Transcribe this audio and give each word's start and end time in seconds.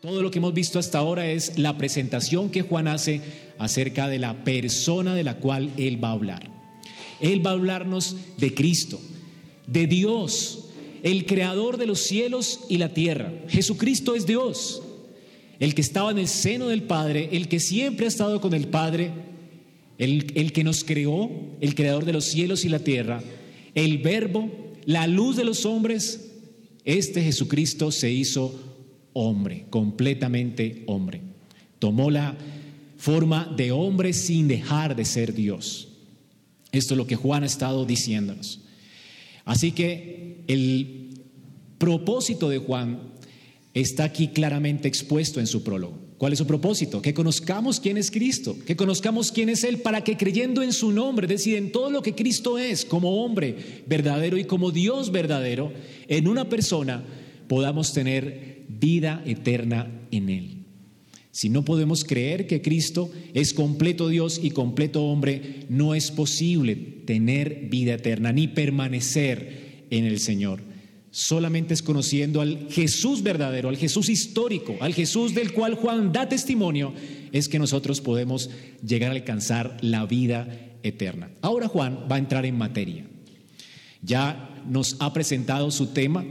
Todo 0.00 0.22
lo 0.22 0.30
que 0.30 0.38
hemos 0.38 0.54
visto 0.54 0.78
hasta 0.78 0.98
ahora 0.98 1.30
es 1.30 1.58
la 1.58 1.76
presentación 1.76 2.48
que 2.48 2.62
Juan 2.62 2.88
hace 2.88 3.20
acerca 3.58 4.08
de 4.08 4.18
la 4.18 4.44
persona 4.44 5.14
de 5.14 5.24
la 5.24 5.36
cual 5.36 5.70
él 5.76 6.02
va 6.02 6.08
a 6.08 6.12
hablar. 6.12 6.50
Él 7.20 7.44
va 7.44 7.50
a 7.50 7.52
hablarnos 7.52 8.16
de 8.38 8.54
Cristo, 8.54 8.98
de 9.66 9.86
Dios, 9.86 10.70
el 11.02 11.26
creador 11.26 11.76
de 11.76 11.84
los 11.84 12.00
cielos 12.00 12.60
y 12.70 12.78
la 12.78 12.94
tierra. 12.94 13.30
Jesucristo 13.48 14.14
es 14.14 14.24
Dios, 14.24 14.82
el 15.58 15.74
que 15.74 15.82
estaba 15.82 16.10
en 16.10 16.18
el 16.18 16.28
seno 16.28 16.68
del 16.68 16.84
Padre, 16.84 17.28
el 17.32 17.48
que 17.48 17.60
siempre 17.60 18.06
ha 18.06 18.08
estado 18.08 18.40
con 18.40 18.54
el 18.54 18.68
Padre, 18.68 19.10
el, 19.98 20.32
el 20.34 20.52
que 20.52 20.64
nos 20.64 20.82
creó, 20.82 21.30
el 21.60 21.74
creador 21.74 22.06
de 22.06 22.14
los 22.14 22.24
cielos 22.24 22.64
y 22.64 22.70
la 22.70 22.78
tierra, 22.78 23.22
el 23.74 23.98
verbo, 23.98 24.50
la 24.86 25.06
luz 25.06 25.36
de 25.36 25.44
los 25.44 25.66
hombres. 25.66 26.30
Este 26.86 27.22
Jesucristo 27.22 27.92
se 27.92 28.10
hizo 28.10 28.69
hombre, 29.12 29.66
completamente 29.70 30.84
hombre. 30.86 31.20
Tomó 31.78 32.10
la 32.10 32.36
forma 32.96 33.52
de 33.56 33.72
hombre 33.72 34.12
sin 34.12 34.48
dejar 34.48 34.94
de 34.94 35.04
ser 35.04 35.34
Dios. 35.34 35.88
Esto 36.72 36.94
es 36.94 36.98
lo 36.98 37.06
que 37.06 37.16
Juan 37.16 37.42
ha 37.42 37.46
estado 37.46 37.84
diciéndonos. 37.84 38.60
Así 39.44 39.72
que 39.72 40.44
el 40.46 41.10
propósito 41.78 42.48
de 42.48 42.58
Juan 42.58 43.00
está 43.74 44.04
aquí 44.04 44.28
claramente 44.28 44.86
expuesto 44.86 45.40
en 45.40 45.46
su 45.46 45.62
prólogo. 45.62 45.98
¿Cuál 46.18 46.34
es 46.34 46.38
su 46.38 46.46
propósito? 46.46 47.00
Que 47.00 47.14
conozcamos 47.14 47.80
quién 47.80 47.96
es 47.96 48.10
Cristo, 48.10 48.54
que 48.66 48.76
conozcamos 48.76 49.32
quién 49.32 49.48
es 49.48 49.64
Él, 49.64 49.78
para 49.78 50.04
que 50.04 50.18
creyendo 50.18 50.62
en 50.62 50.74
su 50.74 50.92
nombre, 50.92 51.24
es 51.24 51.30
decir, 51.30 51.56
en 51.56 51.72
todo 51.72 51.88
lo 51.90 52.02
que 52.02 52.14
Cristo 52.14 52.58
es 52.58 52.84
como 52.84 53.24
hombre 53.24 53.84
verdadero 53.86 54.36
y 54.36 54.44
como 54.44 54.70
Dios 54.70 55.10
verdadero, 55.10 55.72
en 56.08 56.28
una 56.28 56.50
persona 56.50 57.02
podamos 57.48 57.94
tener 57.94 58.49
vida 58.78 59.22
eterna 59.26 59.90
en 60.10 60.28
Él. 60.28 60.56
Si 61.32 61.48
no 61.48 61.64
podemos 61.64 62.04
creer 62.04 62.46
que 62.46 62.60
Cristo 62.60 63.10
es 63.34 63.54
completo 63.54 64.08
Dios 64.08 64.40
y 64.42 64.50
completo 64.50 65.04
hombre, 65.04 65.66
no 65.68 65.94
es 65.94 66.10
posible 66.10 66.74
tener 67.06 67.68
vida 67.70 67.94
eterna 67.94 68.32
ni 68.32 68.48
permanecer 68.48 69.86
en 69.90 70.04
el 70.04 70.18
Señor. 70.18 70.60
Solamente 71.12 71.74
es 71.74 71.82
conociendo 71.82 72.40
al 72.40 72.68
Jesús 72.70 73.22
verdadero, 73.22 73.68
al 73.68 73.76
Jesús 73.76 74.08
histórico, 74.08 74.76
al 74.80 74.94
Jesús 74.94 75.34
del 75.34 75.52
cual 75.52 75.74
Juan 75.74 76.12
da 76.12 76.28
testimonio, 76.28 76.92
es 77.32 77.48
que 77.48 77.58
nosotros 77.58 78.00
podemos 78.00 78.50
llegar 78.84 79.10
a 79.10 79.14
alcanzar 79.14 79.76
la 79.82 80.06
vida 80.06 80.48
eterna. 80.82 81.30
Ahora 81.42 81.68
Juan 81.68 82.06
va 82.10 82.16
a 82.16 82.20
entrar 82.20 82.46
en 82.46 82.58
materia. 82.58 83.06
Ya 84.02 84.62
nos 84.68 84.96
ha 85.00 85.12
presentado 85.12 85.70
su 85.70 85.88
tema, 85.88 86.24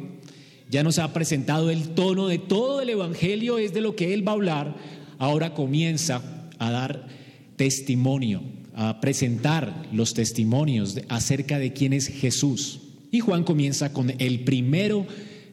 ya 0.69 0.83
nos 0.83 0.99
ha 0.99 1.11
presentado 1.13 1.69
el 1.71 1.89
tono 1.89 2.27
de 2.27 2.37
todo 2.37 2.81
el 2.81 2.89
Evangelio, 2.89 3.57
es 3.57 3.73
de 3.73 3.81
lo 3.81 3.95
que 3.95 4.13
Él 4.13 4.27
va 4.27 4.33
a 4.33 4.35
hablar, 4.35 4.75
ahora 5.17 5.53
comienza 5.53 6.47
a 6.59 6.71
dar 6.71 7.07
testimonio, 7.55 8.43
a 8.75 9.01
presentar 9.01 9.87
los 9.91 10.13
testimonios 10.13 10.99
acerca 11.09 11.57
de 11.57 11.73
quién 11.73 11.93
es 11.93 12.07
Jesús. 12.07 12.81
Y 13.11 13.19
Juan 13.19 13.43
comienza 13.43 13.91
con 13.91 14.13
el 14.19 14.41
primero 14.41 15.07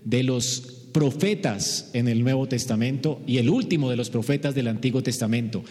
de 0.05 0.23
los 0.23 0.77
profetas 0.93 1.91
en 1.95 2.09
el 2.09 2.23
Nuevo 2.23 2.47
Testamento 2.47 3.21
y 3.27 3.39
el 3.39 3.49
último 3.49 3.91
de 3.91 3.97
los 3.97 4.11
profetas 4.11 4.55
del 4.55 4.69
Antiguo 4.69 5.03
Testamento. 5.03 5.65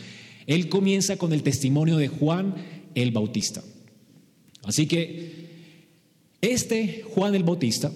Él 0.48 0.70
comienza 0.70 1.18
con 1.18 1.34
el 1.34 1.44
testimonio 1.44 1.98
de 1.98 2.08
Juan 2.08 2.56
el 2.96 3.12
Bautista. 3.12 3.64
Así 4.64 4.88
que 4.88 5.46
este 6.42 7.04
Juan 7.14 7.36
el 7.36 7.44
Bautista 7.44 7.92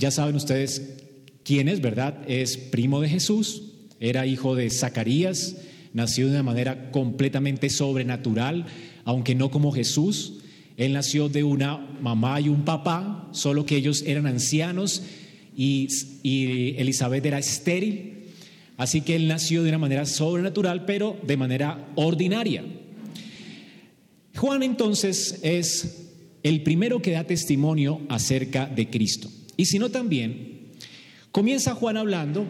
ya 0.00 0.10
saben 0.10 0.34
ustedes 0.34 0.96
quién 1.44 1.68
es, 1.68 1.82
¿verdad? 1.82 2.18
Es 2.26 2.56
primo 2.56 3.02
de 3.02 3.08
Jesús, 3.10 3.64
era 4.00 4.26
hijo 4.26 4.54
de 4.56 4.70
Zacarías, 4.70 5.56
nació 5.92 6.26
de 6.26 6.32
una 6.32 6.42
manera 6.42 6.90
completamente 6.90 7.68
sobrenatural, 7.68 8.64
aunque 9.04 9.34
no 9.34 9.50
como 9.50 9.72
Jesús. 9.72 10.38
Él 10.78 10.94
nació 10.94 11.28
de 11.28 11.44
una 11.44 11.76
mamá 12.00 12.40
y 12.40 12.48
un 12.48 12.64
papá, 12.64 13.28
solo 13.32 13.66
que 13.66 13.76
ellos 13.76 14.02
eran 14.06 14.26
ancianos 14.26 15.02
y, 15.54 15.88
y 16.22 16.76
Elizabeth 16.78 17.26
era 17.26 17.38
estéril. 17.38 18.30
Así 18.78 19.02
que 19.02 19.16
él 19.16 19.28
nació 19.28 19.62
de 19.62 19.68
una 19.68 19.78
manera 19.78 20.06
sobrenatural, 20.06 20.86
pero 20.86 21.18
de 21.26 21.36
manera 21.36 21.92
ordinaria. 21.96 22.64
Juan 24.34 24.62
entonces 24.62 25.40
es 25.42 26.08
el 26.42 26.62
primero 26.62 27.02
que 27.02 27.10
da 27.10 27.24
testimonio 27.24 28.00
acerca 28.08 28.64
de 28.64 28.88
Cristo. 28.88 29.28
Y 29.60 29.66
si 29.66 29.78
no 29.78 29.90
también, 29.90 30.70
comienza 31.32 31.74
Juan 31.74 31.98
hablando 31.98 32.46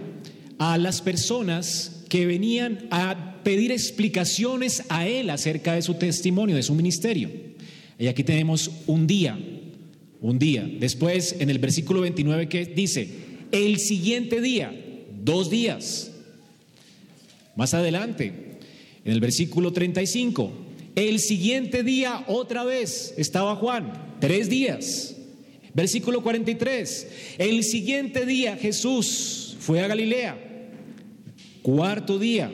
a 0.58 0.78
las 0.78 1.02
personas 1.02 2.04
que 2.08 2.24
venían 2.24 2.86
a 2.92 3.42
pedir 3.42 3.72
explicaciones 3.72 4.84
a 4.90 5.08
él 5.08 5.28
acerca 5.30 5.74
de 5.74 5.82
su 5.82 5.94
testimonio, 5.94 6.54
de 6.54 6.62
su 6.62 6.72
ministerio. 6.72 7.28
Y 7.98 8.06
aquí 8.06 8.22
tenemos 8.22 8.70
un 8.86 9.08
día, 9.08 9.36
un 10.20 10.38
día. 10.38 10.70
Después, 10.78 11.34
en 11.40 11.50
el 11.50 11.58
versículo 11.58 12.02
29 12.02 12.48
que 12.48 12.66
dice, 12.66 13.08
el 13.50 13.80
siguiente 13.80 14.40
día, 14.40 14.72
dos 15.24 15.50
días. 15.50 16.12
Más 17.56 17.74
adelante, 17.74 18.60
en 19.04 19.12
el 19.12 19.18
versículo 19.18 19.72
35, 19.72 20.52
el 20.94 21.18
siguiente 21.18 21.82
día 21.82 22.24
otra 22.28 22.62
vez 22.62 23.14
estaba 23.16 23.56
Juan, 23.56 24.16
tres 24.20 24.48
días. 24.48 25.16
Versículo 25.74 26.22
43. 26.22 27.08
El 27.38 27.64
siguiente 27.64 28.26
día 28.26 28.56
Jesús 28.56 29.56
fue 29.60 29.80
a 29.82 29.88
Galilea. 29.88 30.38
Cuarto 31.62 32.18
día. 32.18 32.52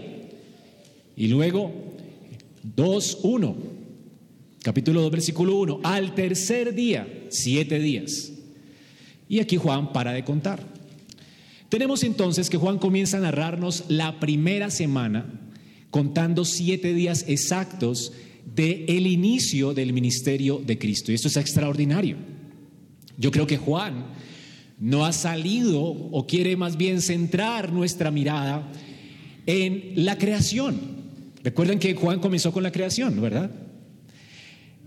Y 1.16 1.28
luego 1.28 1.72
2, 2.62 3.20
1. 3.22 3.56
Capítulo 4.62 5.00
2, 5.02 5.10
versículo 5.12 5.56
1. 5.56 5.80
Al 5.84 6.14
tercer 6.14 6.74
día, 6.74 7.06
siete 7.28 7.78
días. 7.78 8.32
Y 9.28 9.38
aquí 9.40 9.56
Juan 9.56 9.92
para 9.92 10.12
de 10.12 10.24
contar. 10.24 10.66
Tenemos 11.68 12.02
entonces 12.02 12.50
que 12.50 12.58
Juan 12.58 12.78
comienza 12.78 13.16
a 13.16 13.20
narrarnos 13.20 13.84
la 13.88 14.20
primera 14.20 14.70
semana 14.70 15.40
contando 15.90 16.44
siete 16.44 16.94
días 16.94 17.24
exactos 17.28 18.12
del 18.54 18.84
el 18.88 19.06
inicio 19.06 19.72
del 19.72 19.92
ministerio 19.92 20.60
de 20.64 20.78
Cristo. 20.78 21.10
Y 21.10 21.14
esto 21.14 21.28
es 21.28 21.36
extraordinario. 21.36 22.16
Yo 23.18 23.30
creo 23.30 23.46
que 23.46 23.56
Juan 23.56 24.06
no 24.78 25.06
ha 25.06 25.12
salido 25.12 25.82
o 25.82 26.26
quiere 26.26 26.56
más 26.56 26.76
bien 26.76 27.00
centrar 27.00 27.72
nuestra 27.72 28.10
mirada 28.10 28.70
en 29.46 29.92
la 30.04 30.18
creación. 30.18 30.78
Recuerden 31.42 31.78
que 31.78 31.94
Juan 31.94 32.20
comenzó 32.20 32.52
con 32.52 32.62
la 32.62 32.72
creación, 32.72 33.20
¿verdad? 33.20 33.50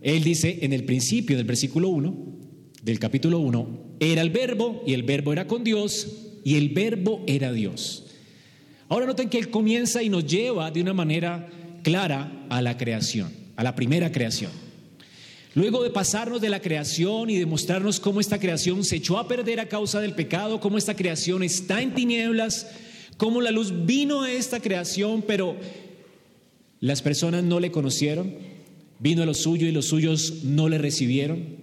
Él 0.01 0.23
dice 0.23 0.59
en 0.62 0.73
el 0.73 0.84
principio 0.84 1.38
del 1.38 1.45
versículo 1.45 1.90
1 1.90 2.40
del 2.84 3.00
capítulo 3.00 3.40
1, 3.40 3.95
era 4.00 4.22
el 4.22 4.29
verbo 4.29 4.84
y 4.85 4.94
el 4.94 5.03
verbo 5.03 5.34
era 5.34 5.47
con 5.47 5.63
Dios 5.63 6.07
y 6.44 6.56
el 6.56 6.69
verbo 6.69 7.23
era 7.28 7.51
Dios. 7.51 8.06
Ahora 8.88 9.06
noten 9.06 9.29
que 9.29 9.38
él 9.38 9.50
comienza 9.50 10.01
y 10.01 10.09
nos 10.09 10.25
lleva 10.25 10.72
de 10.72 10.81
una 10.81 10.94
manera 10.94 11.47
clara 11.84 12.46
a 12.50 12.61
la 12.61 12.78
creación, 12.78 13.31
a 13.56 13.63
la 13.63 13.75
primera 13.75 14.11
creación. 14.11 14.51
Luego 15.56 15.84
de 15.84 15.90
pasarnos 15.90 16.42
de 16.42 16.50
la 16.50 16.62
creación 16.62 17.30
y 17.30 17.38
de 17.38 17.46
mostrarnos 17.48 18.00
cómo 18.00 18.20
esta 18.20 18.40
creación 18.40 18.84
se 18.84 18.98
echó 18.98 19.18
a 19.18 19.28
perder 19.28 19.60
a 19.60 19.68
causa 19.68 20.00
del 20.00 20.14
pecado, 20.14 20.60
cómo 20.60 20.78
esta 20.78 20.96
creación 20.96 21.42
está 21.42 21.82
en 21.82 21.96
tinieblas, 21.96 22.68
cómo 23.18 23.42
la 23.42 23.50
luz 23.50 23.86
vino 23.86 24.22
a 24.22 24.32
esta 24.32 24.59
creación, 24.59 25.24
pero 25.26 25.56
las 26.80 27.02
personas 27.02 27.44
no 27.44 27.59
le 27.59 27.72
conocieron, 27.72 28.34
vino 29.00 29.24
a 29.24 29.26
lo 29.26 29.34
suyo 29.34 29.68
y 29.68 29.72
los 29.72 29.86
suyos 29.86 30.44
no 30.44 30.70
le 30.70 30.78
recibieron. 30.78 31.58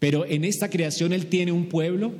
Pero 0.00 0.26
en 0.26 0.44
esta 0.44 0.68
creación 0.68 1.12
Él 1.12 1.26
tiene 1.26 1.52
un 1.52 1.68
pueblo 1.68 2.12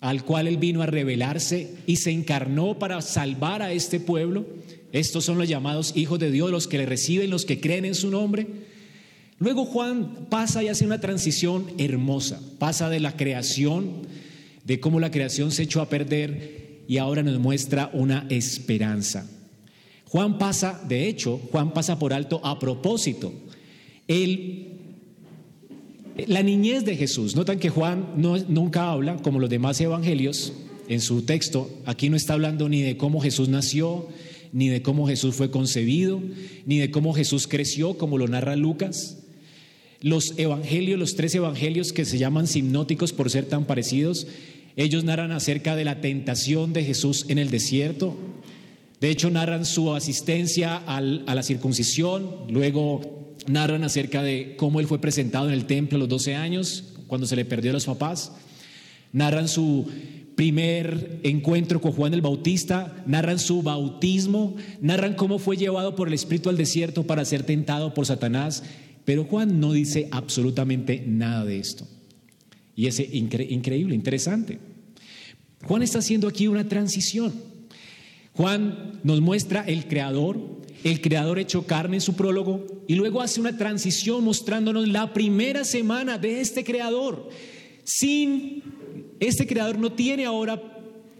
al 0.00 0.24
cual 0.24 0.48
Él 0.48 0.56
vino 0.56 0.80
a 0.80 0.86
revelarse 0.86 1.74
y 1.86 1.96
se 1.96 2.10
encarnó 2.10 2.78
para 2.78 3.02
salvar 3.02 3.60
a 3.60 3.72
este 3.72 4.00
pueblo. 4.00 4.46
Estos 4.92 5.26
son 5.26 5.36
los 5.36 5.46
llamados 5.46 5.92
hijos 5.94 6.18
de 6.18 6.30
Dios, 6.30 6.50
los 6.50 6.66
que 6.66 6.78
le 6.78 6.86
reciben, 6.86 7.30
los 7.30 7.44
que 7.44 7.60
creen 7.60 7.84
en 7.84 7.94
su 7.94 8.10
nombre. 8.10 8.69
Luego 9.40 9.64
Juan 9.64 10.26
pasa 10.28 10.62
y 10.62 10.68
hace 10.68 10.84
una 10.84 11.00
transición 11.00 11.64
hermosa, 11.78 12.40
pasa 12.58 12.90
de 12.90 13.00
la 13.00 13.16
creación, 13.16 14.02
de 14.64 14.80
cómo 14.80 15.00
la 15.00 15.10
creación 15.10 15.50
se 15.50 15.62
echó 15.62 15.80
a 15.80 15.88
perder 15.88 16.82
y 16.86 16.98
ahora 16.98 17.22
nos 17.22 17.38
muestra 17.40 17.90
una 17.94 18.26
esperanza. 18.28 19.26
Juan 20.04 20.36
pasa, 20.36 20.78
de 20.86 21.08
hecho, 21.08 21.40
Juan 21.50 21.72
pasa 21.72 21.98
por 21.98 22.12
alto 22.12 22.42
a 22.44 22.58
propósito. 22.58 23.32
la 26.26 26.42
niñez 26.42 26.84
de 26.84 26.96
Jesús. 26.96 27.34
Notan 27.34 27.58
que 27.58 27.70
Juan 27.70 28.08
nunca 28.16 28.90
habla, 28.90 29.16
como 29.22 29.40
los 29.40 29.48
demás 29.48 29.80
evangelios, 29.80 30.52
en 30.88 31.00
su 31.00 31.22
texto, 31.22 31.70
aquí 31.86 32.10
no 32.10 32.16
está 32.16 32.34
hablando 32.34 32.68
ni 32.68 32.82
de 32.82 32.98
cómo 32.98 33.20
Jesús 33.20 33.48
nació, 33.48 34.06
ni 34.52 34.68
de 34.68 34.82
cómo 34.82 35.06
Jesús 35.06 35.34
fue 35.36 35.50
concebido, 35.50 36.20
ni 36.66 36.78
de 36.78 36.90
cómo 36.90 37.14
Jesús 37.14 37.46
creció, 37.46 37.96
como 37.96 38.18
lo 38.18 38.28
narra 38.28 38.56
Lucas. 38.56 39.19
Los 40.00 40.34
evangelios, 40.38 40.98
los 40.98 41.14
tres 41.14 41.34
evangelios 41.34 41.92
que 41.92 42.04
se 42.04 42.18
llaman 42.18 42.46
sinóticos 42.46 43.12
por 43.12 43.30
ser 43.30 43.46
tan 43.46 43.64
parecidos, 43.66 44.26
Ellos 44.76 45.04
narran 45.04 45.32
acerca 45.32 45.76
de 45.76 45.84
la 45.84 46.00
tentación 46.00 46.72
de 46.72 46.84
Jesús 46.84 47.26
en 47.28 47.38
el 47.38 47.50
desierto. 47.50 48.16
De 49.00 49.10
hecho, 49.10 49.30
narran 49.30 49.64
su 49.64 49.94
asistencia 49.94 50.76
a 50.76 51.00
la 51.00 51.42
circuncisión, 51.42 52.46
luego 52.48 53.34
narran 53.46 53.84
acerca 53.84 54.22
de 54.22 54.54
cómo 54.56 54.80
él 54.80 54.86
fue 54.86 55.00
presentado 55.00 55.48
en 55.48 55.54
el 55.54 55.66
templo 55.66 55.96
a 55.96 55.98
los 55.98 56.08
12 56.08 56.34
años, 56.34 56.84
cuando 57.06 57.26
se 57.26 57.36
le 57.36 57.44
perdió 57.44 57.70
a 57.70 57.74
los 57.74 57.86
papás. 57.86 58.32
Narran 59.12 59.48
su 59.48 59.86
primer 60.36 61.20
encuentro 61.24 61.80
con 61.80 61.92
Juan 61.92 62.14
el 62.14 62.22
Bautista, 62.22 63.02
narran 63.06 63.38
su 63.38 63.62
bautismo, 63.62 64.54
narran 64.80 65.14
cómo 65.14 65.38
fue 65.38 65.56
llevado 65.56 65.96
por 65.96 66.08
el 66.08 66.14
Espíritu 66.14 66.48
al 66.48 66.56
desierto 66.56 67.06
para 67.06 67.24
ser 67.24 67.42
tentado 67.42 67.92
por 67.92 68.06
Satanás, 68.06 68.62
pero 69.10 69.24
Juan 69.24 69.58
no 69.58 69.72
dice 69.72 70.06
absolutamente 70.12 71.02
nada 71.04 71.44
de 71.44 71.58
esto. 71.58 71.84
Y 72.76 72.86
es 72.86 73.00
increíble, 73.00 73.92
interesante. 73.92 74.60
Juan 75.64 75.82
está 75.82 75.98
haciendo 75.98 76.28
aquí 76.28 76.46
una 76.46 76.68
transición. 76.68 77.32
Juan 78.34 79.00
nos 79.02 79.20
muestra 79.20 79.62
el 79.62 79.88
creador, 79.88 80.60
el 80.84 81.00
creador 81.00 81.40
hecho 81.40 81.66
carne 81.66 81.96
en 81.96 82.00
su 82.00 82.14
prólogo, 82.14 82.84
y 82.86 82.94
luego 82.94 83.20
hace 83.20 83.40
una 83.40 83.56
transición 83.56 84.22
mostrándonos 84.22 84.86
la 84.86 85.12
primera 85.12 85.64
semana 85.64 86.16
de 86.16 86.40
este 86.40 86.62
creador, 86.62 87.30
sin 87.82 88.62
este 89.18 89.44
creador 89.44 89.76
no 89.76 89.90
tiene 89.90 90.24
ahora 90.24 90.62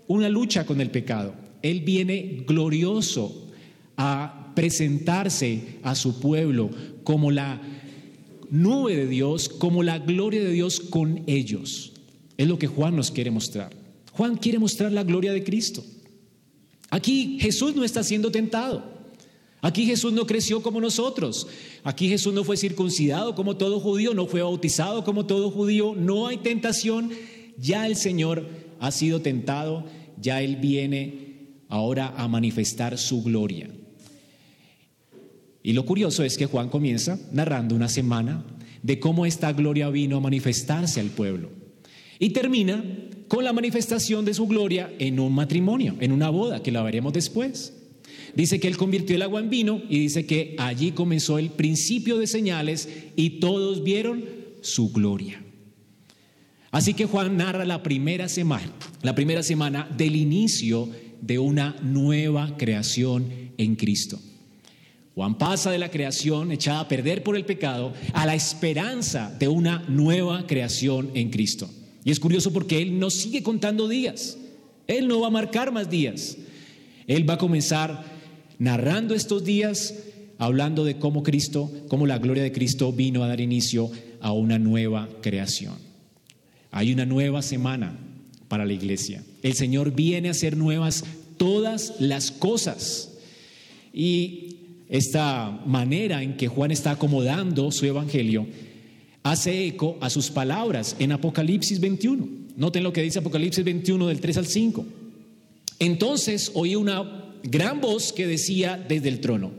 una 0.06 0.28
lucha 0.28 0.64
con 0.64 0.80
el 0.80 0.92
pecado. 0.92 1.34
Él 1.60 1.80
viene 1.80 2.44
glorioso 2.46 3.50
a 3.96 4.52
presentarse 4.54 5.80
a 5.82 5.96
su 5.96 6.20
pueblo 6.20 6.70
como 7.02 7.32
la 7.32 7.60
nube 8.50 8.96
de 8.96 9.06
Dios, 9.06 9.48
como 9.48 9.82
la 9.82 9.98
gloria 9.98 10.42
de 10.42 10.52
Dios 10.52 10.80
con 10.80 11.22
ellos. 11.26 11.92
Es 12.36 12.48
lo 12.48 12.58
que 12.58 12.66
Juan 12.66 12.96
nos 12.96 13.10
quiere 13.10 13.30
mostrar. 13.30 13.70
Juan 14.12 14.36
quiere 14.36 14.58
mostrar 14.58 14.92
la 14.92 15.04
gloria 15.04 15.32
de 15.32 15.44
Cristo. 15.44 15.84
Aquí 16.90 17.38
Jesús 17.40 17.74
no 17.74 17.84
está 17.84 18.02
siendo 18.02 18.30
tentado. 18.30 19.00
Aquí 19.62 19.84
Jesús 19.84 20.12
no 20.12 20.26
creció 20.26 20.62
como 20.62 20.80
nosotros. 20.80 21.46
Aquí 21.84 22.08
Jesús 22.08 22.32
no 22.32 22.44
fue 22.44 22.56
circuncidado 22.56 23.34
como 23.34 23.56
todo 23.56 23.78
judío, 23.78 24.14
no 24.14 24.26
fue 24.26 24.42
bautizado 24.42 25.04
como 25.04 25.26
todo 25.26 25.50
judío. 25.50 25.94
No 25.94 26.26
hay 26.26 26.38
tentación 26.38 27.10
ya 27.60 27.86
el 27.86 27.96
Señor 27.96 28.48
ha 28.80 28.90
sido 28.90 29.20
tentado, 29.20 29.84
ya 30.18 30.40
Él 30.40 30.56
viene 30.56 31.60
ahora 31.68 32.14
a 32.16 32.26
manifestar 32.26 32.96
su 32.96 33.22
gloria. 33.22 33.70
Y 35.62 35.72
lo 35.72 35.84
curioso 35.84 36.24
es 36.24 36.38
que 36.38 36.46
Juan 36.46 36.68
comienza 36.68 37.18
narrando 37.32 37.74
una 37.74 37.88
semana 37.88 38.44
de 38.82 38.98
cómo 38.98 39.26
esta 39.26 39.52
gloria 39.52 39.90
vino 39.90 40.16
a 40.16 40.20
manifestarse 40.20 41.00
al 41.00 41.08
pueblo. 41.08 41.50
Y 42.18 42.30
termina 42.30 42.82
con 43.28 43.44
la 43.44 43.52
manifestación 43.52 44.24
de 44.24 44.34
su 44.34 44.46
gloria 44.46 44.92
en 44.98 45.20
un 45.20 45.34
matrimonio, 45.34 45.96
en 46.00 46.12
una 46.12 46.30
boda, 46.30 46.62
que 46.62 46.72
la 46.72 46.82
veremos 46.82 47.12
después. 47.12 47.74
Dice 48.34 48.60
que 48.60 48.68
él 48.68 48.76
convirtió 48.76 49.16
el 49.16 49.22
agua 49.22 49.40
en 49.40 49.50
vino 49.50 49.82
y 49.88 49.98
dice 49.98 50.26
que 50.26 50.54
allí 50.58 50.92
comenzó 50.92 51.38
el 51.38 51.50
principio 51.50 52.18
de 52.18 52.26
señales 52.26 52.88
y 53.16 53.40
todos 53.40 53.82
vieron 53.82 54.24
su 54.62 54.92
gloria. 54.92 55.42
Así 56.70 56.94
que 56.94 57.06
Juan 57.06 57.36
narra 57.36 57.64
la 57.64 57.82
primera 57.82 58.28
semana, 58.28 58.72
la 59.02 59.14
primera 59.14 59.42
semana 59.42 59.88
del 59.96 60.14
inicio 60.14 60.88
de 61.20 61.38
una 61.38 61.76
nueva 61.82 62.56
creación 62.56 63.26
en 63.58 63.76
Cristo. 63.76 64.20
Juan 65.20 65.36
pasa 65.36 65.70
de 65.70 65.76
la 65.76 65.90
creación 65.90 66.50
echada 66.50 66.80
a 66.80 66.88
perder 66.88 67.22
por 67.22 67.36
el 67.36 67.44
pecado 67.44 67.92
a 68.14 68.24
la 68.24 68.34
esperanza 68.34 69.30
de 69.38 69.48
una 69.48 69.84
nueva 69.86 70.46
creación 70.46 71.10
en 71.12 71.28
Cristo. 71.28 71.68
Y 72.06 72.10
es 72.10 72.18
curioso 72.18 72.54
porque 72.54 72.80
Él 72.80 72.98
no 72.98 73.10
sigue 73.10 73.42
contando 73.42 73.86
días. 73.86 74.38
Él 74.86 75.08
no 75.08 75.20
va 75.20 75.26
a 75.26 75.30
marcar 75.30 75.72
más 75.72 75.90
días. 75.90 76.38
Él 77.06 77.28
va 77.28 77.34
a 77.34 77.38
comenzar 77.38 78.02
narrando 78.58 79.14
estos 79.14 79.44
días, 79.44 79.94
hablando 80.38 80.86
de 80.86 80.96
cómo 80.96 81.22
Cristo, 81.22 81.70
cómo 81.88 82.06
la 82.06 82.16
gloria 82.16 82.42
de 82.42 82.52
Cristo 82.52 82.90
vino 82.90 83.22
a 83.22 83.28
dar 83.28 83.42
inicio 83.42 83.90
a 84.22 84.32
una 84.32 84.58
nueva 84.58 85.06
creación. 85.20 85.74
Hay 86.70 86.94
una 86.94 87.04
nueva 87.04 87.42
semana 87.42 87.94
para 88.48 88.64
la 88.64 88.72
iglesia. 88.72 89.22
El 89.42 89.52
Señor 89.52 89.92
viene 89.94 90.28
a 90.28 90.30
hacer 90.30 90.56
nuevas 90.56 91.04
todas 91.36 91.96
las 91.98 92.30
cosas. 92.30 93.18
Y 93.92 94.49
esta 94.90 95.50
manera 95.66 96.22
en 96.22 96.36
que 96.36 96.48
Juan 96.48 96.72
está 96.72 96.92
acomodando 96.92 97.70
su 97.70 97.86
evangelio 97.86 98.46
hace 99.22 99.66
eco 99.66 99.96
a 100.00 100.10
sus 100.10 100.30
palabras 100.30 100.96
en 100.98 101.12
Apocalipsis 101.12 101.78
21. 101.80 102.28
Noten 102.56 102.82
lo 102.82 102.92
que 102.92 103.02
dice 103.02 103.20
Apocalipsis 103.20 103.64
21 103.64 104.08
del 104.08 104.20
3 104.20 104.36
al 104.38 104.46
5. 104.46 104.86
Entonces 105.78 106.50
oí 106.54 106.74
una 106.74 107.34
gran 107.42 107.80
voz 107.80 108.12
que 108.12 108.26
decía 108.26 108.76
desde 108.76 109.08
el 109.08 109.20
trono, 109.20 109.52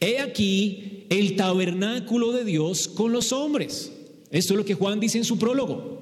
he 0.00 0.18
aquí 0.18 1.04
el 1.10 1.36
tabernáculo 1.36 2.32
de 2.32 2.44
Dios 2.44 2.88
con 2.88 3.12
los 3.12 3.32
hombres. 3.32 3.92
Esto 4.30 4.54
es 4.54 4.58
lo 4.58 4.64
que 4.64 4.74
Juan 4.74 5.00
dice 5.00 5.18
en 5.18 5.24
su 5.24 5.38
prólogo. 5.38 6.00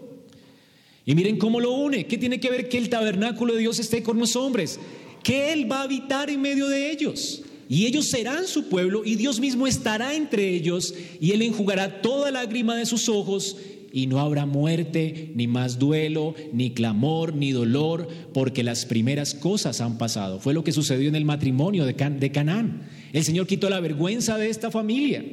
Y 1.04 1.14
miren 1.14 1.38
cómo 1.38 1.60
lo 1.60 1.72
une. 1.72 2.06
¿Qué 2.06 2.18
tiene 2.18 2.40
que 2.40 2.50
ver 2.50 2.68
que 2.68 2.78
el 2.78 2.90
tabernáculo 2.90 3.54
de 3.54 3.60
Dios 3.60 3.78
esté 3.78 4.02
con 4.02 4.18
los 4.18 4.36
hombres? 4.36 4.78
Que 5.22 5.52
Él 5.52 5.70
va 5.70 5.80
a 5.80 5.84
habitar 5.84 6.28
en 6.28 6.40
medio 6.40 6.68
de 6.68 6.90
ellos. 6.90 7.42
Y 7.68 7.86
ellos 7.86 8.08
serán 8.08 8.46
su 8.46 8.68
pueblo 8.68 9.02
y 9.04 9.16
Dios 9.16 9.40
mismo 9.40 9.66
estará 9.66 10.14
entre 10.14 10.48
ellos 10.48 10.94
y 11.20 11.32
Él 11.32 11.42
enjugará 11.42 12.00
toda 12.00 12.30
lágrima 12.30 12.76
de 12.76 12.86
sus 12.86 13.08
ojos 13.08 13.56
y 13.92 14.06
no 14.06 14.20
habrá 14.20 14.46
muerte, 14.46 15.32
ni 15.34 15.46
más 15.46 15.78
duelo, 15.78 16.34
ni 16.52 16.70
clamor, 16.70 17.34
ni 17.34 17.52
dolor, 17.52 18.08
porque 18.34 18.62
las 18.62 18.86
primeras 18.86 19.34
cosas 19.34 19.80
han 19.80 19.98
pasado. 19.98 20.40
Fue 20.40 20.54
lo 20.54 20.64
que 20.64 20.72
sucedió 20.72 21.08
en 21.08 21.14
el 21.14 21.24
matrimonio 21.24 21.84
de, 21.84 21.94
de 21.94 22.32
Canaán. 22.32 22.88
El 23.12 23.24
Señor 23.24 23.46
quitó 23.46 23.70
la 23.70 23.80
vergüenza 23.80 24.36
de 24.36 24.50
esta 24.50 24.70
familia 24.70 25.24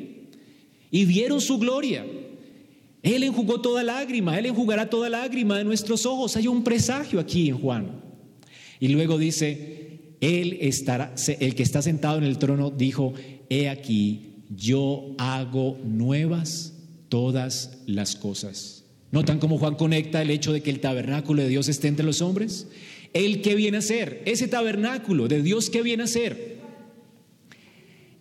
y 0.91 1.05
vieron 1.05 1.41
su 1.41 1.57
gloria. 1.57 2.05
Él 3.03 3.23
enjugó 3.23 3.61
toda 3.61 3.83
lágrima, 3.83 4.37
Él 4.39 4.47
enjugará 4.47 4.89
toda 4.89 5.09
lágrima 5.09 5.57
de 5.57 5.63
nuestros 5.63 6.05
ojos. 6.05 6.35
Hay 6.37 6.47
un 6.47 6.63
presagio 6.63 7.19
aquí 7.19 7.49
en 7.49 7.57
Juan. 7.57 8.01
Y 8.79 8.87
luego 8.89 9.17
dice, 9.17 9.84
Él 10.21 10.57
estará, 10.61 11.13
el 11.39 11.55
que 11.55 11.63
está 11.63 11.81
sentado 11.81 12.17
en 12.17 12.23
el 12.23 12.37
trono 12.37 12.71
dijo, 12.71 13.13
he 13.49 13.69
aquí, 13.69 14.35
yo 14.49 15.15
hago 15.17 15.77
nuevas 15.83 16.73
todas 17.09 17.79
las 17.85 18.15
cosas. 18.15 18.83
¿Notan 19.11 19.39
cómo 19.39 19.57
Juan 19.57 19.75
conecta 19.75 20.21
el 20.21 20.29
hecho 20.29 20.51
de 20.51 20.61
que 20.61 20.69
el 20.69 20.79
tabernáculo 20.79 21.41
de 21.41 21.49
Dios 21.49 21.69
esté 21.69 21.87
entre 21.87 22.05
los 22.05 22.21
hombres? 22.21 22.67
El 23.13 23.41
que 23.41 23.55
viene 23.55 23.77
a 23.77 23.81
ser, 23.81 24.21
ese 24.25 24.47
tabernáculo 24.47 25.27
de 25.27 25.41
Dios 25.41 25.69
que 25.69 25.81
viene 25.81 26.03
a 26.03 26.07
ser. 26.07 26.57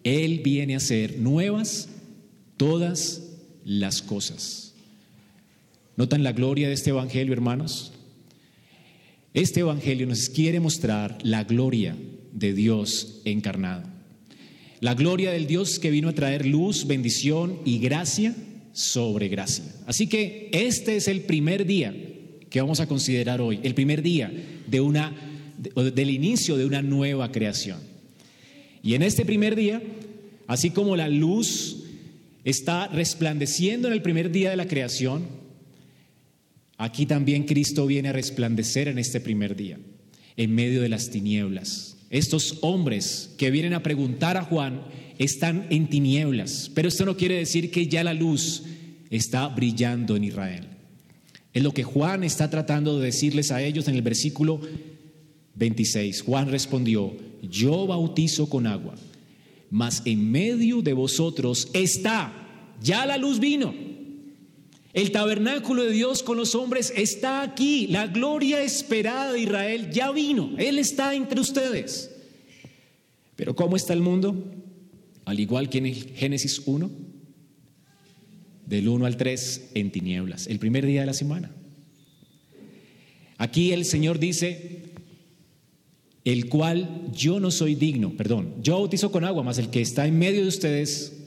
Él 0.05 0.41
viene 0.45 0.77
a 0.77 0.81
ser 0.81 1.19
nuevas 1.19 1.89
todas 2.57 3.23
las 3.65 4.03
cosas. 4.03 4.75
¿Notan 5.97 6.23
la 6.23 6.33
gloria 6.33 6.69
de 6.69 6.75
este 6.75 6.91
Evangelio, 6.91 7.33
hermanos? 7.33 7.93
Este 9.35 9.61
Evangelio 9.61 10.07
nos 10.07 10.29
quiere 10.29 10.61
mostrar 10.61 11.19
la 11.25 11.43
gloria 11.43 11.97
de 12.33 12.53
Dios 12.53 13.21
encarnado. 13.25 13.83
La 14.79 14.95
gloria 14.95 15.33
del 15.33 15.49
Dios 15.49 15.81
que 15.81 15.91
vino 15.91 16.09
a 16.09 16.13
traer 16.13 16.47
luz, 16.47 16.87
bendición 16.87 17.59
y 17.65 17.81
gracia 17.81 18.33
sobre 18.73 19.27
gracia. 19.27 19.65
Así 19.87 20.07
que 20.07 20.51
este 20.53 20.95
es 20.95 21.09
el 21.09 21.23
primer 21.23 21.67
día 21.67 21.93
que 22.49 22.61
vamos 22.61 22.79
a 22.79 22.87
considerar 22.87 23.41
hoy, 23.41 23.59
el 23.65 23.75
primer 23.75 24.03
día 24.03 24.33
de 24.69 24.81
una, 24.81 25.13
del 25.59 26.11
inicio 26.11 26.57
de 26.57 26.67
una 26.67 26.83
nueva 26.83 27.33
creación. 27.33 27.81
Y 28.85 28.95
en 28.95 29.03
este 29.03 29.25
primer 29.25 29.57
día, 29.57 29.83
así 30.47 30.71
como 30.71 30.95
la 30.95 31.09
luz 31.09 31.87
está 32.45 32.87
resplandeciendo 32.87 33.89
en 33.89 33.95
el 33.95 34.03
primer 34.03 34.31
día 34.31 34.51
de 34.51 34.57
la 34.57 34.69
creación, 34.69 35.25
Aquí 36.77 37.07
también 37.07 37.45
Cristo 37.45 37.87
viene 37.87 38.09
a 38.09 38.13
resplandecer 38.13 38.89
en 38.89 38.99
este 38.99 39.21
primer 39.21 39.55
día, 39.57 39.79
en 40.37 40.55
medio 40.55 40.83
de 40.83 40.89
las 40.89 41.11
tinieblas. 41.11 41.97
Estos 42.11 42.59
hombres 42.63 43.35
que 43.39 43.51
vienen 43.51 43.75
a 43.75 43.83
preguntar 43.83 44.37
a 44.37 44.45
Juan 44.45 44.83
están 45.19 45.67
en 45.71 45.89
tinieblas, 45.89 46.71
pero 46.75 46.89
esto 46.89 47.05
no 47.05 47.17
quiere 47.17 47.37
decir 47.37 47.71
que 47.71 47.87
ya 47.87 48.03
la 48.03 48.15
luz 48.15 48.63
está 49.11 49.47
brillando 49.49 50.17
en 50.17 50.25
Israel. 50.25 50.67
Es 51.53 51.63
lo 51.63 51.73
que 51.73 51.85
Juan 51.85 52.25
está 52.25 52.51
tratando 52.51 52.99
de 52.99 53.07
decirles 53.07 53.53
a 53.53 53.63
ellos 53.63 53.87
en 53.87 53.95
el 53.95 54.03
versículo 54.03 54.61
26. 55.55 56.23
Juan 56.23 56.51
respondió, 56.51 57.17
yo 57.43 57.87
bautizo 57.87 58.49
con 58.49 58.67
agua, 58.67 58.97
mas 59.71 60.03
en 60.05 60.33
medio 60.33 60.83
de 60.83 60.93
vosotros 60.93 61.69
está, 61.73 62.33
ya 62.83 63.07
la 63.07 63.17
luz 63.17 63.39
vino 63.39 63.94
el 64.95 65.11
tabernáculo 65.11 65.83
de 65.83 65.91
Dios 65.91 66.23
con 66.23 66.37
los 66.37 66.55
hombres 66.55 66.93
está 66.97 67.43
aquí. 67.43 67.89
La 67.89 68.07
gloria 68.07 68.63
esperada 68.63 69.33
de 69.33 69.41
Israel 69.41 69.91
ya 69.91 70.13
vino. 70.13 70.55
Él 70.57 70.79
está 70.79 71.17
entre 71.17 71.41
ustedes. 71.41 72.13
Pero 73.35 73.57
¿cómo 73.57 73.75
está 73.75 73.93
el 73.93 74.01
mundo? 74.01 74.53
Al 75.25 75.41
igual 75.41 75.69
que 75.69 75.79
en 75.79 75.95
Génesis 75.95 76.63
1, 76.65 76.91
del 78.67 78.89
1 78.89 79.05
al 79.05 79.17
3, 79.17 79.71
en 79.75 79.91
tinieblas, 79.91 80.47
el 80.47 80.61
primer 80.61 80.87
día 80.87 81.01
de 81.01 81.07
la 81.07 81.13
semana. 81.13 81.51
Aquí 83.37 83.73
el 83.73 83.85
Señor 83.85 84.21
dice, 84.21 84.83
el 86.25 86.49
cual 86.49 87.11
yo 87.13 87.41
no 87.41 87.51
soy 87.51 87.75
digno, 87.75 88.13
perdón, 88.17 88.55
yo 88.63 88.79
bautizo 88.79 89.11
con 89.11 89.25
agua, 89.25 89.43
mas 89.43 89.59
el 89.59 89.71
que 89.71 89.81
está 89.81 90.07
en 90.07 90.19
medio 90.19 90.43
de 90.43 90.49
ustedes, 90.49 91.24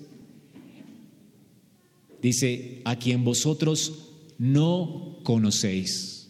dice, 2.22 2.82
a 2.86 2.98
quien 2.98 3.24
vosotros 3.24 4.10
no 4.38 5.20
conocéis. 5.24 6.30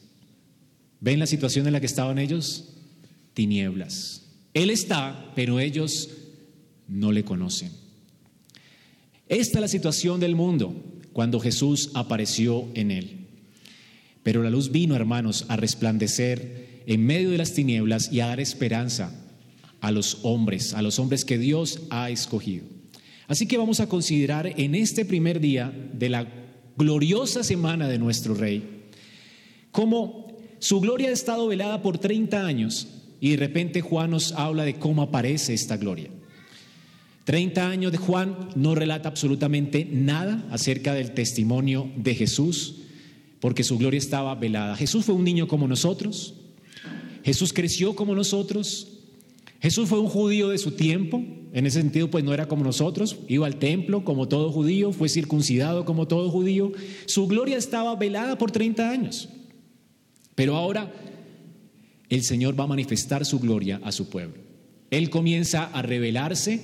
¿Ven 1.00 1.20
la 1.20 1.28
situación 1.28 1.68
en 1.68 1.74
la 1.74 1.80
que 1.80 1.86
estaban 1.86 2.20
ellos? 2.20 2.74
Tinieblas. 3.34 4.24
Él 4.54 4.70
está, 4.70 5.32
pero 5.36 5.60
ellos 5.60 6.10
no 6.88 7.12
le 7.12 7.24
conocen. 7.24 7.72
Esta 9.30 9.60
es 9.60 9.62
la 9.62 9.68
situación 9.68 10.20
del 10.20 10.36
mundo 10.36 10.74
cuando 11.14 11.40
Jesús 11.40 11.92
apareció 11.94 12.68
en 12.74 12.92
él. 12.92 13.28
Pero 14.24 14.42
la 14.44 14.50
luz 14.50 14.72
vino, 14.72 14.96
hermanos, 14.96 15.46
a 15.50 15.56
resplandecer 15.56 16.84
en 16.86 17.06
medio 17.06 17.30
de 17.30 17.38
las 17.38 17.54
tinieblas 17.54 18.12
y 18.12 18.22
a 18.22 18.28
dar 18.28 18.40
esperanza 18.40 19.14
a 19.82 19.92
los 19.92 20.20
hombres, 20.24 20.74
a 20.74 20.82
los 20.82 21.00
hombres 21.00 21.26
que 21.26 21.38
Dios 21.38 21.82
ha 21.90 22.10
escogido. 22.10 22.77
Así 23.28 23.46
que 23.46 23.58
vamos 23.58 23.80
a 23.80 23.90
considerar 23.90 24.54
en 24.58 24.74
este 24.74 25.04
primer 25.04 25.40
día 25.40 25.74
de 25.94 26.10
la 26.10 26.28
gloriosa 26.78 27.44
semana 27.44 27.88
de 27.88 28.00
nuestro 28.00 28.34
Rey, 28.34 28.86
cómo 29.72 30.28
su 30.60 30.80
gloria 30.80 31.10
ha 31.10 31.14
estado 31.14 31.48
velada 31.48 31.82
por 31.82 31.98
30 31.98 32.46
años 32.46 32.88
y 33.20 33.32
de 33.32 33.38
repente 33.38 33.82
Juan 33.82 34.12
nos 34.12 34.32
habla 34.32 34.64
de 34.64 34.76
cómo 34.76 35.02
aparece 35.02 35.54
esta 35.54 35.78
gloria. 35.78 36.10
30 37.26 37.70
años 37.70 37.92
de 37.92 37.98
Juan 37.98 38.50
no 38.56 38.74
relata 38.74 39.10
absolutamente 39.10 39.86
nada 39.92 40.46
acerca 40.50 40.94
del 40.94 41.12
testimonio 41.12 41.92
de 41.98 42.16
Jesús, 42.16 42.76
porque 43.42 43.66
su 43.66 43.78
gloria 43.78 43.98
estaba 43.98 44.34
velada. 44.36 44.78
Jesús 44.78 45.04
fue 45.04 45.16
un 45.16 45.26
niño 45.26 45.48
como 45.48 45.68
nosotros, 45.68 46.36
Jesús 47.26 47.52
creció 47.52 47.96
como 47.96 48.16
nosotros, 48.16 48.88
Jesús 49.60 49.90
fue 49.90 50.00
un 50.00 50.08
judío 50.08 50.48
de 50.48 50.58
su 50.58 50.72
tiempo, 50.72 51.22
en 51.54 51.66
ese 51.66 51.82
sentido 51.82 52.10
pues 52.10 52.24
no 52.24 52.34
era 52.34 52.48
como 52.48 52.64
nosotros, 52.64 53.18
iba 53.28 53.48
al 53.48 53.58
templo 53.58 54.04
como 54.04 54.28
todo 54.28 54.52
judío, 54.52 54.92
fue 54.92 55.10
circuncidado 55.10 55.86
como 55.86 56.08
todo 56.08 56.30
judío, 56.30 56.72
su 57.06 57.28
gloria 57.28 57.58
estaba 57.58 57.96
velada 57.96 58.38
por 58.38 58.52
30 58.52 58.90
años. 58.90 59.30
Pero 60.36 60.56
ahora 60.56 60.94
el 62.10 62.24
Señor 62.24 62.60
va 62.60 62.66
a 62.66 62.68
manifestar 62.68 63.26
su 63.26 63.40
gloria 63.40 63.82
a 63.84 63.92
su 63.92 64.10
pueblo. 64.10 64.42
Él 64.92 65.10
comienza 65.10 65.66
a 65.66 65.82
revelarse 65.82 66.62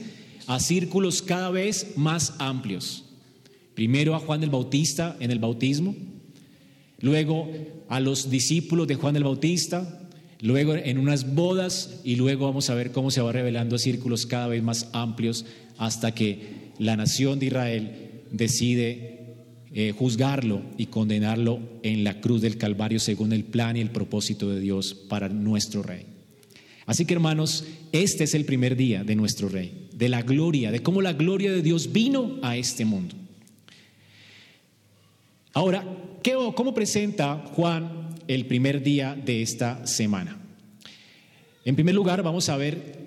a 0.47 0.59
círculos 0.59 1.21
cada 1.21 1.49
vez 1.49 1.93
más 1.97 2.35
amplios. 2.39 3.05
Primero 3.73 4.15
a 4.15 4.19
Juan 4.19 4.43
el 4.43 4.49
Bautista 4.49 5.17
en 5.19 5.31
el 5.31 5.39
bautismo, 5.39 5.95
luego 6.99 7.49
a 7.89 7.99
los 7.99 8.29
discípulos 8.29 8.87
de 8.87 8.95
Juan 8.95 9.15
el 9.15 9.23
Bautista, 9.23 10.02
luego 10.43 10.75
en 10.75 10.97
unas 10.97 11.35
bodas 11.35 12.01
y 12.03 12.17
luego 12.17 12.45
vamos 12.45 12.69
a 12.69 12.75
ver 12.75 12.91
cómo 12.91 13.11
se 13.11 13.21
va 13.21 13.31
revelando 13.31 13.77
círculos 13.77 14.25
cada 14.25 14.47
vez 14.47 14.61
más 14.61 14.89
amplios 14.91 15.45
hasta 15.77 16.13
que 16.13 16.73
la 16.79 16.97
nación 16.97 17.39
de 17.39 17.45
Israel 17.45 17.91
decide 18.29 19.35
eh, 19.73 19.93
juzgarlo 19.97 20.61
y 20.77 20.87
condenarlo 20.87 21.61
en 21.81 22.03
la 22.03 22.19
cruz 22.19 22.41
del 22.41 22.57
Calvario 22.57 22.99
según 22.99 23.31
el 23.31 23.45
plan 23.45 23.77
y 23.77 23.79
el 23.79 23.91
propósito 23.91 24.49
de 24.49 24.59
Dios 24.59 24.93
para 24.93 25.29
nuestro 25.29 25.81
rey. 25.81 26.05
Así 26.85 27.05
que 27.05 27.13
hermanos, 27.13 27.63
este 27.93 28.25
es 28.25 28.33
el 28.33 28.43
primer 28.43 28.75
día 28.75 29.05
de 29.05 29.15
nuestro 29.15 29.47
rey, 29.47 29.87
de 29.93 30.09
la 30.09 30.23
gloria, 30.23 30.71
de 30.71 30.83
cómo 30.83 31.01
la 31.01 31.13
gloria 31.13 31.53
de 31.53 31.61
Dios 31.61 31.93
vino 31.93 32.39
a 32.41 32.57
este 32.57 32.83
mundo. 32.83 33.15
Ahora, 35.53 35.85
¿cómo 36.53 36.73
presenta 36.73 37.37
Juan 37.53 38.02
el 38.27 38.45
primer 38.45 38.83
día 38.83 39.15
de 39.15 39.41
esta 39.41 39.85
semana? 39.87 40.37
En 41.65 41.75
primer 41.75 41.95
lugar, 41.95 42.23
vamos 42.23 42.49
a 42.49 42.57
ver 42.57 42.97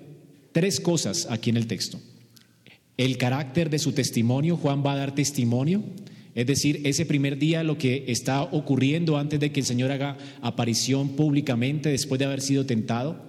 tres 0.51 0.79
cosas 0.79 1.27
aquí 1.29 1.49
en 1.49 1.57
el 1.57 1.67
texto. 1.67 1.99
El 2.97 3.17
carácter 3.17 3.69
de 3.69 3.79
su 3.79 3.91
testimonio, 3.91 4.57
Juan 4.57 4.83
va 4.85 4.93
a 4.93 4.97
dar 4.97 5.15
testimonio, 5.15 5.83
es 6.33 6.45
decir, 6.45 6.81
ese 6.83 7.05
primer 7.05 7.37
día 7.37 7.63
lo 7.63 7.77
que 7.77 8.05
está 8.07 8.43
ocurriendo 8.43 9.17
antes 9.17 9.39
de 9.39 9.51
que 9.51 9.59
el 9.59 9.65
Señor 9.65 9.91
haga 9.91 10.17
aparición 10.41 11.09
públicamente 11.09 11.89
después 11.89 12.19
de 12.19 12.25
haber 12.25 12.41
sido 12.41 12.65
tentado 12.65 13.27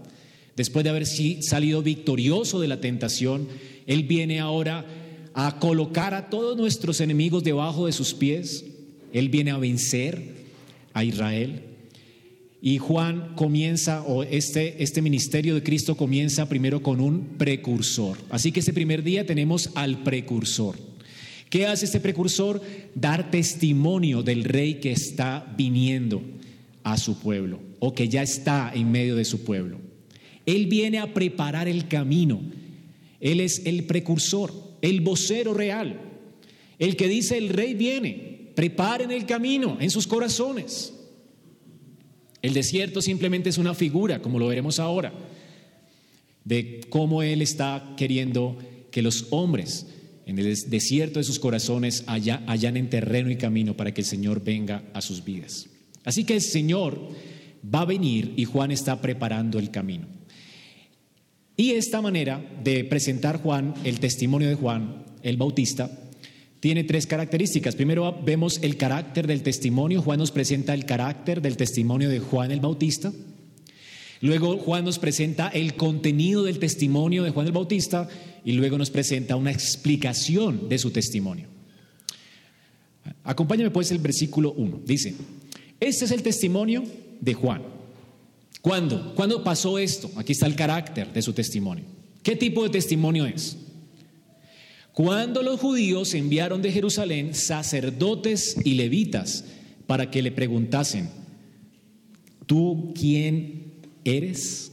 después 0.59 0.83
de 0.83 0.91
haber 0.91 1.07
salido 1.07 1.83
victorioso 1.83 2.61
de 2.61 2.67
la 2.67 2.81
tentación, 2.81 3.47
Él 3.87 4.03
viene 4.03 4.41
ahora 4.41 4.85
a 5.33 5.61
colocar 5.61 6.15
a 6.15 6.31
todos 6.31 6.57
nuestros 6.57 7.01
enemigos 7.01 7.45
debajo 7.45 7.87
de 7.87 7.93
sus 7.93 8.13
pies. 8.13 8.65
Él 9.13 9.29
viene 9.29 9.53
a 9.53 9.57
vencer 9.57 10.35
a 10.93 11.05
Israel. 11.05 11.63
Y 12.61 12.79
Juan 12.79 13.35
comienza, 13.37 14.03
o 14.03 14.25
este, 14.25 14.83
este 14.83 15.01
ministerio 15.01 15.55
de 15.55 15.63
Cristo 15.63 15.97
comienza 15.97 16.49
primero 16.49 16.83
con 16.83 17.01
un 17.01 17.37
precursor. 17.39 18.19
Así 18.31 18.51
que 18.51 18.61
ese 18.61 18.73
primer 18.73 19.03
día 19.03 19.25
tenemos 19.25 19.71
al 19.75 20.03
precursor. 20.03 20.77
¿Qué 21.51 21.67
hace 21.67 21.87
este 21.87 22.01
precursor? 22.01 22.61
Dar 22.95 23.31
testimonio 23.31 24.23
del 24.23 24.45
rey 24.45 24.75
que 24.75 24.91
está 24.91 25.55
viniendo 25.57 26.23
a 26.83 26.99
su 26.99 27.19
pueblo 27.19 27.61
o 27.79 27.95
que 27.95 28.09
ya 28.09 28.23
está 28.23 28.73
en 28.75 28.91
medio 28.91 29.15
de 29.15 29.25
su 29.25 29.45
pueblo. 29.45 29.79
Él 30.45 30.67
viene 30.67 30.99
a 30.99 31.15
preparar 31.15 31.69
el 31.69 31.89
camino. 31.89 32.41
Él 33.21 33.41
es 33.41 33.63
el 33.67 33.85
precursor, 33.85 34.53
el 34.83 35.01
vocero 35.01 35.55
real, 35.55 36.01
el 36.79 36.97
que 36.97 37.09
dice 37.09 37.37
el 37.37 37.49
rey 37.49 37.75
viene, 37.75 38.51
preparen 38.55 39.11
el 39.11 39.27
camino 39.27 39.77
en 39.81 39.91
sus 39.91 40.07
corazones. 40.07 40.95
El 42.43 42.55
desierto 42.55 43.03
simplemente 43.03 43.49
es 43.49 43.59
una 43.59 43.75
figura, 43.75 44.21
como 44.21 44.39
lo 44.39 44.49
veremos 44.49 44.79
ahora, 44.79 45.13
de 46.45 46.81
cómo 46.89 47.23
Él 47.23 47.43
está 47.43 47.95
queriendo 47.97 48.59
que 48.91 49.03
los 49.03 49.27
hombres 49.31 49.87
en 50.29 50.39
el 50.39 50.55
desierto 50.69 51.19
de 51.19 51.25
sus 51.25 51.39
corazones 51.39 52.05
allá, 52.07 52.43
en 52.47 52.91
terreno 52.91 53.31
y 53.31 53.37
camino 53.37 53.77
para 53.77 53.95
que 53.95 54.03
el 54.03 54.07
Señor 54.07 54.45
venga 54.45 54.85
a 54.93 55.01
sus 55.01 55.25
vidas. 55.25 55.69
Así 56.05 56.25
que 56.25 56.35
el 56.35 56.43
Señor 56.43 57.09
va 57.65 57.81
a 57.81 57.87
venir 57.87 58.35
y 58.37 58.45
Juan 58.45 58.71
está 58.71 59.01
preparando 59.01 59.59
el 59.59 59.71
camino. 59.71 60.07
Y 61.57 61.71
esta 61.73 62.03
manera 62.03 62.45
de 62.63 62.85
presentar 62.85 63.43
Juan, 63.43 63.75
el 63.85 64.01
testimonio 64.01 64.49
de 64.49 64.55
Juan, 64.55 65.07
el 65.23 65.39
Bautista, 65.39 65.91
tiene 66.61 66.85
tres 66.85 67.07
características. 67.07 67.77
Primero 67.77 68.21
vemos 68.25 68.59
el 68.63 68.77
carácter 68.77 69.27
del 69.27 69.43
testimonio. 69.43 70.03
Juan 70.03 70.19
nos 70.19 70.31
presenta 70.31 70.75
el 70.75 70.85
carácter 70.85 71.41
del 71.41 71.57
testimonio 71.57 72.09
de 72.09 72.19
Juan 72.19 72.51
el 72.51 72.61
Bautista. 72.61 73.13
Luego 74.21 74.59
Juan 74.59 74.85
nos 74.85 74.99
presenta 74.99 75.49
el 75.49 75.75
contenido 75.75 76.43
del 76.43 76.59
testimonio 76.59 77.23
de 77.23 77.31
Juan 77.31 77.47
el 77.47 77.53
Bautista 77.53 78.09
y 78.45 78.53
luego 78.53 78.77
nos 78.79 78.91
presenta 78.91 79.37
una 79.37 79.53
explicación 79.53 80.69
de 80.69 80.79
su 80.79 80.91
testimonio. 80.91 81.47
Acompáñame 83.25 83.71
pues 83.71 83.91
el 83.91 83.99
versículo 83.99 84.53
1. 84.53 84.81
Dice, 84.85 85.15
este 85.79 86.05
es 86.05 86.11
el 86.11 86.23
testimonio 86.23 86.83
de 87.21 87.35
Juan 87.35 87.79
¿Cuándo? 88.61 89.15
¿Cuándo 89.15 89.45
pasó 89.45 89.79
esto? 89.79 90.11
Aquí 90.17 90.33
está 90.33 90.47
el 90.47 90.55
carácter 90.55 91.13
de 91.13 91.23
su 91.23 91.33
testimonio. 91.33 91.85
¿Qué 92.23 92.37
tipo 92.37 92.65
de 92.65 92.71
testimonio 92.71 93.27
es? 93.27 93.57
Cuando 94.99 95.45
los 95.45 95.61
judíos 95.61 96.13
enviaron 96.15 96.61
de 96.61 96.73
Jerusalén 96.73 97.33
sacerdotes 97.33 98.57
y 98.65 98.75
levitas 98.75 99.45
para 99.87 100.11
que 100.11 100.23
le 100.23 100.33
preguntasen, 100.33 101.09
¿tú 102.47 102.93
quién 102.99 103.75
eres? 104.03 104.73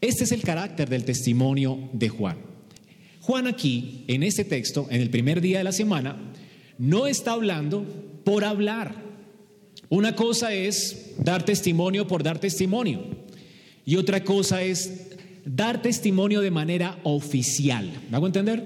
Este 0.00 0.22
es 0.22 0.30
el 0.30 0.42
carácter 0.42 0.88
del 0.88 1.04
testimonio 1.04 1.90
de 1.92 2.08
Juan. 2.08 2.36
Juan 3.20 3.48
aquí, 3.48 4.04
en 4.06 4.22
este 4.22 4.44
texto, 4.44 4.86
en 4.90 5.00
el 5.00 5.10
primer 5.10 5.40
día 5.40 5.58
de 5.58 5.64
la 5.64 5.72
semana, 5.72 6.16
no 6.78 7.08
está 7.08 7.32
hablando 7.32 7.84
por 8.22 8.44
hablar. 8.44 8.94
Una 9.88 10.14
cosa 10.14 10.54
es 10.54 11.14
dar 11.18 11.44
testimonio 11.44 12.06
por 12.06 12.22
dar 12.22 12.38
testimonio 12.38 13.06
y 13.84 13.96
otra 13.96 14.22
cosa 14.22 14.62
es 14.62 15.13
dar 15.44 15.82
testimonio 15.82 16.40
de 16.40 16.50
manera 16.50 16.98
oficial. 17.04 17.90
¿Me 18.10 18.16
hago 18.16 18.26
entender? 18.26 18.64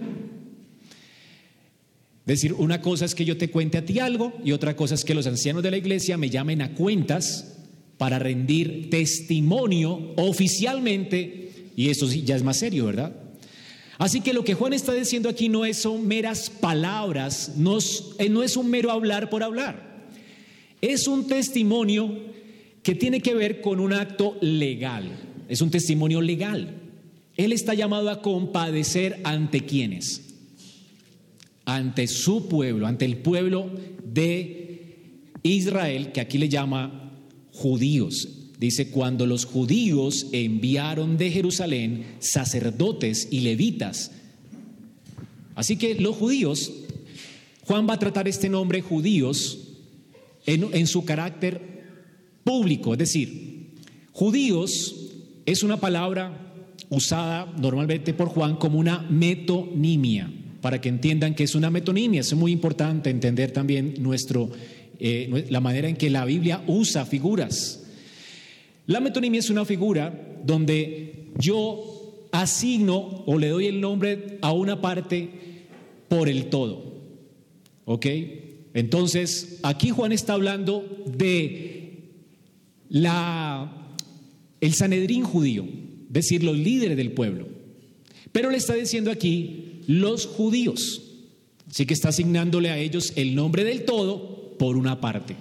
Decir, 2.25 2.53
una 2.53 2.83
cosa 2.83 3.05
es 3.05 3.15
que 3.15 3.25
yo 3.25 3.39
te 3.39 3.51
cuente 3.51 3.79
a 3.79 3.85
ti 3.85 3.99
algo 3.99 4.35
y 4.45 4.53
otra 4.53 4.77
cosa 4.77 4.95
es 4.95 5.05
que 5.05 5.15
los 5.15 5.27
ancianos 5.27 5.63
de 5.63 5.71
la 5.71 5.79
iglesia 5.79 6.19
me 6.19 6.29
llamen 6.29 6.61
a 6.61 6.75
cuentas 6.75 7.57
para 7.97 8.19
rendir 8.19 8.91
testimonio 8.91 10.13
oficialmente 10.17 11.71
y 11.75 11.89
eso 11.89 12.07
ya 12.07 12.37
es 12.37 12.43
más 12.43 12.59
serio, 12.59 12.87
¿verdad? 12.87 13.15
Así 13.99 14.21
que 14.21 14.33
lo 14.33 14.45
que 14.45 14.55
Juan 14.55 14.73
está 14.73 14.93
diciendo 14.93 15.29
aquí 15.29 15.49
no 15.49 15.65
es, 15.65 15.79
son 15.79 16.07
meras 16.07 16.51
palabras, 16.51 17.55
no 17.57 17.79
no 18.31 18.43
es 18.43 18.57
un 18.57 18.71
mero 18.71 18.93
hablar 18.93 19.31
por 19.31 19.43
hablar. 19.43 20.07
Es 20.81 21.09
un 21.09 21.27
testimonio 21.27 22.17
que 22.83 22.95
tiene 22.95 23.21
que 23.21 23.35
ver 23.35 23.61
con 23.61 23.81
un 23.81 23.93
acto 23.93 24.37
legal, 24.41 25.11
es 25.49 25.63
un 25.63 25.71
testimonio 25.71 26.21
legal. 26.21 26.75
Él 27.37 27.53
está 27.53 27.75
llamado 27.75 28.11
a 28.11 28.21
compadecer 28.21 29.21
ante 29.25 29.65
quienes, 29.65 30.35
ante 31.65 32.07
su 32.07 32.49
pueblo, 32.49 32.87
ante 32.87 33.05
el 33.05 33.17
pueblo 33.17 33.71
de 34.05 35.07
Israel, 35.43 36.13
que 36.13 36.21
aquí 36.21 36.39
le 36.39 36.49
llama 36.49 37.13
judíos. 37.53 38.29
Dice, 38.59 38.91
cuando 38.91 39.25
los 39.25 39.45
judíos 39.45 40.27
enviaron 40.33 41.17
de 41.17 41.31
Jerusalén 41.31 42.17
sacerdotes 42.19 43.29
y 43.31 43.41
levitas. 43.41 44.11
Así 45.55 45.77
que 45.77 45.95
los 45.95 46.17
judíos, 46.17 46.73
Juan 47.65 47.89
va 47.89 47.95
a 47.95 47.99
tratar 47.99 48.27
este 48.27 48.49
nombre 48.49 48.81
judíos 48.81 49.59
en, 50.45 50.69
en 50.73 50.87
su 50.89 51.05
carácter 51.05 51.61
público, 52.43 52.95
es 52.95 52.99
decir, 52.99 53.69
judíos 54.13 55.08
es 55.51 55.63
una 55.63 55.79
palabra 55.79 56.31
usada 56.91 57.51
normalmente 57.59 58.13
por 58.13 58.29
Juan 58.29 58.57
como 58.57 58.79
una 58.79 58.99
metonimia, 59.09 60.31
para 60.61 60.79
que 60.79 60.91
entiendan 60.91 61.35
que 61.35 61.45
es 61.45 61.55
una 61.55 61.71
metonimia. 61.71 62.21
Es 62.21 62.35
muy 62.35 62.53
importante 62.53 63.09
entender 63.09 63.51
también 63.51 63.95
nuestro, 63.99 64.51
eh, 64.99 65.47
la 65.49 65.61
manera 65.61 65.89
en 65.89 65.97
que 65.97 66.11
la 66.11 66.27
Biblia 66.27 66.63
usa 66.67 67.07
figuras. 67.07 67.87
La 68.87 69.01
metonimia 69.01 69.41
es 69.41 69.49
una 69.49 69.65
figura 69.65 70.13
donde 70.45 71.31
yo 71.39 72.29
asigno 72.31 73.25
o 73.25 73.39
le 73.39 73.49
doy 73.49 73.69
el 73.69 73.81
nombre 73.81 74.39
a 74.43 74.53
una 74.53 74.83
parte 74.83 75.31
por 76.09 76.29
el 76.29 76.51
todo. 76.51 76.93
¿Ok? 77.87 78.07
Entonces, 78.75 79.61
aquí 79.63 79.89
Juan 79.89 80.13
está 80.13 80.35
hablando 80.35 81.05
de 81.07 82.11
la, 82.91 83.78
el 84.61 84.75
Sanedrín 84.75 85.23
judío, 85.25 85.65
es 85.65 86.13
decir, 86.13 86.43
los 86.43 86.57
líderes 86.57 86.97
del 86.97 87.13
pueblo. 87.13 87.49
Pero 88.33 88.51
le 88.51 88.57
está 88.57 88.75
diciendo 88.75 89.11
aquí 89.11 89.81
los 89.87 90.27
judíos. 90.27 91.03
Así 91.71 91.87
que 91.87 91.95
está 91.95 92.09
asignándole 92.09 92.71
a 92.71 92.79
ellos 92.79 93.13
el 93.17 93.35
nombre 93.35 93.65
del 93.65 93.85
todo 93.85 94.57
por 94.59 94.77
una 94.77 95.01
parte. 95.01 95.37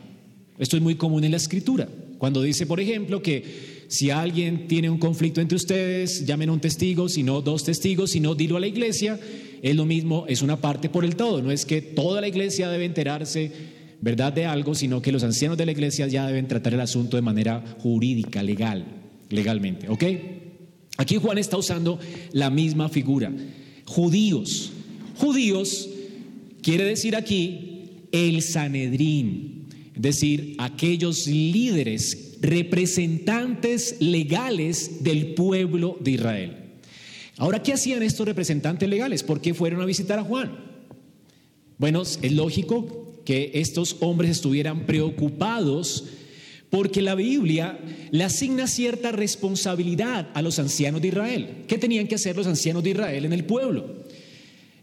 Esto 0.57 0.75
es 0.77 0.83
muy 0.83 0.95
común 0.95 1.23
en 1.23 1.31
la 1.31 1.37
escritura. 1.37 1.87
Cuando 2.17 2.41
dice, 2.41 2.65
por 2.65 2.79
ejemplo, 2.79 3.21
que 3.21 3.85
si 3.87 4.09
alguien 4.09 4.67
tiene 4.67 4.89
un 4.89 4.97
conflicto 4.97 5.39
entre 5.39 5.55
ustedes, 5.55 6.25
llamen 6.25 6.49
a 6.49 6.53
un 6.53 6.59
testigo, 6.59 7.07
si 7.07 7.23
no 7.23 7.41
dos 7.41 7.63
testigos, 7.63 8.11
si 8.11 8.19
no 8.19 8.35
dilo 8.35 8.57
a 8.57 8.59
la 8.59 8.67
iglesia, 8.67 9.19
es 9.61 9.75
lo 9.75 9.85
mismo, 9.85 10.25
es 10.27 10.41
una 10.41 10.59
parte 10.59 10.89
por 10.89 11.05
el 11.05 11.15
todo. 11.15 11.41
No 11.41 11.51
es 11.51 11.65
que 11.65 11.81
toda 11.81 12.21
la 12.21 12.27
iglesia 12.27 12.69
debe 12.69 12.85
enterarse, 12.85 13.51
¿verdad?, 14.01 14.33
de 14.33 14.45
algo, 14.45 14.75
sino 14.75 15.01
que 15.01 15.11
los 15.11 15.23
ancianos 15.23 15.57
de 15.57 15.65
la 15.65 15.71
iglesia 15.71 16.07
ya 16.07 16.27
deben 16.27 16.47
tratar 16.47 16.73
el 16.73 16.81
asunto 16.81 17.17
de 17.17 17.21
manera 17.21 17.63
jurídica, 17.79 18.43
legal, 18.43 18.96
legalmente. 19.29 19.89
¿Ok? 19.89 20.03
Aquí 20.97 21.17
Juan 21.17 21.37
está 21.37 21.57
usando 21.57 21.99
la 22.31 22.49
misma 22.49 22.89
figura. 22.89 23.31
Judíos. 23.85 24.71
Judíos 25.15 25.89
quiere 26.61 26.83
decir 26.83 27.15
aquí 27.15 28.07
el 28.11 28.41
Sanedrín, 28.41 29.67
es 29.95 30.01
decir, 30.01 30.55
aquellos 30.57 31.27
líderes, 31.27 32.37
representantes 32.41 33.97
legales 33.99 35.03
del 35.03 35.33
pueblo 35.33 35.97
de 35.99 36.11
Israel. 36.11 36.57
Ahora, 37.37 37.61
¿qué 37.61 37.73
hacían 37.73 38.01
estos 38.03 38.27
representantes 38.27 38.89
legales? 38.89 39.23
¿Por 39.23 39.41
qué 39.41 39.53
fueron 39.53 39.81
a 39.81 39.85
visitar 39.85 40.17
a 40.17 40.23
Juan? 40.23 40.57
Bueno, 41.77 42.01
es 42.01 42.31
lógico 42.31 43.21
que 43.23 43.51
estos 43.55 43.97
hombres 43.99 44.31
estuvieran 44.31 44.85
preocupados 44.85 46.05
porque 46.69 47.01
la 47.01 47.15
Biblia 47.15 47.79
le 48.11 48.23
asigna 48.23 48.67
cierta 48.67 49.11
responsabilidad 49.11 50.29
a 50.33 50.41
los 50.41 50.59
ancianos 50.59 51.01
de 51.01 51.07
Israel. 51.09 51.49
¿Qué 51.67 51.77
tenían 51.77 52.07
que 52.07 52.15
hacer 52.15 52.35
los 52.35 52.47
ancianos 52.47 52.83
de 52.83 52.89
Israel 52.91 53.25
en 53.25 53.33
el 53.33 53.45
pueblo? 53.45 53.85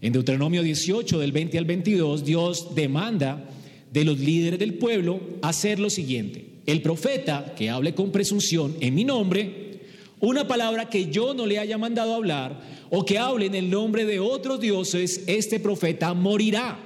En 0.00 0.12
Deuteronomio 0.12 0.62
18, 0.62 1.18
del 1.18 1.32
20 1.32 1.58
al 1.58 1.64
22, 1.64 2.24
Dios 2.24 2.74
demanda 2.74 3.44
de 3.92 4.04
los 4.04 4.18
líderes 4.18 4.58
del 4.58 4.74
pueblo 4.74 5.20
hacer 5.42 5.78
lo 5.78 5.90
siguiente. 5.90 6.44
El 6.66 6.82
profeta 6.82 7.54
que 7.56 7.70
hable 7.70 7.94
con 7.94 8.12
presunción 8.12 8.76
en 8.80 8.94
mi 8.94 9.04
nombre, 9.04 9.80
una 10.20 10.48
palabra 10.48 10.88
que 10.88 11.10
yo 11.10 11.34
no 11.34 11.46
le 11.46 11.58
haya 11.58 11.76
mandado 11.76 12.14
hablar, 12.14 12.60
o 12.90 13.04
que 13.04 13.18
hable 13.18 13.46
en 13.46 13.54
el 13.54 13.70
nombre 13.70 14.04
de 14.04 14.20
otros 14.20 14.60
dioses, 14.60 15.22
este 15.26 15.60
profeta 15.60 16.14
morirá. 16.14 16.78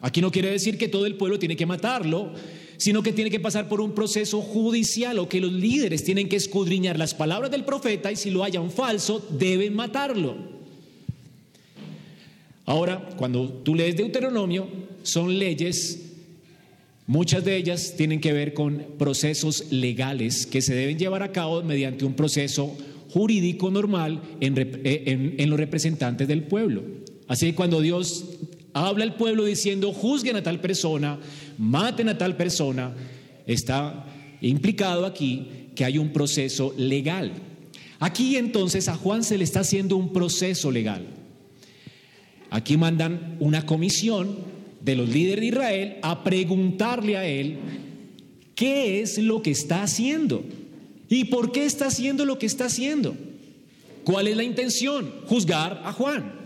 Aquí 0.00 0.20
no 0.20 0.30
quiere 0.30 0.50
decir 0.50 0.78
que 0.78 0.88
todo 0.88 1.06
el 1.06 1.16
pueblo 1.16 1.38
tiene 1.38 1.56
que 1.56 1.66
matarlo, 1.66 2.32
sino 2.80 3.02
que 3.02 3.12
tiene 3.12 3.30
que 3.30 3.38
pasar 3.38 3.68
por 3.68 3.82
un 3.82 3.92
proceso 3.92 4.40
judicial 4.40 5.18
o 5.18 5.28
que 5.28 5.38
los 5.38 5.52
líderes 5.52 6.02
tienen 6.02 6.30
que 6.30 6.36
escudriñar 6.36 6.98
las 6.98 7.12
palabras 7.12 7.50
del 7.50 7.62
profeta 7.62 8.10
y 8.10 8.16
si 8.16 8.30
lo 8.30 8.42
hayan 8.42 8.70
falso, 8.70 9.22
deben 9.38 9.74
matarlo. 9.74 10.34
Ahora, 12.64 13.06
cuando 13.18 13.48
tú 13.48 13.74
lees 13.74 13.98
Deuteronomio, 13.98 14.66
son 15.02 15.38
leyes, 15.38 16.14
muchas 17.06 17.44
de 17.44 17.56
ellas 17.56 17.96
tienen 17.98 18.18
que 18.18 18.32
ver 18.32 18.54
con 18.54 18.82
procesos 18.98 19.70
legales 19.70 20.46
que 20.46 20.62
se 20.62 20.74
deben 20.74 20.98
llevar 20.98 21.22
a 21.22 21.32
cabo 21.32 21.62
mediante 21.62 22.06
un 22.06 22.14
proceso 22.14 22.74
jurídico 23.10 23.70
normal 23.70 24.22
en, 24.40 24.54
eh, 24.56 25.34
en 25.36 25.50
los 25.50 25.60
representantes 25.60 26.26
del 26.26 26.44
pueblo. 26.44 26.82
Así 27.28 27.44
que 27.44 27.54
cuando 27.54 27.82
Dios 27.82 28.24
habla 28.72 29.04
al 29.04 29.14
pueblo 29.14 29.44
diciendo, 29.44 29.92
juzguen 29.92 30.36
a 30.36 30.42
tal 30.42 30.60
persona, 30.60 31.18
maten 31.58 32.08
a 32.08 32.18
tal 32.18 32.36
persona, 32.36 32.92
está 33.46 34.06
implicado 34.40 35.06
aquí 35.06 35.70
que 35.74 35.84
hay 35.84 35.98
un 35.98 36.12
proceso 36.12 36.74
legal. 36.76 37.32
Aquí 37.98 38.36
entonces 38.36 38.88
a 38.88 38.96
Juan 38.96 39.24
se 39.24 39.36
le 39.36 39.44
está 39.44 39.60
haciendo 39.60 39.96
un 39.96 40.12
proceso 40.12 40.70
legal. 40.70 41.06
Aquí 42.50 42.76
mandan 42.76 43.36
una 43.40 43.66
comisión 43.66 44.36
de 44.80 44.96
los 44.96 45.08
líderes 45.08 45.40
de 45.42 45.46
Israel 45.46 45.96
a 46.02 46.24
preguntarle 46.24 47.16
a 47.16 47.26
él 47.26 47.58
qué 48.54 49.00
es 49.00 49.18
lo 49.18 49.42
que 49.42 49.50
está 49.50 49.82
haciendo 49.82 50.42
y 51.08 51.24
por 51.24 51.52
qué 51.52 51.64
está 51.64 51.86
haciendo 51.86 52.24
lo 52.24 52.38
que 52.38 52.46
está 52.46 52.66
haciendo. 52.66 53.14
¿Cuál 54.04 54.28
es 54.28 54.36
la 54.36 54.44
intención? 54.44 55.12
Juzgar 55.26 55.82
a 55.84 55.92
Juan. 55.92 56.39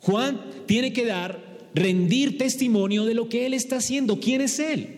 Juan 0.00 0.40
tiene 0.66 0.92
que 0.92 1.04
dar 1.04 1.50
rendir 1.74 2.38
testimonio 2.38 3.04
de 3.04 3.14
lo 3.14 3.28
que 3.28 3.46
Él 3.46 3.54
está 3.54 3.76
haciendo, 3.76 4.18
quién 4.18 4.40
es 4.40 4.58
Él. 4.58 4.96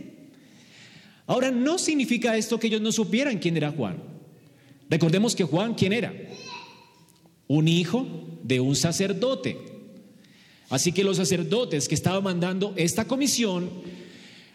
Ahora, 1.26 1.50
no 1.50 1.78
significa 1.78 2.36
esto 2.36 2.58
que 2.58 2.66
ellos 2.66 2.80
no 2.80 2.92
supieran 2.92 3.38
quién 3.38 3.56
era 3.56 3.70
Juan. 3.70 4.02
Recordemos 4.88 5.34
que 5.34 5.44
Juan, 5.44 5.74
¿quién 5.74 5.92
era? 5.92 6.12
Un 7.48 7.68
hijo 7.68 8.06
de 8.42 8.60
un 8.60 8.76
sacerdote. 8.76 9.58
Así 10.68 10.92
que 10.92 11.04
los 11.04 11.18
sacerdotes 11.18 11.88
que 11.88 11.94
estaban 11.94 12.24
mandando 12.24 12.72
esta 12.76 13.06
comisión, 13.06 13.70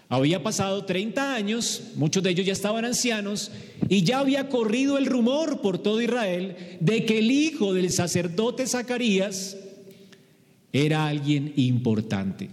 había 0.09 0.41
pasado 0.41 0.85
30 0.85 1.35
años, 1.35 1.83
muchos 1.95 2.23
de 2.23 2.29
ellos 2.31 2.45
ya 2.45 2.53
estaban 2.53 2.85
ancianos, 2.85 3.51
y 3.89 4.03
ya 4.03 4.19
había 4.19 4.49
corrido 4.49 4.97
el 4.97 5.05
rumor 5.05 5.61
por 5.61 5.79
todo 5.79 6.01
Israel 6.01 6.77
de 6.79 7.05
que 7.05 7.19
el 7.19 7.31
hijo 7.31 7.73
del 7.73 7.91
sacerdote 7.91 8.67
Zacarías 8.67 9.57
era 10.73 11.07
alguien 11.07 11.53
importante. 11.55 12.49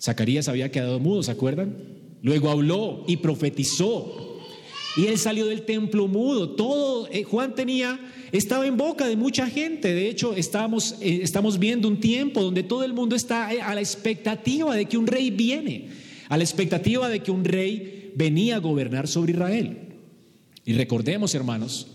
Zacarías 0.00 0.48
había 0.48 0.70
quedado 0.70 1.00
mudo, 1.00 1.22
¿se 1.22 1.30
acuerdan? 1.30 1.76
Luego 2.22 2.50
habló 2.50 3.04
y 3.06 3.18
profetizó. 3.18 4.38
Y 4.96 5.06
él 5.06 5.18
salió 5.18 5.46
del 5.46 5.62
templo 5.62 6.08
mudo. 6.08 6.50
Todo, 6.50 7.08
eh, 7.12 7.22
Juan 7.22 7.54
tenía, 7.54 8.00
estaba 8.32 8.66
en 8.66 8.76
boca 8.76 9.06
de 9.06 9.16
mucha 9.16 9.48
gente. 9.48 9.94
De 9.94 10.08
hecho, 10.08 10.34
estamos, 10.34 10.96
eh, 11.00 11.20
estamos 11.22 11.58
viendo 11.58 11.86
un 11.86 12.00
tiempo 12.00 12.42
donde 12.42 12.62
todo 12.62 12.84
el 12.84 12.94
mundo 12.94 13.14
está 13.14 13.52
eh, 13.52 13.60
a 13.60 13.74
la 13.74 13.80
expectativa 13.80 14.74
de 14.74 14.86
que 14.86 14.98
un 14.98 15.06
rey 15.06 15.30
viene, 15.30 15.88
a 16.28 16.36
la 16.36 16.42
expectativa 16.42 17.08
de 17.08 17.20
que 17.20 17.30
un 17.30 17.44
rey 17.44 18.12
venía 18.16 18.56
a 18.56 18.60
gobernar 18.60 19.06
sobre 19.06 19.32
Israel. 19.32 19.78
Y 20.64 20.72
recordemos, 20.72 21.34
hermanos, 21.34 21.88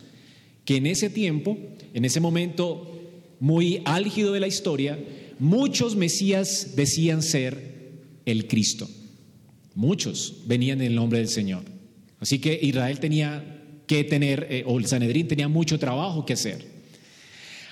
que 0.63 0.77
en 0.77 0.87
ese 0.87 1.09
tiempo, 1.09 1.57
en 1.93 2.05
ese 2.05 2.21
momento 2.21 2.89
muy 3.39 3.81
álgido 3.83 4.31
de 4.31 4.39
la 4.39 4.47
historia, 4.47 4.97
Muchos 5.39 5.95
Mesías 5.95 6.73
decían 6.75 7.21
ser 7.21 7.91
el 8.25 8.47
Cristo. 8.47 8.87
Muchos 9.75 10.43
venían 10.45 10.81
en 10.81 10.87
el 10.87 10.95
nombre 10.95 11.19
del 11.19 11.27
Señor. 11.27 11.63
Así 12.19 12.39
que 12.39 12.57
Israel 12.61 12.99
tenía 12.99 13.61
que 13.87 14.03
tener, 14.03 14.47
eh, 14.49 14.63
o 14.65 14.77
el 14.79 14.85
Sanedrín 14.85 15.27
tenía 15.27 15.47
mucho 15.47 15.79
trabajo 15.79 16.25
que 16.25 16.33
hacer. 16.33 16.73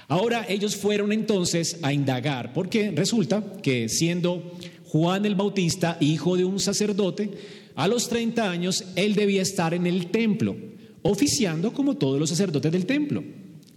Ahora 0.07 0.45
ellos 0.49 0.75
fueron 0.75 1.13
entonces 1.13 1.77
a 1.83 1.93
indagar, 1.93 2.51
porque 2.51 2.91
resulta 2.91 3.53
que 3.61 3.87
siendo 3.87 4.57
Juan 4.85 5.25
el 5.25 5.35
Bautista, 5.35 5.97
hijo 6.01 6.35
de 6.35 6.43
un 6.43 6.59
sacerdote, 6.59 7.29
a 7.75 7.87
los 7.87 8.09
30 8.09 8.49
años 8.49 8.83
él 8.95 9.15
debía 9.15 9.41
estar 9.41 9.73
en 9.73 9.87
el 9.87 10.07
templo, 10.07 10.57
oficiando 11.01 11.71
como 11.71 11.95
todos 11.95 12.19
los 12.19 12.29
sacerdotes 12.29 12.71
del 12.71 12.85
templo 12.85 13.23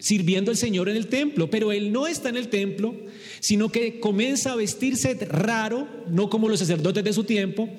sirviendo 0.04 0.50
al 0.50 0.58
Señor 0.58 0.90
en 0.90 0.96
el 0.96 1.06
templo, 1.06 1.48
pero 1.48 1.72
él 1.72 1.90
no 1.90 2.06
está 2.06 2.28
en 2.28 2.36
el 2.36 2.48
templo, 2.48 2.94
sino 3.40 3.70
que 3.70 4.00
comienza 4.00 4.52
a 4.52 4.56
vestirse 4.56 5.14
raro, 5.14 5.88
no 6.10 6.28
como 6.28 6.46
los 6.46 6.58
sacerdotes 6.58 7.02
de 7.02 7.14
su 7.14 7.24
tiempo, 7.24 7.70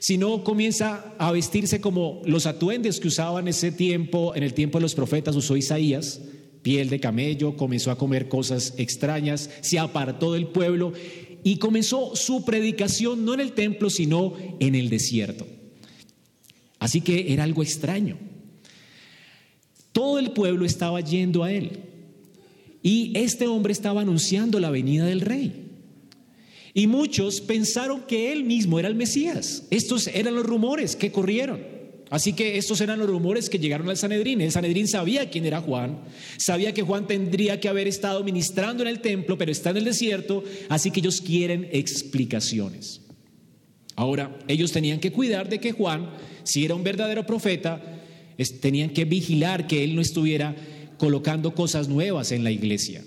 sino 0.00 0.42
comienza 0.42 1.14
a 1.18 1.30
vestirse 1.30 1.80
como 1.80 2.20
los 2.24 2.46
atuendes 2.46 2.98
que 2.98 3.06
usaban 3.06 3.44
en 3.44 3.48
ese 3.50 3.70
tiempo, 3.70 4.34
en 4.34 4.42
el 4.42 4.54
tiempo 4.54 4.78
de 4.78 4.82
los 4.82 4.96
profetas 4.96 5.36
usó 5.36 5.56
Isaías, 5.56 6.20
piel 6.62 6.88
de 6.88 6.98
camello, 6.98 7.56
comenzó 7.56 7.92
a 7.92 7.98
comer 7.98 8.26
cosas 8.26 8.74
extrañas, 8.76 9.48
se 9.60 9.78
apartó 9.78 10.32
del 10.32 10.48
pueblo 10.48 10.92
y 11.44 11.58
comenzó 11.58 12.16
su 12.16 12.44
predicación 12.44 13.24
no 13.24 13.34
en 13.34 13.40
el 13.40 13.52
templo, 13.52 13.88
sino 13.88 14.34
en 14.58 14.74
el 14.74 14.88
desierto. 14.88 15.46
Así 16.80 17.02
que 17.02 17.32
era 17.32 17.44
algo 17.44 17.62
extraño. 17.62 18.27
Todo 19.98 20.20
el 20.20 20.30
pueblo 20.30 20.64
estaba 20.64 21.00
yendo 21.00 21.42
a 21.42 21.50
él. 21.50 21.80
Y 22.84 23.10
este 23.16 23.48
hombre 23.48 23.72
estaba 23.72 24.02
anunciando 24.02 24.60
la 24.60 24.70
venida 24.70 25.04
del 25.04 25.20
rey. 25.20 25.72
Y 26.72 26.86
muchos 26.86 27.40
pensaron 27.40 28.02
que 28.02 28.30
él 28.30 28.44
mismo 28.44 28.78
era 28.78 28.86
el 28.86 28.94
Mesías. 28.94 29.66
Estos 29.72 30.06
eran 30.06 30.36
los 30.36 30.46
rumores 30.46 30.94
que 30.94 31.10
corrieron. 31.10 31.66
Así 32.10 32.32
que 32.32 32.58
estos 32.58 32.80
eran 32.80 33.00
los 33.00 33.10
rumores 33.10 33.50
que 33.50 33.58
llegaron 33.58 33.88
al 33.88 33.96
Sanedrín. 33.96 34.40
El 34.40 34.52
Sanedrín 34.52 34.86
sabía 34.86 35.30
quién 35.30 35.46
era 35.46 35.60
Juan, 35.60 35.98
sabía 36.36 36.72
que 36.72 36.82
Juan 36.82 37.08
tendría 37.08 37.58
que 37.58 37.68
haber 37.68 37.88
estado 37.88 38.22
ministrando 38.22 38.84
en 38.84 38.90
el 38.90 39.00
templo, 39.00 39.36
pero 39.36 39.50
está 39.50 39.70
en 39.70 39.78
el 39.78 39.84
desierto, 39.84 40.44
así 40.68 40.92
que 40.92 41.00
ellos 41.00 41.20
quieren 41.20 41.68
explicaciones. 41.72 43.00
Ahora, 43.96 44.38
ellos 44.46 44.70
tenían 44.70 45.00
que 45.00 45.10
cuidar 45.10 45.48
de 45.48 45.58
que 45.58 45.72
Juan, 45.72 46.08
si 46.44 46.64
era 46.64 46.76
un 46.76 46.84
verdadero 46.84 47.26
profeta, 47.26 47.98
tenían 48.60 48.90
que 48.90 49.04
vigilar 49.04 49.66
que 49.66 49.84
él 49.84 49.94
no 49.94 50.00
estuviera 50.00 50.56
colocando 50.96 51.54
cosas 51.54 51.88
nuevas 51.88 52.32
en 52.32 52.44
la 52.44 52.50
iglesia. 52.50 53.04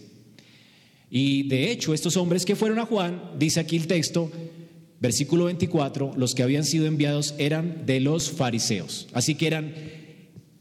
Y 1.09 1.43
de 1.43 1.71
hecho, 1.71 1.93
estos 1.93 2.15
hombres 2.17 2.45
que 2.45 2.55
fueron 2.55 2.79
a 2.79 2.85
Juan, 2.85 3.21
dice 3.37 3.59
aquí 3.59 3.75
el 3.75 3.87
texto, 3.87 4.31
versículo 4.99 5.45
24, 5.45 6.13
los 6.15 6.33
que 6.33 6.43
habían 6.43 6.63
sido 6.63 6.85
enviados 6.85 7.35
eran 7.37 7.85
de 7.85 7.99
los 7.99 8.31
fariseos. 8.31 9.07
Así 9.11 9.35
que 9.35 9.47
eran 9.47 9.73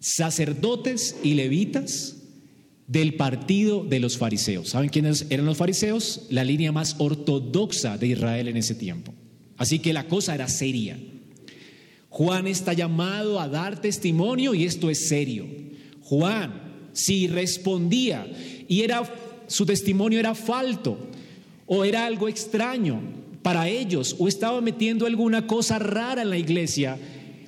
sacerdotes 0.01 1.17
y 1.23 1.35
levitas 1.35 2.17
del 2.87 3.15
partido 3.15 3.85
de 3.85 4.01
los 4.01 4.19
fariseos. 4.19 4.71
¿Saben 4.71 4.89
quiénes 4.89 5.27
eran 5.31 5.47
los 5.47 5.59
fariseos? 5.59 6.27
La 6.31 6.43
línea 6.43 6.73
más 6.73 6.97
ortodoxa 6.99 7.97
de 7.99 8.09
Israel 8.09 8.49
en 8.49 8.57
ese 8.57 8.75
tiempo. 8.75 9.15
Así 9.57 9.79
que 9.79 9.93
la 9.93 10.09
cosa 10.09 10.35
era 10.35 10.49
seria. 10.49 10.99
Juan 12.11 12.49
está 12.49 12.73
llamado 12.73 13.41
a 13.41 13.49
dar 13.49 13.81
testimonio 13.81 14.53
y 14.53 14.65
esto 14.65 14.91
es 14.91 15.09
serio. 15.09 15.47
Juan, 16.03 16.89
si 16.93 17.29
respondía 17.29 18.27
y 18.69 18.83
era 18.83 19.03
su 19.47 19.65
testimonio 19.65 20.19
era 20.19 20.35
falto 20.35 20.99
o 21.67 21.85
era 21.85 22.05
algo 22.05 22.29
extraño 22.29 23.01
para 23.43 23.69
ellos 23.69 24.17
o 24.19 24.29
estaba 24.29 24.61
metiendo 24.61 25.07
alguna 25.07 25.47
cosa 25.47 25.79
rara 25.79 26.23
en 26.23 26.31
la 26.31 26.37
iglesia, 26.37 26.99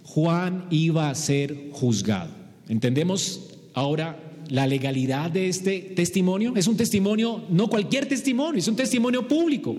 Juan 0.05 0.67
iba 0.71 1.11
a 1.11 1.15
ser 1.17 1.71
juzgado. 1.73 2.31
¿Entendemos 2.69 3.51
ahora 3.75 4.19
la 4.49 4.69
legalidad 4.69 5.31
de 5.31 5.49
este 5.49 5.81
testimonio? 5.81 6.55
Es 6.55 6.69
un 6.69 6.77
testimonio, 6.77 7.45
no 7.51 7.69
cualquier 7.69 8.07
testimonio, 8.07 8.61
es 8.61 8.69
un 8.69 8.77
testimonio 8.77 9.27
público. 9.27 9.77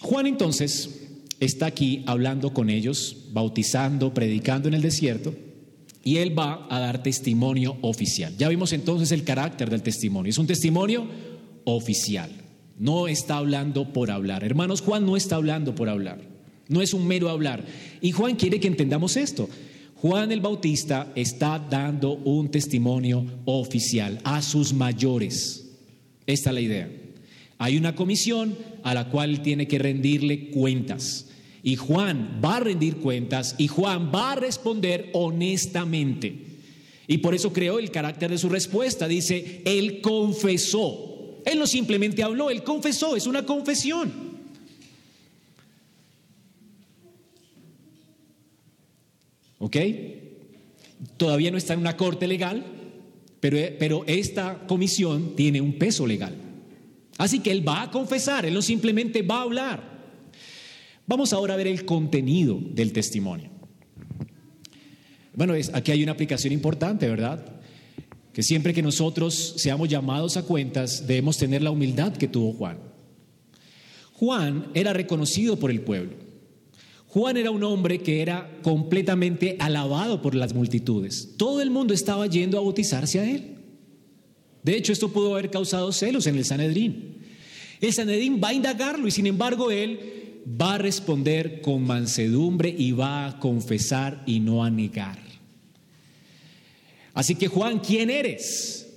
Juan 0.00 0.26
entonces 0.26 1.07
está 1.40 1.66
aquí 1.66 2.02
hablando 2.06 2.52
con 2.52 2.70
ellos, 2.70 3.28
bautizando, 3.32 4.12
predicando 4.14 4.68
en 4.68 4.74
el 4.74 4.82
desierto 4.82 5.34
y 6.08 6.16
él 6.16 6.38
va 6.38 6.66
a 6.70 6.80
dar 6.80 7.02
testimonio 7.02 7.76
oficial. 7.82 8.34
Ya 8.38 8.48
vimos 8.48 8.72
entonces 8.72 9.12
el 9.12 9.24
carácter 9.24 9.68
del 9.68 9.82
testimonio. 9.82 10.30
Es 10.30 10.38
un 10.38 10.46
testimonio 10.46 11.06
oficial. 11.64 12.30
No 12.78 13.08
está 13.08 13.36
hablando 13.36 13.92
por 13.92 14.10
hablar. 14.10 14.44
Hermanos, 14.44 14.80
Juan 14.80 15.04
no 15.04 15.16
está 15.16 15.36
hablando 15.36 15.74
por 15.74 15.88
hablar. 15.88 16.20
No 16.68 16.80
es 16.80 16.94
un 16.94 17.06
mero 17.06 17.28
hablar. 17.28 17.64
Y 18.00 18.12
Juan 18.12 18.36
quiere 18.36 18.60
que 18.60 18.68
entendamos 18.68 19.16
esto. 19.16 19.48
Juan 19.96 20.30
el 20.30 20.40
Bautista 20.40 21.12
está 21.14 21.58
dando 21.58 22.12
un 22.12 22.50
testimonio 22.50 23.26
oficial 23.44 24.20
a 24.24 24.40
sus 24.42 24.72
mayores. 24.72 25.68
Esta 26.26 26.50
es 26.50 26.54
la 26.54 26.60
idea. 26.60 26.90
Hay 27.58 27.76
una 27.76 27.96
comisión 27.96 28.56
a 28.84 28.94
la 28.94 29.10
cual 29.10 29.42
tiene 29.42 29.66
que 29.66 29.78
rendirle 29.78 30.50
cuentas. 30.50 31.27
Y 31.68 31.76
Juan 31.76 32.40
va 32.42 32.56
a 32.56 32.60
rendir 32.60 32.96
cuentas 32.96 33.54
y 33.58 33.68
Juan 33.68 34.10
va 34.10 34.32
a 34.32 34.36
responder 34.36 35.10
honestamente. 35.12 36.34
Y 37.06 37.18
por 37.18 37.34
eso 37.34 37.52
creó 37.52 37.78
el 37.78 37.90
carácter 37.90 38.30
de 38.30 38.38
su 38.38 38.48
respuesta. 38.48 39.06
Dice, 39.06 39.60
él 39.66 40.00
confesó. 40.00 41.42
Él 41.44 41.58
no 41.58 41.66
simplemente 41.66 42.22
habló, 42.22 42.48
él 42.48 42.62
confesó, 42.62 43.16
es 43.16 43.26
una 43.26 43.44
confesión. 43.44 44.10
¿Ok? 49.58 49.76
Todavía 51.18 51.50
no 51.50 51.58
está 51.58 51.74
en 51.74 51.80
una 51.80 51.98
corte 51.98 52.26
legal, 52.26 52.64
pero, 53.40 53.58
pero 53.78 54.04
esta 54.06 54.66
comisión 54.66 55.36
tiene 55.36 55.60
un 55.60 55.74
peso 55.74 56.06
legal. 56.06 56.34
Así 57.18 57.40
que 57.40 57.50
él 57.50 57.68
va 57.68 57.82
a 57.82 57.90
confesar, 57.90 58.46
él 58.46 58.54
no 58.54 58.62
simplemente 58.62 59.20
va 59.20 59.40
a 59.40 59.42
hablar. 59.42 59.97
Vamos 61.08 61.32
ahora 61.32 61.54
a 61.54 61.56
ver 61.56 61.66
el 61.66 61.86
contenido 61.86 62.60
del 62.60 62.92
testimonio. 62.92 63.48
Bueno, 65.34 65.54
es, 65.54 65.72
aquí 65.72 65.90
hay 65.90 66.02
una 66.02 66.12
aplicación 66.12 66.52
importante, 66.52 67.08
¿verdad? 67.08 67.60
Que 68.34 68.42
siempre 68.42 68.74
que 68.74 68.82
nosotros 68.82 69.54
seamos 69.56 69.88
llamados 69.88 70.36
a 70.36 70.42
cuentas, 70.42 71.06
debemos 71.06 71.38
tener 71.38 71.62
la 71.62 71.70
humildad 71.70 72.12
que 72.12 72.28
tuvo 72.28 72.52
Juan. 72.52 72.78
Juan 74.12 74.66
era 74.74 74.92
reconocido 74.92 75.58
por 75.58 75.70
el 75.70 75.80
pueblo. 75.80 76.12
Juan 77.06 77.38
era 77.38 77.50
un 77.50 77.64
hombre 77.64 78.00
que 78.00 78.20
era 78.20 78.58
completamente 78.62 79.56
alabado 79.60 80.20
por 80.20 80.34
las 80.34 80.52
multitudes. 80.52 81.36
Todo 81.38 81.62
el 81.62 81.70
mundo 81.70 81.94
estaba 81.94 82.26
yendo 82.26 82.58
a 82.58 82.60
bautizarse 82.60 83.18
a 83.18 83.30
él. 83.30 83.56
De 84.62 84.76
hecho, 84.76 84.92
esto 84.92 85.08
pudo 85.08 85.32
haber 85.32 85.50
causado 85.50 85.90
celos 85.90 86.26
en 86.26 86.36
el 86.36 86.44
Sanedrín. 86.44 87.16
El 87.80 87.94
Sanedrín 87.94 88.40
va 88.44 88.48
a 88.48 88.54
indagarlo 88.54 89.08
y 89.08 89.10
sin 89.10 89.26
embargo 89.26 89.70
él 89.70 90.17
va 90.48 90.74
a 90.74 90.78
responder 90.78 91.60
con 91.60 91.82
mansedumbre 91.82 92.74
y 92.76 92.92
va 92.92 93.26
a 93.26 93.38
confesar 93.38 94.22
y 94.26 94.40
no 94.40 94.64
a 94.64 94.70
negar. 94.70 95.18
Así 97.12 97.34
que 97.34 97.48
Juan, 97.48 97.80
¿quién 97.80 98.10
eres? 98.10 98.88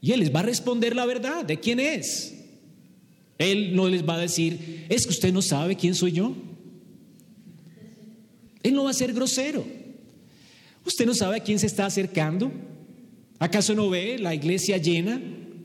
Y 0.00 0.12
él 0.12 0.20
les 0.20 0.34
va 0.34 0.40
a 0.40 0.44
responder 0.44 0.94
la 0.94 1.06
verdad 1.06 1.44
de 1.44 1.58
quién 1.58 1.80
es. 1.80 2.34
Él 3.38 3.74
no 3.74 3.88
les 3.88 4.06
va 4.06 4.14
a 4.14 4.20
decir, 4.20 4.86
es 4.88 5.06
que 5.06 5.12
usted 5.12 5.32
no 5.32 5.42
sabe 5.42 5.76
quién 5.76 5.94
soy 5.94 6.12
yo. 6.12 6.34
Él 8.62 8.74
no 8.74 8.84
va 8.84 8.90
a 8.90 8.94
ser 8.94 9.12
grosero. 9.12 9.64
¿Usted 10.84 11.06
no 11.06 11.14
sabe 11.14 11.36
a 11.36 11.42
quién 11.42 11.58
se 11.58 11.66
está 11.66 11.86
acercando? 11.86 12.52
¿Acaso 13.38 13.74
no 13.74 13.90
ve 13.90 14.18
la 14.18 14.34
iglesia 14.34 14.76
llena 14.78 15.20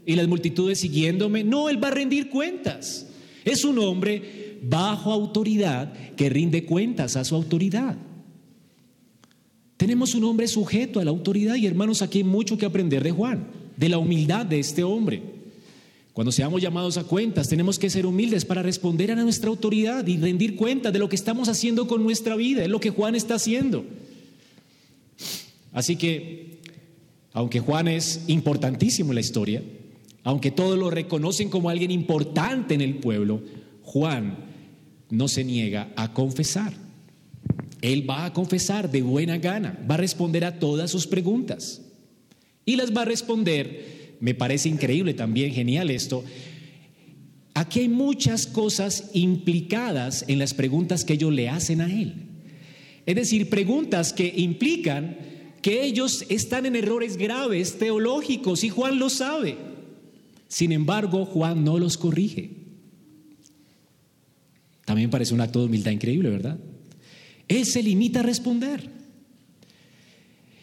y 0.05 0.15
las 0.15 0.27
multitudes 0.27 0.79
siguiéndome? 0.79 1.43
No, 1.43 1.69
él 1.69 1.81
va 1.81 1.89
a 1.89 1.91
rendir 1.91 2.29
cuentas. 2.29 3.07
Es 3.45 3.63
un 3.63 3.79
hombre 3.79 4.40
bajo 4.62 5.12
autoridad 5.12 5.93
que 6.15 6.30
rinde 6.30 6.65
cuentas 6.65 7.15
a 7.15 7.24
su 7.24 7.36
autoridad. 7.36 7.97
Tenemos 9.78 10.13
un 10.13 10.24
hombre 10.26 10.47
sujeto 10.47 11.00
a 11.00 11.04
la 11.04 11.10
autoridad 11.10 11.56
y 11.56 11.65
hermanos, 11.65 12.04
aquí 12.04 12.19
hay 12.19 12.24
mucho 12.24 12.58
que 12.58 12.67
aprender 12.67 13.04
de 13.04 13.12
Juan, 13.12 13.47
de 13.76 13.89
la 13.89 13.97
humildad 13.97 14.45
de 14.45 14.60
este 14.60 14.84
hombre. 14.84 15.24
Cuando 16.13 16.32
seamos 16.32 16.62
llamados 16.62 16.97
a 16.97 17.06
cuentas, 17.06 17.50
tenemos 17.50 17.80
que 17.80 17.89
ser 17.89 18.06
humildes 18.06 18.45
para 18.45 18.62
responder 18.62 19.12
a 19.12 19.15
nuestra 19.15 19.50
autoridad 19.50 20.06
y 20.06 20.17
rendir 20.17 20.56
cuentas 20.56 20.93
de 20.93 21.00
lo 21.00 21.10
que 21.10 21.15
estamos 21.15 21.50
haciendo 21.50 21.88
con 21.88 22.04
nuestra 22.04 22.36
vida, 22.36 22.63
es 22.63 22.69
lo 22.69 22.80
que 22.80 22.91
Juan 22.91 23.15
está 23.15 23.36
haciendo. 23.36 23.86
Así 25.74 25.95
que, 25.95 26.60
aunque 27.34 27.60
Juan 27.60 27.88
es 27.88 28.26
importantísimo 28.28 29.12
en 29.12 29.15
la 29.15 29.21
historia, 29.21 29.63
aunque 30.24 30.52
todos 30.52 30.78
lo 30.78 30.91
reconocen 30.91 31.50
como 31.50 31.69
alguien 31.69 31.89
importante 31.89 32.76
en 32.76 32.82
el 32.82 32.95
pueblo, 32.95 33.41
Juan 33.82 34.50
no 35.12 35.28
se 35.28 35.43
niega 35.43 35.91
a 35.95 36.13
confesar. 36.13 36.74
Él 37.82 38.10
va 38.10 38.26
a 38.26 38.34
confesar 38.34 38.89
de 38.91 39.02
buena 39.02 39.38
gana, 39.38 39.78
va 39.89 39.95
a 39.95 40.00
responder 40.00 40.45
a 40.45 40.60
todas 40.60 40.89
sus 40.89 41.08
preguntas. 41.08 41.82
Y 42.65 42.76
las 42.76 42.95
va 42.95 43.02
a 43.02 43.06
responder, 43.06 44.15
me 44.19 44.34
parece 44.34 44.69
increíble 44.69 45.13
también, 45.13 45.52
genial 45.52 45.89
esto, 45.89 46.24
aquí 47.54 47.82
hay 47.82 47.89
muchas 47.89 48.45
cosas 48.45 49.10
implicadas 49.13 50.26
en 50.28 50.39
las 50.39 50.54
preguntas 50.54 51.04
que 51.04 51.13
ellos 51.13 51.34
le 51.34 51.50
hacen 51.50 51.82
a 51.82 51.91
él. 51.91 52.13
Es 53.06 53.15
decir, 53.15 53.50
preguntas 53.50 54.13
que 54.13 54.32
implican 54.36 55.17
que 55.62 55.84
ellos 55.84 56.26
están 56.30 56.65
en 56.65 56.76
errores 56.76 57.17
graves 57.17 57.78
teológicos 57.78 58.63
y 58.63 58.69
Juan 58.69 59.00
lo 59.00 59.10
sabe. 59.10 59.58
Sin 60.47 60.71
embargo, 60.71 61.26
Juan 61.26 61.63
no 61.63 61.80
los 61.80 61.97
corrige. 61.97 62.61
También 64.85 65.09
parece 65.09 65.33
un 65.33 65.41
acto 65.41 65.59
de 65.59 65.65
humildad 65.65 65.91
increíble, 65.91 66.29
¿verdad? 66.29 66.59
Él 67.47 67.65
se 67.65 67.83
limita 67.83 68.21
a 68.21 68.23
responder. 68.23 68.89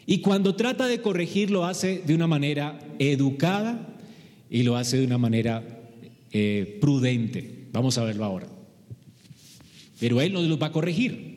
Y 0.05 0.21
cuando 0.21 0.55
trata 0.55 0.87
de 0.87 1.01
corregir 1.01 1.51
lo 1.51 1.65
hace 1.65 2.01
de 2.05 2.15
una 2.15 2.25
manera 2.25 2.79
educada 2.97 3.95
y 4.49 4.63
lo 4.63 4.75
hace 4.75 4.97
de 4.97 5.05
una 5.05 5.19
manera 5.19 5.63
eh, 6.31 6.77
prudente. 6.81 7.67
Vamos 7.71 7.97
a 7.97 8.03
verlo 8.03 8.25
ahora. 8.25 8.47
Pero 9.99 10.19
Él 10.21 10.33
no 10.33 10.41
los 10.41 10.59
va 10.59 10.67
a 10.67 10.71
corregir. 10.71 11.29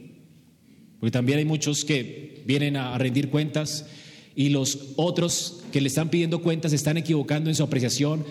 Porque 0.99 1.11
también 1.11 1.39
hay 1.39 1.45
muchos 1.45 1.85
que 1.85 2.43
vienen 2.47 2.77
a 2.77 2.97
rendir 2.97 3.29
cuentas 3.29 3.87
y 4.35 4.49
los 4.49 4.93
otros 4.97 5.63
que 5.73 5.81
le 5.81 5.89
están 5.89 6.09
pidiendo 6.09 6.43
cuentas 6.43 6.73
están 6.73 6.97
equivocando 6.97 7.51
en 7.51 7.57
su 7.57 7.63
apreciación 7.63 8.25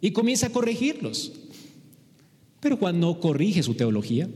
y 0.00 0.10
comienza 0.10 0.48
a 0.48 0.50
corregirlos. 0.50 1.32
Pero 2.60 2.76
Juan 2.76 3.00
no 3.00 3.20
corrige 3.20 3.62
su 3.62 3.74
teología. 3.74 4.28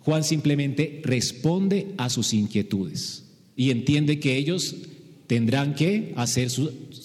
Juan 0.00 0.22
simplemente 0.22 1.00
responde 1.04 1.94
a 1.96 2.10
sus 2.10 2.32
inquietudes 2.32 3.24
y 3.56 3.70
entiende 3.70 4.20
que 4.20 4.36
ellos 4.36 4.76
tendrán 5.26 5.74
que 5.74 6.12
hacer 6.16 6.48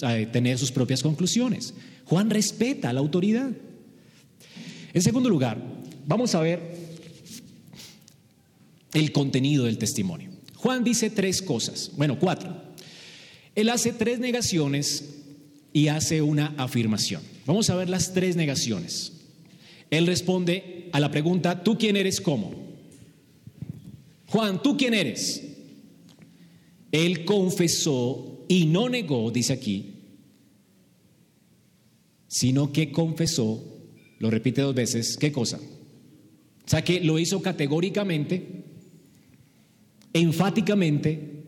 eh, 0.03 0.27
tener 0.31 0.59
sus 0.59 0.71
propias 0.71 1.01
conclusiones. 1.01 1.73
Juan 2.05 2.29
respeta 2.29 2.93
la 2.93 2.99
autoridad. 2.99 3.51
En 4.93 5.01
segundo 5.01 5.29
lugar, 5.29 5.63
vamos 6.05 6.35
a 6.35 6.41
ver 6.41 6.59
el 8.93 9.11
contenido 9.11 9.65
del 9.65 9.77
testimonio. 9.77 10.29
Juan 10.55 10.83
dice 10.83 11.09
tres 11.09 11.41
cosas, 11.41 11.91
bueno, 11.97 12.19
cuatro. 12.19 12.55
Él 13.55 13.69
hace 13.69 13.93
tres 13.93 14.19
negaciones 14.19 15.15
y 15.73 15.87
hace 15.87 16.21
una 16.21 16.53
afirmación. 16.57 17.21
Vamos 17.45 17.69
a 17.69 17.75
ver 17.75 17.89
las 17.89 18.13
tres 18.13 18.35
negaciones. 18.35 19.20
Él 19.91 20.07
responde 20.07 20.89
a 20.91 20.99
la 20.99 21.11
pregunta, 21.11 21.63
¿tú 21.63 21.77
quién 21.77 21.95
eres 21.95 22.19
cómo? 22.19 22.53
Juan, 24.27 24.63
¿tú 24.63 24.77
quién 24.77 24.93
eres? 24.93 25.43
Él 26.91 27.25
confesó 27.25 28.45
y 28.47 28.65
no 28.65 28.89
negó, 28.89 29.29
dice 29.31 29.53
aquí, 29.53 29.95
sino 32.27 32.71
que 32.71 32.91
confesó, 32.91 33.61
lo 34.19 34.31
repite 34.31 34.61
dos 34.61 34.73
veces, 34.73 35.17
¿qué 35.17 35.31
cosa? 35.31 35.59
O 36.65 36.69
sea 36.69 36.83
que 36.83 37.01
lo 37.01 37.19
hizo 37.19 37.41
categóricamente, 37.41 38.63
enfáticamente, 40.13 41.43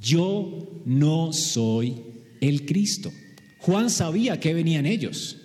yo 0.00 0.82
no 0.84 1.32
soy 1.32 1.96
el 2.40 2.64
Cristo. 2.66 3.10
Juan 3.58 3.90
sabía 3.90 4.38
que 4.38 4.54
venían 4.54 4.86
ellos. 4.86 5.38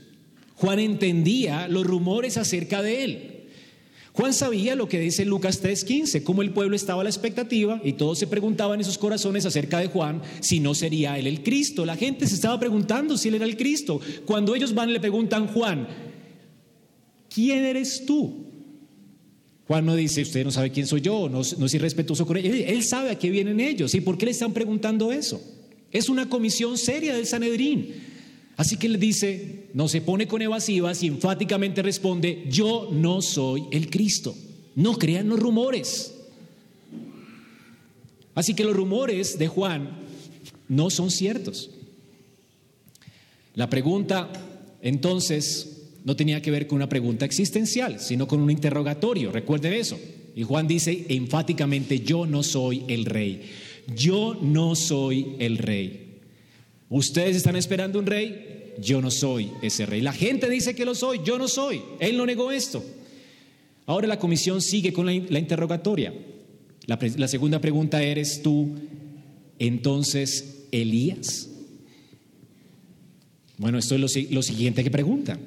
Juan 0.62 0.78
entendía 0.78 1.67
los 1.67 1.88
rumores 1.88 2.38
acerca 2.38 2.84
de 2.84 3.04
él. 3.04 3.32
Juan 4.13 4.32
sabía 4.32 4.76
lo 4.76 4.88
que 4.88 5.00
dice 5.00 5.26
Lucas 5.26 5.60
3:15, 5.60 6.21
cómo 6.21 6.43
el 6.43 6.52
pueblo 6.52 6.76
estaba 6.76 7.02
a 7.02 7.04
la 7.04 7.10
expectativa 7.10 7.82
y 7.84 7.93
todos 7.93 8.19
se 8.19 8.28
preguntaban 8.28 8.80
en 8.80 8.86
sus 8.86 9.00
corazones 9.00 9.47
acerca 9.47 9.80
de 9.80 9.88
Juan 9.88 10.21
si 10.39 10.60
no 10.60 10.76
sería 10.76 11.17
él 11.17 11.26
el 11.26 11.41
Cristo. 11.41 11.84
La 11.84 11.95
gente 11.95 12.28
se 12.28 12.36
estaba 12.36 12.60
preguntando 12.60 13.17
si 13.17 13.30
él 13.30 13.36
era 13.36 13.45
el 13.45 13.58
Cristo. 13.58 14.00
Cuando 14.28 14.54
ellos 14.54 14.76
van 14.76 14.93
le 14.93 15.00
preguntan, 15.00 15.47
Juan, 15.47 15.88
¿quién 17.34 17.65
eres 17.65 18.06
tú? 18.06 18.45
Juan 19.65 19.84
no 19.84 19.95
dice, 19.95 20.21
usted 20.21 20.43
no 20.43 20.52
sabe 20.52 20.69
quién 20.69 20.86
soy 20.86 21.02
yo, 21.02 21.28
no, 21.28 21.41
no 21.58 21.65
es 21.65 21.74
irrespetuoso 21.74 22.28
con 22.28 22.38
ellos. 22.38 22.56
Él 22.67 22.84
sabe 22.84 23.10
a 23.10 23.17
qué 23.17 23.32
vienen 23.32 23.60
ellos. 23.60 23.95
¿Y 23.95 24.02
por 24.02 24.15
qué 24.15 24.26
le 24.26 24.32
están 24.32 24.54
preguntando 24.54 25.12
eso? 25.12 25.41
Es 25.91 26.08
una 26.08 26.30
comisión 26.30 26.78
seria 26.78 27.15
del 27.15 27.26
Sanedrín. 27.26 28.11
Así 28.58 28.78
que 28.78 28.90
le 28.90 28.98
dice, 28.98 29.70
no 29.74 29.88
se 29.88 30.02
pone 30.02 30.28
con 30.28 30.42
evasivas 30.42 31.02
y 31.04 31.08
enfáticamente 31.08 31.82
responde, 31.82 32.46
yo 32.50 32.90
no 32.92 33.22
soy 33.22 33.66
el 33.72 33.90
Cristo. 33.90 34.36
No 34.76 34.94
crean 34.94 35.30
los 35.30 35.40
rumores. 35.40 36.14
Así 38.36 38.54
que 38.54 38.64
los 38.64 38.76
rumores 38.76 39.38
de 39.38 39.48
Juan 39.48 39.90
no 40.70 40.90
son 40.90 41.12
ciertos. 41.12 41.70
La 43.56 43.70
pregunta 43.70 44.32
entonces 44.82 45.90
no 46.04 46.16
tenía 46.16 46.42
que 46.42 46.52
ver 46.52 46.68
con 46.68 46.78
una 46.78 46.90
pregunta 46.90 47.26
existencial, 47.26 48.00
sino 48.00 48.28
con 48.28 48.40
un 48.40 48.50
interrogatorio. 48.50 49.32
Recuerden 49.32 49.74
eso. 49.74 50.00
Y 50.36 50.44
Juan 50.44 50.68
dice 50.68 51.06
enfáticamente, 51.10 52.00
yo 52.00 52.26
no 52.26 52.44
soy 52.44 52.84
el 52.88 53.06
rey. 53.06 53.50
Yo 53.96 54.38
no 54.42 54.76
soy 54.76 55.36
el 55.40 55.58
rey. 55.58 56.11
Ustedes 56.91 57.38
están 57.38 57.56
esperando 57.56 57.99
un 57.99 58.06
rey, 58.06 58.73
yo 58.77 59.01
no 59.01 59.10
soy 59.10 59.49
ese 59.62 59.86
rey. 59.86 60.01
La 60.01 60.12
gente 60.12 60.49
dice 60.49 60.75
que 60.75 60.84
lo 60.84 60.93
soy, 60.93 61.21
yo 61.23 61.38
no 61.38 61.47
soy. 61.47 61.82
Él 62.01 62.17
no 62.17 62.25
negó 62.25 62.51
esto. 62.51 62.84
Ahora 63.86 64.08
la 64.08 64.19
comisión 64.19 64.62
sigue 64.62 64.91
con 64.91 65.06
la, 65.06 65.13
interrogatoria. 65.13 66.13
La, 66.88 67.27
segunda 67.30 67.62
pregunta, 67.62 68.04
¿eres 68.04 68.41
tú 68.43 68.75
entonces 69.58 70.65
Elías? 70.73 71.49
Bueno, 73.58 73.77
esto 73.77 73.95
es 73.95 74.01
lo, 74.01 74.36
lo 74.36 74.43
siguiente 74.43 74.84
que 74.84 74.91
preguntan. 74.91 75.39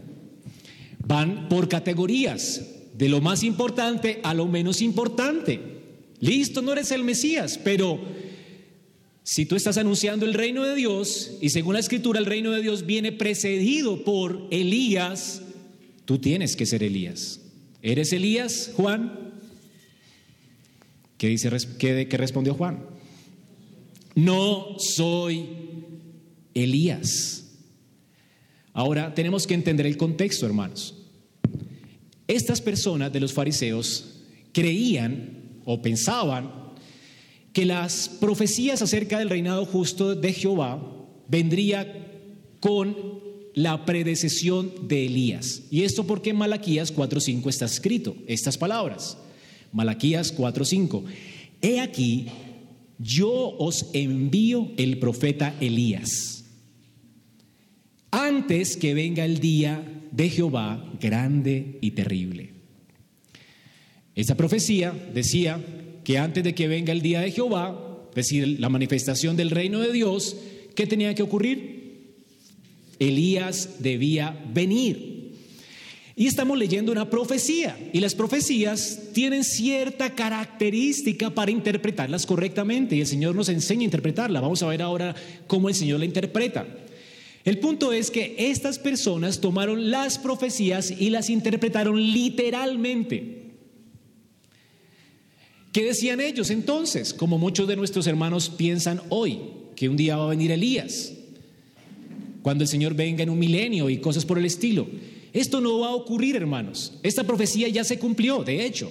Van 1.07 1.50
por 1.50 1.68
categorías, 1.68 2.62
de 2.96 3.11
lo 3.11 3.20
más 3.20 3.42
importante 3.42 4.20
a 4.22 4.33
lo 4.33 4.46
menos 4.46 4.80
importante. 4.80 5.61
Listo, 6.20 6.62
no 6.62 6.72
eres 6.72 6.90
el 6.90 7.04
Mesías, 7.04 7.61
pero 7.62 8.00
si 9.24 9.46
tú 9.46 9.56
estás 9.56 9.78
anunciando 9.78 10.26
el 10.26 10.34
reino 10.34 10.64
de 10.64 10.74
Dios 10.74 11.38
y 11.40 11.48
según 11.48 11.72
la 11.72 11.80
escritura 11.80 12.20
el 12.20 12.26
reino 12.26 12.52
de 12.52 12.60
Dios 12.60 12.84
viene 12.84 13.10
precedido 13.10 14.04
por 14.04 14.46
Elías, 14.50 15.40
tú 16.04 16.18
tienes 16.18 16.56
que 16.56 16.66
ser 16.66 16.82
Elías. 16.82 17.40
¿Eres 17.80 18.12
Elías, 18.12 18.70
Juan? 18.76 19.32
¿Qué, 21.16 21.28
dice, 21.28 21.50
qué, 21.78 22.06
respondió 22.18 22.52
Juan? 22.52 22.84
No 24.14 24.76
soy 24.78 25.48
Elías. 26.52 27.46
Ahora 28.74 29.14
tenemos 29.14 29.46
que 29.46 29.54
entender 29.54 29.87
el 29.87 29.96
contexto, 29.96 30.44
hermanos. 30.44 30.98
Estas 32.28 32.60
personas 32.60 33.10
de 33.10 33.20
los 33.20 33.32
fariseos 33.32 34.20
creían 34.52 35.60
o 35.64 35.80
pensaban 35.80 36.63
que 37.55 37.64
las 37.64 38.09
profecías 38.09 38.83
acerca 38.83 39.21
del 39.21 39.31
reinado 39.31 39.64
justo 39.64 40.17
de 40.17 40.33
Jehová 40.33 40.83
vendría 41.29 42.27
con 42.61 42.97
la 43.55 43.87
predecesión 43.87 44.88
de 44.88 45.07
Elías. 45.07 45.62
Y 45.71 45.85
esto 45.85 46.05
porque 46.05 46.31
en 46.31 46.37
Malaquías 46.37 46.93
4.5 46.95 47.49
está 47.49 47.67
escrito 47.67 48.17
estas 48.27 48.59
palabras. 48.59 49.17
Malaquías 49.73 50.37
4.5. 50.37 51.05
He 51.62 51.81
aquí, 51.81 52.27
yo 52.99 53.31
os 53.31 53.87
envío 53.93 54.73
el 54.77 54.99
profeta 54.99 55.55
Elías, 55.61 56.45
antes 58.11 58.77
que 58.77 58.95
venga 58.95 59.25
el 59.25 59.38
día 59.38 60.03
de 60.11 60.29
Jehová 60.29 60.93
grande 61.01 61.79
y 61.81 61.93
terrible. 61.93 62.51
Esta 64.17 64.37
profecía 64.37 64.93
decía 65.12 65.61
que 66.05 66.19
antes 66.19 66.45
de 66.45 66.55
que 66.55 66.69
venga 66.69 66.93
el 66.93 67.03
día 67.03 67.21
de 67.21 67.31
Jehová, 67.31 68.07
es 68.11 68.14
decir, 68.14 68.61
la 68.61 68.69
manifestación 68.69 69.37
del 69.37 69.51
reino 69.51 69.81
de 69.81 69.93
Dios, 69.93 70.37
¿qué 70.77 70.87
tenía 70.87 71.14
que 71.14 71.23
ocurrir? 71.23 72.14
Elías 72.99 73.77
debía 73.81 74.38
venir. 74.53 75.14
Y 76.17 76.29
estamos 76.29 76.57
leyendo 76.57 76.93
una 76.93 77.11
profecía, 77.11 77.77
y 77.93 77.99
las 77.99 78.14
profecías 78.14 79.01
tienen 79.12 79.43
cierta 79.43 80.14
característica 80.14 81.31
para 81.31 81.51
interpretarlas 81.51 82.25
correctamente, 82.25 82.95
y 82.95 83.01
el 83.01 83.07
Señor 83.09 83.35
nos 83.35 83.49
enseña 83.49 83.81
a 83.81 83.87
interpretarla. 83.87 84.40
Vamos 84.40 84.62
a 84.62 84.69
ver 84.69 84.81
ahora 84.81 85.17
cómo 85.49 85.69
el 85.69 85.75
Señor 85.75 85.99
la 85.99 86.05
interpreta. 86.05 86.69
El 87.45 87.59
punto 87.59 87.93
es 87.93 88.12
que 88.12 88.37
estas 88.38 88.79
personas 88.79 89.40
tomaron 89.40 89.90
las 89.90 90.19
profecías 90.19 90.90
y 90.90 91.11
las 91.11 91.31
interpretaron 91.31 92.01
literalmente. 92.01 93.43
¿Qué 95.74 95.82
decían 95.82 96.20
ellos 96.20 96.50
entonces? 96.50 97.12
Como 97.12 97.37
muchos 97.37 97.66
de 97.66 97.74
nuestros 97.74 98.06
hermanos 98.06 98.48
piensan 98.48 99.02
hoy, 99.08 99.40
que 99.74 99.88
un 99.88 99.96
día 99.96 100.16
va 100.16 100.26
a 100.26 100.28
venir 100.28 100.52
Elías, 100.52 101.14
cuando 102.42 102.62
el 102.62 102.68
Señor 102.68 102.94
venga 102.94 103.24
en 103.24 103.30
un 103.30 103.40
milenio 103.40 103.90
y 103.90 103.98
cosas 103.98 104.24
por 104.24 104.38
el 104.38 104.44
estilo. 104.44 104.87
Esto 105.32 105.60
no 105.60 105.80
va 105.80 105.88
a 105.88 105.94
ocurrir, 105.96 106.37
hermanos. 106.37 106.92
Esta 107.02 107.24
profecía 107.24 107.68
ya 107.70 107.82
se 107.82 107.98
cumplió, 107.98 108.44
de 108.44 108.64
hecho. 108.64 108.88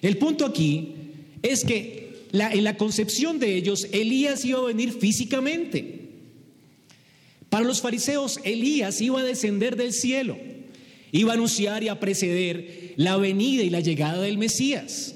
El 0.00 0.18
punto 0.18 0.44
aquí 0.44 0.92
es 1.40 1.64
que 1.64 2.24
en 2.32 2.64
la 2.64 2.76
concepción 2.76 3.38
de 3.38 3.54
ellos, 3.54 3.86
Elías 3.92 4.44
iba 4.44 4.58
a 4.58 4.64
venir 4.64 4.94
físicamente. 4.94 6.00
Para 7.48 7.64
los 7.64 7.80
fariseos, 7.80 8.40
Elías 8.42 9.00
iba 9.00 9.20
a 9.20 9.24
descender 9.24 9.76
del 9.76 9.92
cielo, 9.92 10.36
iba 11.12 11.30
a 11.30 11.34
anunciar 11.34 11.84
y 11.84 11.88
a 11.88 12.00
preceder 12.00 12.94
la 12.96 13.16
venida 13.18 13.62
y 13.62 13.70
la 13.70 13.78
llegada 13.78 14.20
del 14.20 14.36
Mesías. 14.36 15.14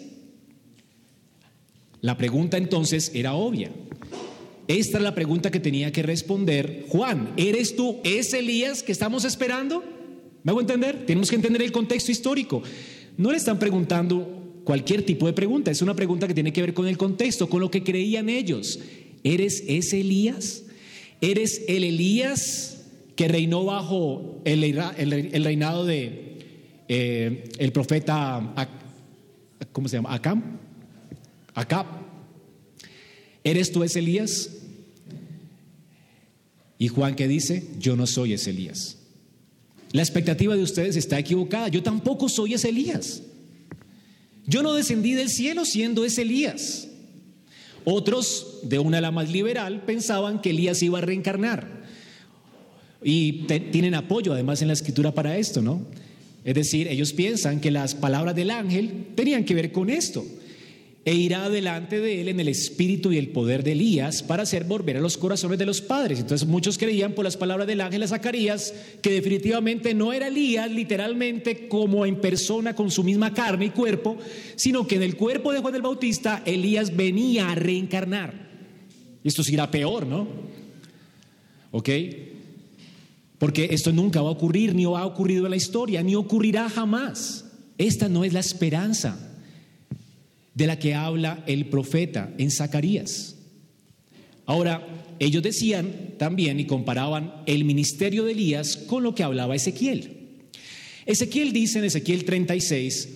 La 2.06 2.16
pregunta 2.16 2.56
entonces 2.56 3.10
era 3.14 3.34
obvia. 3.34 3.72
Esta 4.68 4.98
es 4.98 5.02
la 5.02 5.12
pregunta 5.12 5.50
que 5.50 5.58
tenía 5.58 5.90
que 5.90 6.04
responder 6.04 6.84
Juan. 6.86 7.32
¿Eres 7.36 7.74
tú 7.74 7.96
ese 8.04 8.38
Elías 8.38 8.84
que 8.84 8.92
estamos 8.92 9.24
esperando? 9.24 9.82
¿Me 10.44 10.52
hago 10.52 10.60
entender? 10.60 11.04
Tenemos 11.04 11.28
que 11.28 11.34
entender 11.34 11.62
el 11.62 11.72
contexto 11.72 12.12
histórico. 12.12 12.62
No 13.16 13.32
le 13.32 13.36
están 13.36 13.58
preguntando 13.58 14.60
cualquier 14.62 15.02
tipo 15.02 15.26
de 15.26 15.32
pregunta, 15.32 15.72
es 15.72 15.82
una 15.82 15.96
pregunta 15.96 16.28
que 16.28 16.34
tiene 16.34 16.52
que 16.52 16.60
ver 16.60 16.74
con 16.74 16.86
el 16.86 16.96
contexto, 16.96 17.48
con 17.48 17.60
lo 17.60 17.72
que 17.72 17.82
creían 17.82 18.28
ellos. 18.28 18.78
¿Eres 19.24 19.64
ese 19.66 19.98
Elías? 19.98 20.62
¿Eres 21.20 21.62
el 21.66 21.82
Elías 21.82 22.84
que 23.16 23.26
reinó 23.26 23.64
bajo 23.64 24.42
el, 24.44 24.62
reinado 25.42 25.84
de 25.84 26.38
eh, 26.86 27.48
el 27.58 27.72
profeta, 27.72 28.54
¿cómo 29.72 29.88
se 29.88 29.96
llama? 29.96 30.14
Acam? 30.14 30.65
Acá, 31.56 31.86
¿eres 33.42 33.72
tú 33.72 33.82
ese 33.82 34.00
Elías? 34.00 34.50
Y 36.78 36.88
Juan 36.88 37.16
que 37.16 37.26
dice, 37.26 37.66
yo 37.78 37.96
no 37.96 38.06
soy 38.06 38.34
ese 38.34 38.50
Elías. 38.50 38.98
La 39.92 40.02
expectativa 40.02 40.54
de 40.54 40.62
ustedes 40.62 40.96
está 40.96 41.18
equivocada, 41.18 41.68
yo 41.68 41.82
tampoco 41.82 42.28
soy 42.28 42.52
ese 42.52 42.68
Elías. 42.68 43.22
yo 44.46 44.62
no 44.62 44.74
descendí 44.74 45.14
del 45.14 45.30
cielo 45.30 45.64
siendo 45.64 46.04
ese 46.04 46.22
Elías. 46.22 46.88
Otros, 47.84 48.58
de 48.62 48.78
una 48.78 48.98
ala 48.98 49.10
más 49.10 49.30
liberal, 49.30 49.82
pensaban 49.86 50.42
que 50.42 50.50
Elías 50.50 50.82
iba 50.82 50.98
a 50.98 51.00
reencarnar. 51.00 51.84
Y 53.02 53.46
tienen 53.72 53.94
apoyo 53.94 54.34
además 54.34 54.60
en 54.60 54.68
la 54.68 54.74
escritura 54.74 55.14
para 55.14 55.38
esto, 55.38 55.62
¿no? 55.62 55.86
Es 56.44 56.54
decir, 56.54 56.86
ellos 56.88 57.14
piensan 57.14 57.60
que 57.60 57.70
las 57.70 57.94
palabras 57.94 58.36
del 58.36 58.50
ángel 58.50 59.06
tenían 59.14 59.44
que 59.46 59.54
ver 59.54 59.72
con 59.72 59.88
esto 59.88 60.22
e 61.06 61.14
irá 61.14 61.48
delante 61.48 62.00
de 62.00 62.20
él 62.20 62.26
en 62.26 62.40
el 62.40 62.48
espíritu 62.48 63.12
y 63.12 63.18
el 63.18 63.28
poder 63.28 63.62
de 63.62 63.72
Elías 63.72 64.24
para 64.24 64.42
hacer 64.42 64.64
volver 64.64 64.96
a 64.96 65.00
los 65.00 65.16
corazones 65.16 65.56
de 65.56 65.64
los 65.64 65.80
padres. 65.80 66.18
Entonces 66.18 66.48
muchos 66.48 66.78
creían 66.78 67.12
por 67.12 67.24
las 67.24 67.36
palabras 67.36 67.68
del 67.68 67.80
ángel 67.80 68.02
a 68.02 68.08
Zacarías 68.08 68.74
que 69.02 69.10
definitivamente 69.10 69.94
no 69.94 70.12
era 70.12 70.26
Elías 70.26 70.68
literalmente 70.68 71.68
como 71.68 72.06
en 72.06 72.20
persona 72.20 72.74
con 72.74 72.90
su 72.90 73.04
misma 73.04 73.32
carne 73.32 73.66
y 73.66 73.70
cuerpo, 73.70 74.18
sino 74.56 74.88
que 74.88 74.96
en 74.96 75.04
el 75.04 75.14
cuerpo 75.14 75.52
de 75.52 75.60
Juan 75.60 75.76
el 75.76 75.82
Bautista 75.82 76.42
Elías 76.44 76.96
venía 76.96 77.52
a 77.52 77.54
reencarnar. 77.54 78.34
Esto 79.22 79.44
será 79.44 79.70
peor, 79.70 80.08
¿no? 80.08 80.26
¿Ok? 81.70 81.88
Porque 83.38 83.68
esto 83.70 83.92
nunca 83.92 84.22
va 84.22 84.30
a 84.30 84.32
ocurrir, 84.32 84.74
ni 84.74 84.86
ha 84.86 85.06
ocurrido 85.06 85.44
en 85.46 85.50
la 85.50 85.56
historia, 85.56 86.02
ni 86.02 86.16
ocurrirá 86.16 86.68
jamás. 86.68 87.44
Esta 87.78 88.08
no 88.08 88.24
es 88.24 88.32
la 88.32 88.40
esperanza 88.40 89.34
de 90.56 90.66
la 90.66 90.78
que 90.78 90.94
habla 90.94 91.44
el 91.46 91.66
profeta 91.66 92.32
en 92.38 92.50
Zacarías. 92.50 93.36
Ahora, 94.46 95.14
ellos 95.18 95.42
decían 95.42 96.14
también 96.18 96.58
y 96.58 96.66
comparaban 96.66 97.42
el 97.44 97.64
ministerio 97.64 98.24
de 98.24 98.32
Elías 98.32 98.78
con 98.78 99.02
lo 99.02 99.14
que 99.14 99.22
hablaba 99.22 99.54
Ezequiel. 99.54 100.16
Ezequiel 101.04 101.52
dice 101.52 101.78
en 101.78 101.84
Ezequiel 101.84 102.24
36, 102.24 103.08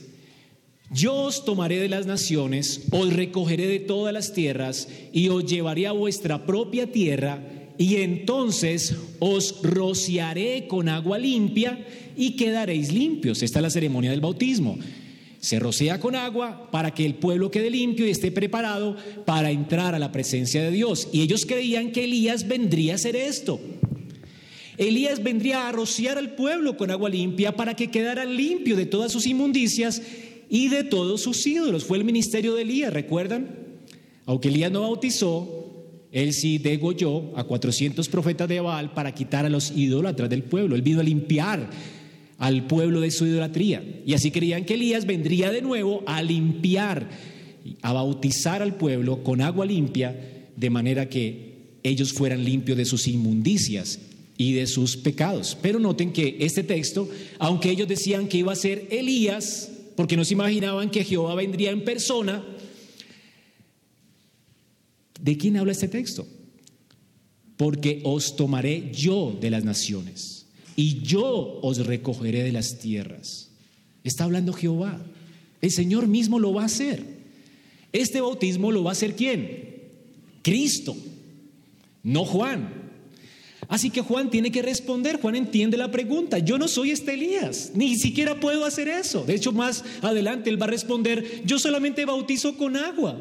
yo 0.93 1.15
os 1.15 1.45
tomaré 1.47 1.79
de 1.79 1.89
las 1.89 2.05
naciones, 2.05 2.83
os 2.91 3.11
recogeré 3.13 3.69
de 3.69 3.81
todas 3.81 4.13
las 4.13 4.35
tierras 4.35 4.89
y 5.13 5.29
os 5.29 5.47
llevaré 5.47 5.87
a 5.87 5.93
vuestra 5.93 6.45
propia 6.45 6.93
tierra 6.93 7.43
y 7.79 7.97
entonces 7.97 8.97
os 9.19 9.63
rociaré 9.63 10.67
con 10.69 10.91
agua 10.91 11.19
limpia 11.19 11.87
y 12.19 12.37
quedaréis 12.37 12.93
limpios. 12.93 13.43
Esta 13.43 13.61
es 13.61 13.63
la 13.63 13.71
ceremonia 13.71 14.11
del 14.11 14.21
bautismo. 14.21 14.79
Se 15.41 15.59
rocea 15.59 15.99
con 15.99 16.15
agua 16.15 16.71
para 16.71 16.93
que 16.93 17.07
el 17.07 17.15
pueblo 17.15 17.51
quede 17.51 17.71
limpio 17.71 18.07
y 18.07 18.11
esté 18.11 18.31
preparado 18.31 18.95
para 19.25 19.51
entrar 19.51 19.95
a 19.95 19.99
la 19.99 20.13
presencia 20.13 20.63
de 20.63 20.71
Dios. 20.71 21.09
Y 21.13 21.23
ellos 21.23 21.47
creían 21.47 21.93
que 21.93 22.05
Elías 22.05 22.47
vendría 22.47 22.93
a 22.93 22.97
hacer 22.97 23.17
esto. 23.17 23.59
Elías 24.77 25.23
vendría 25.23 25.67
a 25.69 25.73
rociar 25.73 26.19
al 26.19 26.35
pueblo 26.35 26.77
con 26.77 26.91
agua 26.91 27.09
limpia 27.09 27.57
para 27.57 27.75
que 27.75 27.91
quedara 27.91 28.25
limpio 28.25 28.77
de 28.77 28.87
todas 28.87 29.13
sus 29.13 29.27
inmundicias 29.27 30.03
y 30.51 30.69
de 30.69 30.85
todos 30.85 31.23
sus 31.23 31.47
ídolos. 31.47 31.85
Fue 31.85 31.97
el 31.97 32.05
ministerio 32.05 32.55
de 32.55 32.63
Elías, 32.63 32.93
¿recuerdan? 32.93 33.49
Aunque 34.27 34.49
Elías 34.49 34.71
no 34.71 34.83
bautizó, 34.83 35.61
él 36.13 36.33
sí 36.33 36.59
degolló 36.59 37.37
a 37.39 37.45
400 37.45 38.09
profetas 38.09 38.49
de 38.49 38.61
Baal 38.61 38.93
para 38.93 39.15
quitar 39.15 39.47
a 39.47 39.51
los 39.51 39.71
ídolos 39.71 40.15
del 40.17 40.43
pueblo. 40.43 40.75
Él 40.75 40.83
vino 40.83 41.01
a 41.01 41.05
limpiar 41.05 41.71
al 42.41 42.67
pueblo 42.67 43.01
de 43.01 43.11
su 43.11 43.27
idolatría. 43.27 43.85
Y 44.05 44.15
así 44.15 44.31
creían 44.31 44.65
que 44.65 44.75
Elías 44.75 45.07
vendría 45.07 45.53
de 45.53 45.61
nuevo 45.61 46.03
a 46.07 46.23
limpiar, 46.23 47.11
a 47.83 47.93
bautizar 47.93 48.63
al 48.63 48.77
pueblo 48.77 49.23
con 49.23 49.43
agua 49.43 49.67
limpia, 49.67 50.49
de 50.57 50.71
manera 50.71 51.09
que 51.09 51.77
ellos 51.83 52.15
fueran 52.15 52.43
limpios 52.43 52.79
de 52.79 52.87
sus 52.87 53.07
inmundicias 53.07 54.01
y 54.39 54.55
de 54.55 54.67
sus 54.67 54.97
pecados. 54.97 55.57
Pero 55.61 55.79
noten 55.79 56.15
que 56.15 56.39
este 56.41 56.63
texto, 56.63 57.11
aunque 57.39 57.71
ellos 57.71 57.87
decían 57.87 58.27
que 58.27 58.39
iba 58.39 58.55
a 58.55 58.57
ser 58.57 58.89
Elías, 58.91 59.71
porque 59.95 60.17
no 60.17 60.25
se 60.25 60.33
imaginaban 60.33 60.91
que 60.91 61.05
Jehová 61.05 61.35
vendría 61.35 61.71
en 61.71 61.85
persona, 61.85 62.43
¿de 65.21 65.37
quién 65.37 65.59
habla 65.59 65.73
este 65.73 65.89
texto? 65.89 66.27
Porque 67.59 68.01
os 68.03 68.35
tomaré 68.35 68.91
yo 68.95 69.37
de 69.39 69.51
las 69.51 69.63
naciones 69.63 70.40
y 70.81 71.03
yo 71.03 71.59
os 71.61 71.85
recogeré 71.85 72.43
de 72.43 72.53
las 72.53 72.79
tierras. 72.79 73.51
Está 74.03 74.25
hablando 74.25 74.55
Jehová. 74.55 74.99
El 75.61 75.71
Señor 75.71 76.07
mismo 76.07 76.39
lo 76.39 76.55
va 76.55 76.63
a 76.63 76.67
hacer. 76.67 77.05
Este 77.93 78.23
bautismo 78.23 78.73
lo 78.73 78.83
va 78.83 78.93
a 78.93 78.93
hacer 78.93 79.15
quién? 79.15 79.75
Cristo, 80.41 80.97
no 82.03 82.25
Juan. 82.25 82.73
Así 83.69 83.91
que 83.91 84.01
Juan 84.01 84.31
tiene 84.31 84.51
que 84.51 84.63
responder, 84.63 85.21
Juan 85.21 85.37
entiende 85.37 85.77
la 85.77 85.91
pregunta, 85.91 86.39
yo 86.39 86.57
no 86.57 86.67
soy 86.67 86.93
este 86.93 87.13
Elías, 87.13 87.73
ni 87.75 87.97
siquiera 87.97 88.41
puedo 88.41 88.65
hacer 88.65 88.89
eso. 88.89 89.23
De 89.25 89.35
hecho, 89.35 89.53
más 89.53 89.85
adelante 90.01 90.49
él 90.49 90.59
va 90.59 90.65
a 90.65 90.71
responder, 90.71 91.43
yo 91.45 91.59
solamente 91.59 92.07
bautizo 92.07 92.57
con 92.57 92.79
agua. 92.79 93.19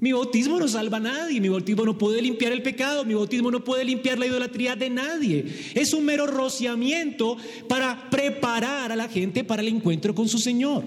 Mi 0.00 0.12
bautismo 0.12 0.58
no 0.60 0.68
salva 0.68 0.98
a 0.98 1.00
nadie, 1.00 1.40
mi 1.40 1.48
bautismo 1.48 1.84
no 1.84 1.98
puede 1.98 2.22
limpiar 2.22 2.52
el 2.52 2.62
pecado, 2.62 3.04
mi 3.04 3.14
bautismo 3.14 3.50
no 3.50 3.64
puede 3.64 3.84
limpiar 3.84 4.18
la 4.18 4.26
idolatría 4.26 4.76
de 4.76 4.90
nadie. 4.90 5.44
Es 5.74 5.92
un 5.92 6.04
mero 6.04 6.26
rociamiento 6.26 7.36
para 7.68 8.08
preparar 8.08 8.92
a 8.92 8.96
la 8.96 9.08
gente 9.08 9.42
para 9.42 9.62
el 9.62 9.68
encuentro 9.68 10.14
con 10.14 10.28
su 10.28 10.38
Señor. 10.38 10.84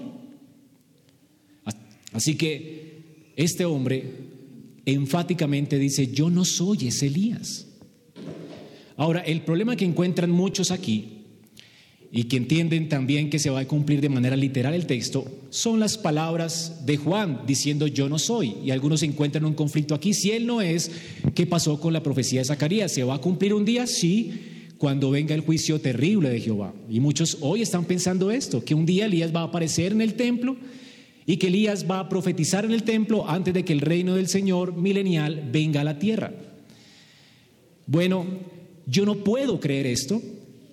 Así 2.12 2.36
que 2.36 3.32
este 3.36 3.64
hombre 3.66 4.04
enfáticamente 4.86 5.78
dice, 5.78 6.08
yo 6.08 6.30
no 6.30 6.44
soy 6.44 6.88
ese 6.88 7.06
Elías. 7.06 7.66
Ahora, 8.96 9.20
el 9.20 9.42
problema 9.42 9.76
que 9.76 9.84
encuentran 9.84 10.30
muchos 10.30 10.70
aquí 10.70 11.21
y 12.14 12.24
que 12.24 12.36
entienden 12.36 12.90
también 12.90 13.30
que 13.30 13.38
se 13.38 13.48
va 13.48 13.60
a 13.60 13.66
cumplir 13.66 14.02
de 14.02 14.10
manera 14.10 14.36
literal 14.36 14.74
el 14.74 14.86
texto, 14.86 15.24
son 15.48 15.80
las 15.80 15.96
palabras 15.96 16.84
de 16.84 16.98
Juan 16.98 17.40
diciendo 17.46 17.86
yo 17.86 18.10
no 18.10 18.18
soy. 18.18 18.54
Y 18.62 18.70
algunos 18.70 19.02
encuentran 19.02 19.46
un 19.46 19.54
conflicto 19.54 19.94
aquí. 19.94 20.12
Si 20.12 20.30
él 20.30 20.46
no 20.46 20.60
es, 20.60 20.90
¿qué 21.34 21.46
pasó 21.46 21.80
con 21.80 21.94
la 21.94 22.02
profecía 22.02 22.40
de 22.40 22.44
Zacarías? 22.44 22.92
¿Se 22.92 23.02
va 23.02 23.14
a 23.14 23.20
cumplir 23.20 23.54
un 23.54 23.64
día? 23.64 23.86
Sí, 23.86 24.30
cuando 24.76 25.10
venga 25.10 25.34
el 25.34 25.40
juicio 25.40 25.80
terrible 25.80 26.28
de 26.28 26.40
Jehová. 26.40 26.74
Y 26.90 27.00
muchos 27.00 27.38
hoy 27.40 27.62
están 27.62 27.86
pensando 27.86 28.30
esto, 28.30 28.62
que 28.62 28.74
un 28.74 28.84
día 28.84 29.06
Elías 29.06 29.34
va 29.34 29.40
a 29.40 29.44
aparecer 29.44 29.92
en 29.92 30.02
el 30.02 30.12
templo 30.12 30.58
y 31.24 31.38
que 31.38 31.46
Elías 31.46 31.86
va 31.90 31.98
a 31.98 32.08
profetizar 32.10 32.66
en 32.66 32.72
el 32.72 32.82
templo 32.82 33.26
antes 33.26 33.54
de 33.54 33.64
que 33.64 33.72
el 33.72 33.80
reino 33.80 34.16
del 34.16 34.28
Señor 34.28 34.76
milenial 34.76 35.48
venga 35.50 35.80
a 35.80 35.84
la 35.84 35.98
tierra. 35.98 36.34
Bueno, 37.86 38.26
yo 38.86 39.06
no 39.06 39.14
puedo 39.24 39.60
creer 39.60 39.86
esto 39.86 40.20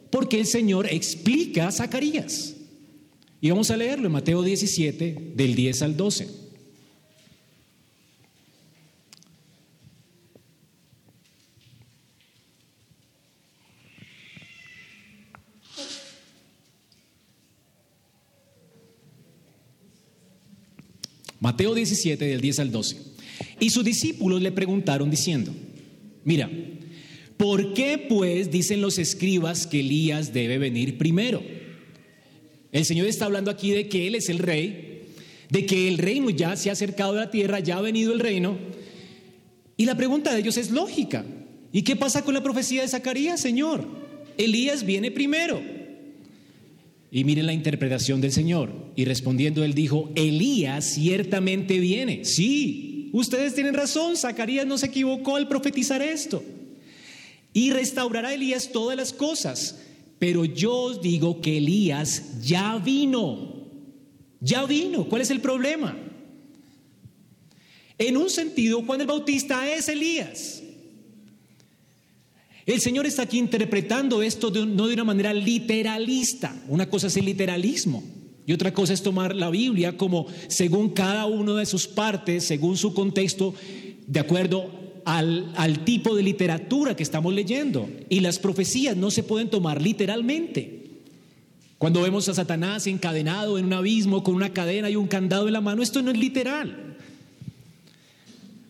porque 0.09 0.39
el 0.39 0.45
Señor 0.45 0.87
explica 0.89 1.67
a 1.67 1.71
Zacarías. 1.71 2.55
Y 3.41 3.49
vamos 3.49 3.71
a 3.71 3.77
leerlo 3.77 4.07
en 4.07 4.11
Mateo 4.11 4.43
17, 4.43 5.33
del 5.35 5.55
10 5.55 5.81
al 5.83 5.95
12. 5.95 6.49
Mateo 21.39 21.73
17, 21.73 22.25
del 22.25 22.41
10 22.41 22.59
al 22.59 22.71
12. 22.71 22.97
Y 23.59 23.69
sus 23.69 23.83
discípulos 23.83 24.41
le 24.41 24.51
preguntaron 24.51 25.09
diciendo, 25.09 25.53
mira, 26.23 26.49
¿Por 27.39 27.73
qué 27.73 27.97
pues 27.97 28.51
dicen 28.51 28.81
los 28.81 28.97
escribas 28.97 29.65
que 29.65 29.79
Elías 29.79 30.33
debe 30.33 30.57
venir 30.57 30.97
primero? 30.97 31.41
El 32.73 32.83
Señor 32.83 33.07
está 33.07 33.23
hablando 33.23 33.49
aquí 33.49 33.71
de 33.71 33.87
que 33.87 34.07
Él 34.07 34.15
es 34.15 34.27
el 34.27 34.39
rey, 34.39 35.03
de 35.49 35.65
que 35.65 35.87
el 35.87 35.99
reino 35.99 36.29
ya 36.31 36.57
se 36.57 36.69
ha 36.69 36.73
acercado 36.73 37.13
a 37.13 37.15
la 37.15 37.31
tierra, 37.31 37.61
ya 37.61 37.77
ha 37.77 37.81
venido 37.81 38.11
el 38.11 38.19
reino. 38.19 38.57
Y 39.77 39.85
la 39.85 39.95
pregunta 39.95 40.33
de 40.33 40.41
ellos 40.41 40.57
es 40.57 40.69
lógica. 40.71 41.23
¿Y 41.71 41.83
qué 41.83 41.95
pasa 41.95 42.23
con 42.23 42.33
la 42.33 42.43
profecía 42.43 42.81
de 42.81 42.89
Zacarías, 42.89 43.39
Señor? 43.39 43.87
Elías 44.37 44.83
viene 44.83 45.09
primero. 45.09 45.61
Y 47.09 47.23
miren 47.23 47.45
la 47.45 47.53
interpretación 47.53 48.19
del 48.19 48.33
Señor. 48.33 48.73
Y 48.97 49.05
respondiendo 49.05 49.63
él 49.63 49.73
dijo, 49.73 50.11
Elías 50.15 50.83
ciertamente 50.83 51.79
viene. 51.79 52.25
Sí, 52.25 53.11
ustedes 53.13 53.55
tienen 53.55 53.75
razón, 53.75 54.17
Zacarías 54.17 54.67
no 54.67 54.77
se 54.77 54.87
equivocó 54.87 55.37
al 55.37 55.47
profetizar 55.47 56.01
esto 56.01 56.43
y 57.53 57.71
restaurará 57.71 58.33
Elías 58.33 58.71
todas 58.71 58.97
las 58.97 59.13
cosas. 59.13 59.79
Pero 60.19 60.45
yo 60.45 60.73
os 60.73 61.01
digo 61.01 61.41
que 61.41 61.57
Elías 61.57 62.41
ya 62.41 62.77
vino. 62.77 63.67
Ya 64.41 64.65
vino. 64.65 65.05
¿Cuál 65.05 65.21
es 65.21 65.31
el 65.31 65.41
problema? 65.41 65.97
En 67.97 68.17
un 68.17 68.29
sentido, 68.29 68.81
Juan 68.83 69.01
el 69.01 69.07
Bautista 69.07 69.69
es 69.69 69.89
Elías. 69.89 70.63
El 72.65 72.81
Señor 72.81 73.07
está 73.07 73.23
aquí 73.23 73.39
interpretando 73.39 74.21
esto 74.21 74.51
no 74.51 74.87
de 74.87 74.93
una 74.93 75.03
manera 75.03 75.33
literalista. 75.33 76.55
Una 76.67 76.89
cosa 76.89 77.07
es 77.07 77.17
el 77.17 77.25
literalismo 77.25 78.03
y 78.45 78.53
otra 78.53 78.73
cosa 78.73 78.93
es 78.93 79.01
tomar 79.01 79.35
la 79.35 79.49
Biblia 79.49 79.97
como 79.97 80.27
según 80.47 80.89
cada 80.89 81.25
una 81.25 81.55
de 81.55 81.65
sus 81.65 81.87
partes, 81.87 82.45
según 82.45 82.77
su 82.77 82.93
contexto, 82.93 83.53
de 84.07 84.19
acuerdo 84.19 84.71
al, 85.09 85.79
tipo 85.85 86.15
de 86.15 86.21
literatura 86.21 86.95
que 86.95 87.03
estamos 87.03 87.33
leyendo. 87.33 87.89
Y 88.09 88.19
las 88.19 88.37
profecías 88.37 88.95
no 88.95 89.09
se 89.09 89.23
pueden 89.23 89.49
tomar 89.49 89.81
literalmente. 89.81 90.83
Cuando 91.79 92.01
vemos 92.01 92.29
a 92.29 92.33
Satanás 92.33 92.85
encadenado 92.85 93.57
en 93.57 93.65
un 93.65 93.73
abismo 93.73 94.23
con 94.23 94.35
una 94.35 94.53
cadena 94.53 94.89
y 94.89 94.95
un 94.95 95.07
candado 95.07 95.47
en 95.47 95.53
la 95.53 95.61
mano, 95.61 95.81
esto 95.81 96.01
no 96.01 96.11
es 96.11 96.17
literal. 96.17 96.97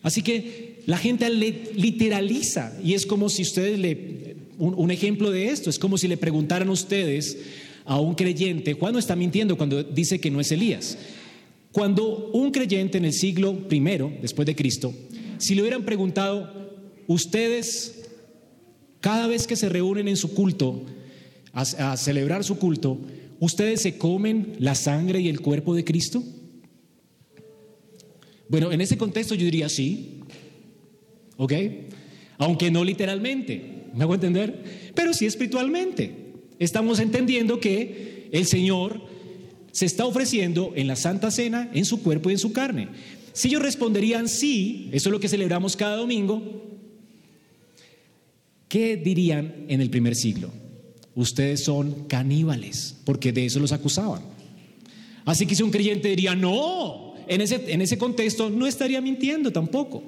Así 0.02 0.22
que 0.22 0.82
la 0.86 0.96
gente 0.96 1.28
literaliza 1.28 2.72
y 2.82 2.94
es 2.94 3.04
como 3.04 3.28
si 3.28 3.42
ustedes 3.42 3.78
le... 3.78 4.20
Un, 4.58 4.90
ejemplo 4.90 5.30
de 5.30 5.48
esto, 5.48 5.70
es 5.70 5.78
como 5.78 5.96
si 5.96 6.06
le 6.06 6.18
preguntaran 6.18 6.68
a 6.68 6.72
ustedes 6.72 7.38
a 7.86 7.98
un 7.98 8.14
creyente, 8.14 8.74
Juan 8.74 8.92
no 8.92 8.98
está 8.98 9.16
mintiendo 9.16 9.56
cuando 9.56 9.82
dice 9.82 10.20
que 10.20 10.30
no 10.30 10.38
es 10.38 10.52
Elías. 10.52 10.98
Cuando 11.72 12.30
un 12.34 12.50
creyente 12.50 12.98
en 12.98 13.06
el 13.06 13.14
siglo 13.14 13.68
primero, 13.68 14.12
después 14.20 14.44
de 14.44 14.54
Cristo, 14.54 14.92
si 15.40 15.54
le 15.54 15.62
hubieran 15.62 15.84
preguntado, 15.84 16.52
ustedes, 17.06 18.04
cada 19.00 19.26
vez 19.26 19.46
que 19.46 19.56
se 19.56 19.68
reúnen 19.68 20.06
en 20.06 20.16
su 20.16 20.34
culto, 20.34 20.84
a, 21.52 21.96
celebrar 21.96 22.44
su 22.44 22.58
culto, 22.58 23.00
¿ustedes 23.40 23.82
se 23.82 23.98
comen 23.98 24.54
la 24.58 24.74
sangre 24.74 25.20
y 25.20 25.28
el 25.28 25.40
cuerpo 25.40 25.74
de 25.74 25.84
Cristo? 25.84 26.22
Bueno, 28.48 28.70
en 28.70 28.80
ese 28.80 28.98
contexto 28.98 29.34
yo 29.34 29.44
diría 29.44 29.68
sí, 29.68 30.20
¿ok? 31.36 31.52
Aunque 32.38 32.70
no 32.70 32.84
literalmente, 32.84 33.86
¿me 33.94 34.04
hago 34.04 34.14
entender? 34.14 34.92
Pero 34.94 35.14
sí 35.14 35.26
espiritualmente. 35.26 36.34
Estamos 36.58 37.00
entendiendo 37.00 37.60
que 37.60 38.28
el 38.32 38.46
Señor 38.46 39.00
se 39.72 39.86
está 39.86 40.04
ofreciendo 40.04 40.72
en 40.76 40.86
la 40.86 40.96
Santa 40.96 41.30
Cena, 41.30 41.70
en 41.72 41.84
su 41.84 42.02
cuerpo 42.02 42.28
y 42.28 42.34
en 42.34 42.38
su 42.38 42.52
carne. 42.52 42.88
Si 43.32 43.48
ellos 43.48 43.62
responderían 43.62 44.28
sí, 44.28 44.88
eso 44.92 45.08
es 45.08 45.12
lo 45.12 45.20
que 45.20 45.28
celebramos 45.28 45.76
cada 45.76 45.96
domingo, 45.96 46.42
¿qué 48.68 48.96
dirían 48.96 49.66
en 49.68 49.80
el 49.80 49.90
primer 49.90 50.14
siglo? 50.14 50.50
ustedes 51.14 51.64
son 51.64 52.06
caníbales, 52.06 52.96
porque 53.04 53.32
de 53.32 53.46
eso 53.46 53.60
los 53.60 53.72
acusaban. 53.72 54.22
Así 55.24 55.46
que 55.46 55.54
si 55.54 55.62
un 55.62 55.70
creyente 55.70 56.08
diría, 56.08 56.34
no, 56.34 57.14
en 57.28 57.40
ese, 57.40 57.72
en 57.72 57.82
ese 57.82 57.98
contexto 57.98 58.50
no 58.50 58.66
estaría 58.66 59.00
mintiendo 59.00 59.52
tampoco. 59.52 60.02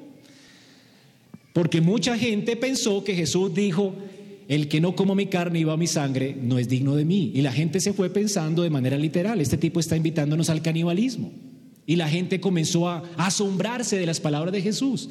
Porque 1.52 1.80
mucha 1.80 2.16
gente 2.16 2.56
pensó 2.56 3.04
que 3.04 3.14
Jesús 3.14 3.54
dijo, 3.54 3.94
el 4.48 4.68
que 4.68 4.80
no 4.80 4.96
como 4.96 5.14
mi 5.14 5.26
carne 5.26 5.60
y 5.60 5.64
va 5.64 5.76
mi 5.76 5.86
sangre 5.86 6.34
no 6.40 6.58
es 6.58 6.68
digno 6.68 6.96
de 6.96 7.04
mí. 7.04 7.30
Y 7.34 7.42
la 7.42 7.52
gente 7.52 7.80
se 7.80 7.92
fue 7.92 8.10
pensando 8.10 8.62
de 8.62 8.70
manera 8.70 8.96
literal, 8.96 9.40
este 9.40 9.58
tipo 9.58 9.80
está 9.80 9.96
invitándonos 9.96 10.48
al 10.50 10.62
canibalismo. 10.62 11.30
Y 11.86 11.96
la 11.96 12.08
gente 12.08 12.40
comenzó 12.40 12.88
a 12.88 13.02
asombrarse 13.16 13.98
de 13.98 14.06
las 14.06 14.20
palabras 14.20 14.52
de 14.52 14.62
Jesús. 14.62 15.08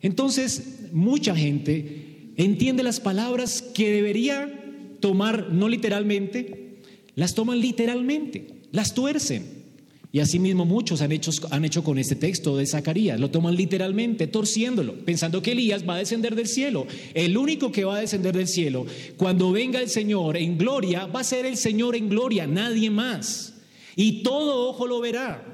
Entonces, 0.00 0.90
mucha 0.92 1.34
gente 1.34 2.32
entiende 2.36 2.82
las 2.82 3.00
palabras 3.00 3.62
que 3.62 3.90
debería 3.90 4.60
tomar 5.00 5.50
no 5.52 5.68
literalmente, 5.68 6.78
las 7.14 7.34
toman 7.34 7.60
literalmente, 7.60 8.46
las 8.72 8.94
tuercen. 8.94 9.64
Y 10.12 10.20
asimismo 10.20 10.64
muchos 10.64 11.00
han 11.00 11.10
hecho, 11.10 11.32
han 11.50 11.64
hecho 11.64 11.82
con 11.82 11.98
este 11.98 12.14
texto 12.14 12.56
de 12.56 12.66
Zacarías, 12.66 13.18
lo 13.18 13.30
toman 13.30 13.56
literalmente, 13.56 14.28
torciéndolo, 14.28 14.94
pensando 15.04 15.42
que 15.42 15.52
Elías 15.52 15.88
va 15.88 15.96
a 15.96 15.98
descender 15.98 16.36
del 16.36 16.46
cielo. 16.46 16.86
El 17.14 17.36
único 17.36 17.72
que 17.72 17.84
va 17.84 17.96
a 17.96 18.00
descender 18.00 18.36
del 18.36 18.46
cielo, 18.46 18.86
cuando 19.16 19.50
venga 19.50 19.80
el 19.80 19.88
Señor 19.88 20.36
en 20.36 20.56
gloria, 20.56 21.06
va 21.06 21.20
a 21.20 21.24
ser 21.24 21.46
el 21.46 21.56
Señor 21.56 21.96
en 21.96 22.08
gloria, 22.08 22.46
nadie 22.46 22.90
más. 22.90 23.54
Y 23.96 24.22
todo 24.22 24.68
ojo 24.68 24.86
lo 24.86 25.00
verá. 25.00 25.53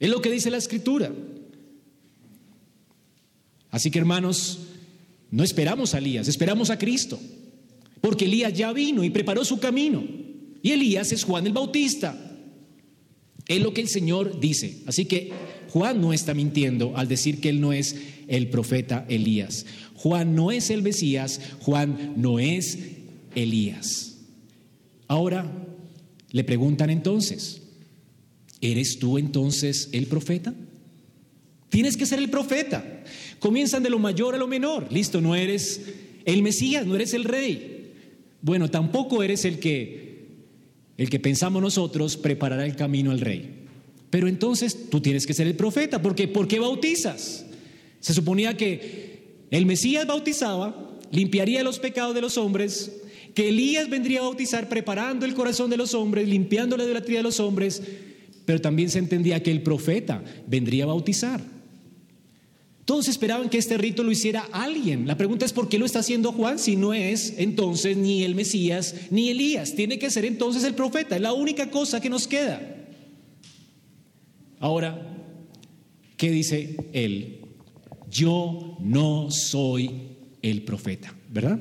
Es 0.00 0.10
lo 0.10 0.20
que 0.20 0.30
dice 0.30 0.50
la 0.50 0.58
escritura. 0.58 1.12
Así 3.70 3.90
que 3.90 3.98
hermanos, 3.98 4.60
no 5.30 5.42
esperamos 5.42 5.94
a 5.94 5.98
Elías, 5.98 6.28
esperamos 6.28 6.70
a 6.70 6.78
Cristo 6.78 7.18
porque 8.04 8.26
Elías 8.26 8.52
ya 8.52 8.70
vino 8.74 9.02
y 9.02 9.08
preparó 9.08 9.46
su 9.46 9.58
camino. 9.58 10.04
Y 10.62 10.72
Elías 10.72 11.10
es 11.12 11.24
Juan 11.24 11.46
el 11.46 11.54
Bautista. 11.54 12.14
Es 13.48 13.62
lo 13.62 13.72
que 13.72 13.80
el 13.80 13.88
Señor 13.88 14.40
dice. 14.40 14.82
Así 14.84 15.06
que 15.06 15.32
Juan 15.70 16.02
no 16.02 16.12
está 16.12 16.34
mintiendo 16.34 16.94
al 16.98 17.08
decir 17.08 17.40
que 17.40 17.48
él 17.48 17.62
no 17.62 17.72
es 17.72 17.96
el 18.28 18.50
profeta 18.50 19.06
Elías. 19.08 19.64
Juan 19.94 20.34
no 20.34 20.52
es 20.52 20.68
el 20.68 20.82
Mesías, 20.82 21.40
Juan 21.60 22.12
no 22.16 22.38
es 22.38 22.78
Elías. 23.34 24.18
Ahora 25.08 25.50
le 26.30 26.44
preguntan 26.44 26.90
entonces, 26.90 27.62
¿eres 28.70 28.98
tú 28.98 29.18
entonces 29.18 29.88
el 29.92 30.06
profeta? 30.06 30.54
Tienes 31.68 31.96
que 31.96 32.06
ser 32.06 32.18
el 32.18 32.30
profeta. 32.30 33.02
Comienzan 33.40 33.82
de 33.82 33.90
lo 33.90 33.98
mayor 33.98 34.34
a 34.34 34.38
lo 34.38 34.46
menor. 34.46 34.92
Listo, 34.92 35.20
no 35.20 35.34
eres 35.34 35.82
el 36.24 36.42
Mesías, 36.42 36.86
no 36.86 36.94
eres 36.94 37.14
el 37.14 37.24
rey. 37.24 37.92
Bueno, 38.40 38.70
tampoco 38.70 39.22
eres 39.22 39.44
el 39.44 39.58
que, 39.58 40.28
el 40.96 41.10
que 41.10 41.18
pensamos 41.18 41.60
nosotros 41.60 42.16
preparará 42.16 42.64
el 42.64 42.76
camino 42.76 43.10
al 43.10 43.20
rey. 43.20 43.64
Pero 44.10 44.28
entonces 44.28 44.88
tú 44.90 45.00
tienes 45.00 45.26
que 45.26 45.34
ser 45.34 45.46
el 45.46 45.56
profeta, 45.56 46.00
porque 46.00 46.28
¿por 46.28 46.46
qué 46.46 46.60
bautizas? 46.60 47.44
Se 48.00 48.14
suponía 48.14 48.56
que 48.56 49.44
el 49.50 49.66
Mesías 49.66 50.06
bautizaba, 50.06 50.98
limpiaría 51.10 51.64
los 51.64 51.78
pecados 51.78 52.14
de 52.14 52.20
los 52.20 52.38
hombres, 52.38 53.00
que 53.34 53.48
Elías 53.48 53.90
vendría 53.90 54.20
a 54.20 54.22
bautizar 54.22 54.68
preparando 54.68 55.26
el 55.26 55.34
corazón 55.34 55.70
de 55.70 55.76
los 55.76 55.94
hombres, 55.94 56.28
limpiando 56.28 56.76
la 56.76 56.84
idolatría 56.84 57.18
de 57.18 57.24
los 57.24 57.40
hombres, 57.40 57.82
pero 58.44 58.60
también 58.60 58.90
se 58.90 58.98
entendía 58.98 59.42
que 59.42 59.50
el 59.50 59.62
profeta 59.62 60.22
vendría 60.46 60.84
a 60.84 60.88
bautizar. 60.88 61.40
Todos 62.84 63.08
esperaban 63.08 63.48
que 63.48 63.56
este 63.56 63.78
rito 63.78 64.02
lo 64.02 64.12
hiciera 64.12 64.46
alguien. 64.52 65.06
La 65.06 65.16
pregunta 65.16 65.46
es 65.46 65.54
por 65.54 65.70
qué 65.70 65.78
lo 65.78 65.86
está 65.86 66.00
haciendo 66.00 66.32
Juan 66.32 66.58
si 66.58 66.76
no 66.76 66.92
es 66.92 67.34
entonces 67.38 67.96
ni 67.96 68.24
el 68.24 68.34
Mesías 68.34 68.94
ni 69.10 69.30
Elías. 69.30 69.74
Tiene 69.74 69.98
que 69.98 70.10
ser 70.10 70.26
entonces 70.26 70.64
el 70.64 70.74
profeta. 70.74 71.16
Es 71.16 71.22
la 71.22 71.32
única 71.32 71.70
cosa 71.70 72.00
que 72.00 72.10
nos 72.10 72.28
queda. 72.28 72.60
Ahora, 74.60 75.16
¿qué 76.18 76.30
dice 76.30 76.76
él? 76.92 77.40
Yo 78.10 78.76
no 78.80 79.30
soy 79.30 79.90
el 80.42 80.62
profeta, 80.62 81.14
¿verdad? 81.30 81.58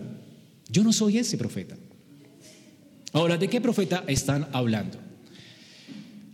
Yo 0.70 0.84
no 0.84 0.92
soy 0.92 1.20
ese 1.20 1.38
profeta. 1.38 1.78
Ahora, 3.14 3.38
¿de 3.38 3.48
qué 3.48 3.62
profeta 3.62 4.04
están 4.08 4.50
hablando? 4.52 5.03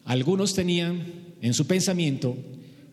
Algunos 0.10 0.56
tenían 0.56 1.04
en 1.40 1.54
su 1.54 1.68
pensamiento 1.68 2.36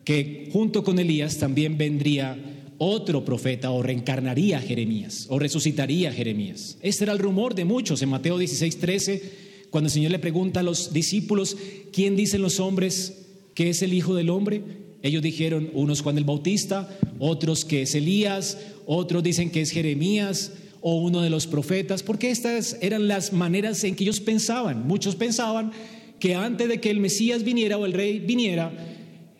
que 0.03 0.51
junto 0.53 0.83
con 0.83 0.99
Elías 0.99 1.39
también 1.39 1.75
vendría 1.75 2.37
otro 2.77 3.25
profeta 3.25 3.71
o 3.71 3.81
reencarnaría 3.81 4.59
Jeremías 4.59 5.25
o 5.31 5.39
resucitaría 5.39 6.13
Jeremías. 6.13 6.77
Este 6.79 7.05
era 7.05 7.13
el 7.13 7.17
rumor 7.17 7.55
de 7.55 7.65
muchos 7.65 8.03
en 8.03 8.09
Mateo 8.09 8.37
16, 8.37 8.77
13, 8.77 9.31
cuando 9.71 9.87
el 9.87 9.93
Señor 9.93 10.11
le 10.11 10.19
pregunta 10.19 10.59
a 10.59 10.63
los 10.63 10.93
discípulos, 10.93 11.57
¿quién 11.91 12.15
dicen 12.15 12.43
los 12.43 12.59
hombres 12.59 13.25
que 13.55 13.71
es 13.71 13.81
el 13.81 13.95
Hijo 13.95 14.13
del 14.13 14.29
Hombre? 14.29 14.61
Ellos 15.01 15.23
dijeron, 15.23 15.71
unos 15.73 16.01
Juan 16.01 16.19
el 16.19 16.23
Bautista, 16.23 16.87
otros 17.17 17.65
que 17.65 17.81
es 17.81 17.95
Elías, 17.95 18.59
otros 18.85 19.23
dicen 19.23 19.49
que 19.49 19.61
es 19.61 19.71
Jeremías 19.71 20.51
o 20.81 21.01
uno 21.01 21.23
de 21.23 21.31
los 21.31 21.47
profetas, 21.47 22.03
porque 22.03 22.29
estas 22.29 22.77
eran 22.79 23.07
las 23.07 23.33
maneras 23.33 23.83
en 23.83 23.95
que 23.95 24.03
ellos 24.03 24.19
pensaban. 24.19 24.85
Muchos 24.85 25.15
pensaban 25.15 25.71
que 26.19 26.35
antes 26.35 26.67
de 26.67 26.79
que 26.79 26.89
el 26.89 26.99
Mesías 26.99 27.43
viniera 27.43 27.77
o 27.77 27.85
el 27.85 27.93
rey 27.93 28.19
viniera, 28.19 28.71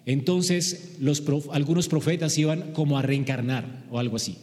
entonces 0.05 0.97
algunos 1.51 1.87
profetas 1.87 2.37
iban 2.37 2.71
como 2.73 2.97
a 2.97 3.01
reencarnar 3.01 3.85
o 3.91 3.99
algo 3.99 4.15
así. 4.15 4.37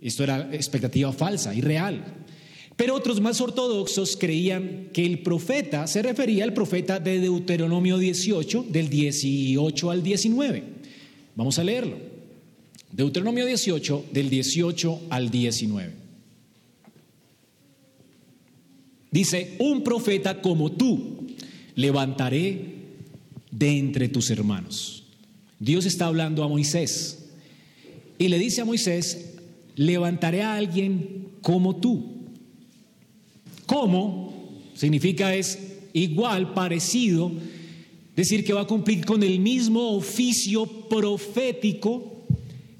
Esto 0.00 0.22
era 0.22 0.48
expectativa 0.54 1.12
falsa, 1.12 1.54
irreal. 1.54 2.04
Pero 2.76 2.94
otros 2.94 3.20
más 3.20 3.40
ortodoxos 3.40 4.16
creían 4.16 4.90
que 4.92 5.04
el 5.04 5.18
profeta 5.18 5.88
se 5.88 6.00
refería 6.00 6.44
al 6.44 6.54
profeta 6.54 7.00
de 7.00 7.18
Deuteronomio 7.18 7.98
18, 7.98 8.66
del 8.68 8.88
18 8.88 9.90
al 9.90 10.02
19. 10.04 10.62
Vamos 11.34 11.58
a 11.58 11.64
leerlo. 11.64 11.96
Deuteronomio 12.92 13.46
18, 13.46 14.04
del 14.12 14.30
18 14.30 15.00
al 15.10 15.30
19. 15.30 15.97
Dice, 19.10 19.56
un 19.58 19.82
profeta 19.82 20.40
como 20.40 20.72
tú 20.72 21.26
levantaré 21.74 22.76
de 23.50 23.78
entre 23.78 24.08
tus 24.08 24.30
hermanos. 24.30 25.04
Dios 25.58 25.86
está 25.86 26.06
hablando 26.06 26.44
a 26.44 26.48
Moisés 26.48 27.30
y 28.18 28.28
le 28.28 28.38
dice 28.38 28.60
a 28.60 28.64
Moisés, 28.64 29.34
levantaré 29.76 30.42
a 30.42 30.56
alguien 30.56 31.28
como 31.40 31.76
tú. 31.76 32.16
¿Cómo? 33.66 34.60
Significa 34.74 35.34
es 35.34 35.58
igual, 35.92 36.54
parecido, 36.54 37.32
decir 38.14 38.44
que 38.44 38.52
va 38.52 38.62
a 38.62 38.66
cumplir 38.66 39.04
con 39.04 39.22
el 39.22 39.38
mismo 39.40 39.96
oficio 39.96 40.66
profético 40.88 42.24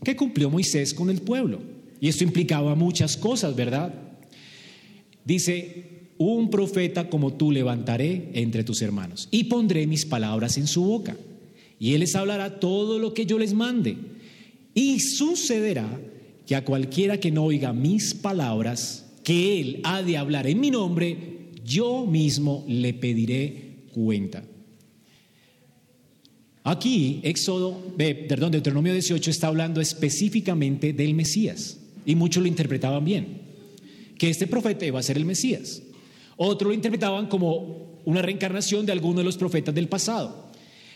que 0.04 0.16
cumplió 0.16 0.50
Moisés 0.50 0.94
con 0.94 1.10
el 1.10 1.20
pueblo. 1.22 1.60
Y 2.00 2.08
esto 2.08 2.24
implicaba 2.24 2.74
muchas 2.74 3.16
cosas, 3.16 3.54
¿verdad? 3.56 3.94
Dice, 5.24 5.97
un 6.18 6.50
profeta 6.50 7.08
como 7.08 7.34
tú 7.34 7.52
levantaré 7.52 8.30
entre 8.34 8.64
tus 8.64 8.82
hermanos 8.82 9.28
y 9.30 9.44
pondré 9.44 9.86
mis 9.86 10.04
palabras 10.04 10.58
en 10.58 10.66
su 10.66 10.84
boca. 10.84 11.16
Y 11.80 11.94
él 11.94 12.00
les 12.00 12.16
hablará 12.16 12.58
todo 12.58 12.98
lo 12.98 13.14
que 13.14 13.24
yo 13.24 13.38
les 13.38 13.54
mande. 13.54 13.96
Y 14.74 14.98
sucederá 15.00 15.88
que 16.44 16.56
a 16.56 16.64
cualquiera 16.64 17.18
que 17.18 17.30
no 17.30 17.44
oiga 17.44 17.72
mis 17.72 18.14
palabras, 18.14 19.06
que 19.22 19.60
él 19.60 19.80
ha 19.84 20.02
de 20.02 20.16
hablar 20.16 20.46
en 20.46 20.60
mi 20.60 20.70
nombre, 20.70 21.16
yo 21.64 22.04
mismo 22.06 22.64
le 22.66 22.94
pediré 22.94 23.84
cuenta. 23.92 24.42
Aquí, 26.64 27.20
Éxodo, 27.22 27.80
perdón, 27.96 28.52
Deuteronomio 28.52 28.92
18 28.92 29.30
está 29.30 29.46
hablando 29.46 29.80
específicamente 29.80 30.92
del 30.92 31.14
Mesías 31.14 31.78
y 32.04 32.14
muchos 32.14 32.42
lo 32.42 32.48
interpretaban 32.48 33.04
bien, 33.04 33.42
que 34.18 34.28
este 34.28 34.46
profeta 34.46 34.84
iba 34.84 34.98
a 34.98 35.02
ser 35.02 35.16
el 35.16 35.24
Mesías. 35.24 35.82
Otros 36.38 36.68
lo 36.68 36.74
interpretaban 36.74 37.26
como 37.26 38.00
una 38.04 38.22
reencarnación 38.22 38.86
de 38.86 38.92
alguno 38.92 39.18
de 39.18 39.24
los 39.24 39.36
profetas 39.36 39.74
del 39.74 39.88
pasado. 39.88 40.46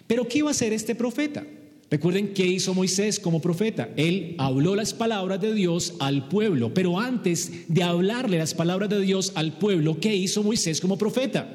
Pero 0.07 0.27
¿qué 0.27 0.39
iba 0.39 0.49
a 0.49 0.53
hacer 0.53 0.73
este 0.73 0.95
profeta? 0.95 1.45
Recuerden 1.91 2.33
qué 2.33 2.47
hizo 2.47 2.73
Moisés 2.73 3.21
como 3.21 3.43
profeta. 3.43 3.91
Él 3.97 4.35
habló 4.39 4.75
las 4.75 4.95
palabras 4.95 5.41
de 5.41 5.53
Dios 5.53 5.95
al 5.99 6.29
pueblo, 6.29 6.73
pero 6.73 6.99
antes 6.99 7.69
de 7.69 7.83
hablarle 7.83 8.39
las 8.39 8.55
palabras 8.55 8.89
de 8.89 9.01
Dios 9.01 9.33
al 9.35 9.59
pueblo, 9.59 9.99
¿qué 10.01 10.15
hizo 10.17 10.43
Moisés 10.43 10.81
como 10.81 10.97
profeta? 10.97 11.55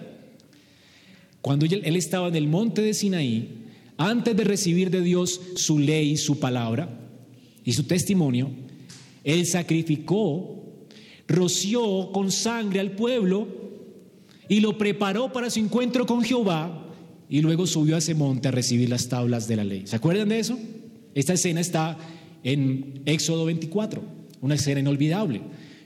Cuando 1.42 1.66
él 1.66 1.96
estaba 1.96 2.28
en 2.28 2.36
el 2.36 2.48
monte 2.48 2.82
de 2.82 2.94
Sinaí, 2.94 3.64
antes 3.98 4.36
de 4.36 4.44
recibir 4.44 4.92
de 4.92 5.02
Dios 5.02 5.42
su 5.56 5.80
ley, 5.80 6.18
su 6.18 6.40
palabra 6.40 7.00
y 7.64 7.74
su 7.74 7.86
testimonio, 7.86 8.52
él 9.24 9.46
sacrificó, 9.46 10.86
roció 11.28 12.12
con 12.12 12.32
sangre 12.32 12.80
al 12.80 12.92
pueblo 12.92 13.67
y 14.50 14.60
lo 14.60 14.78
preparó 14.78 15.32
para 15.32 15.50
su 15.50 15.60
encuentro 15.60 16.06
con 16.06 16.24
Jehová 16.24 16.86
y 17.30 17.42
luego 17.42 17.68
subió 17.68 17.96
a 17.96 18.00
ese 18.00 18.16
monte 18.16 18.48
a 18.48 18.52
recibir 18.52 18.90
las 18.90 19.10
tablas 19.10 19.48
de 19.48 19.56
la 19.56 19.64
ley. 19.64 19.84
¿Se 19.86 19.96
acuerdan 19.96 20.30
de 20.30 20.40
eso? 20.40 20.58
Esta 21.14 21.34
escena 21.34 21.60
está 21.62 21.98
en 22.44 23.02
Éxodo 23.06 23.46
24, 23.46 24.02
una 24.42 24.56
escena 24.56 24.80
inolvidable, 24.80 25.42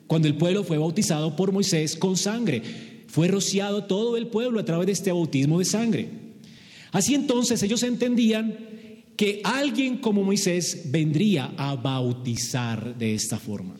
cuando 0.07 0.27
el 0.27 0.35
pueblo 0.35 0.63
fue 0.63 0.77
bautizado 0.77 1.35
por 1.35 1.51
Moisés 1.51 1.95
con 1.95 2.17
sangre. 2.17 2.61
Fue 3.07 3.27
rociado 3.27 3.85
todo 3.85 4.15
el 4.17 4.27
pueblo 4.27 4.59
a 4.59 4.65
través 4.65 4.85
de 4.85 4.93
este 4.93 5.11
bautismo 5.11 5.59
de 5.59 5.65
sangre. 5.65 6.09
Así 6.91 7.15
entonces 7.15 7.63
ellos 7.63 7.83
entendían 7.83 8.57
que 9.15 9.41
alguien 9.43 9.97
como 9.97 10.23
Moisés 10.23 10.83
vendría 10.85 11.53
a 11.57 11.75
bautizar 11.75 12.97
de 12.97 13.13
esta 13.13 13.37
forma. 13.37 13.75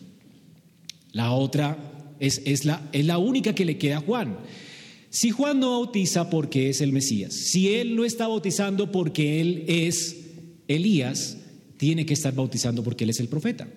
La 1.12 1.32
otra 1.32 1.78
es, 2.20 2.42
es, 2.46 2.66
la, 2.66 2.90
es 2.92 3.06
la 3.06 3.18
única 3.18 3.54
que 3.54 3.66
le 3.66 3.78
queda 3.78 3.98
a 3.98 4.02
Juan. 4.02 4.38
Si 5.12 5.30
Juan 5.30 5.59
no 5.59 5.72
bautiza 5.72 6.30
porque 6.30 6.70
es 6.70 6.80
el 6.80 6.93
Mesías, 6.93 7.34
si 7.34 7.76
él 7.76 7.97
no 7.97 8.05
está 8.05 8.28
bautizando 8.28 8.93
porque 8.93 9.41
él 9.41 9.66
es 9.68 10.16
Elías, 10.70 11.38
tiene 11.76 12.05
que 12.05 12.14
estar 12.14 12.34
bautizando 12.34 12.82
porque 12.82 13.03
él 13.03 13.09
es 13.09 13.20
el 13.20 13.28
profeta, 13.28 13.68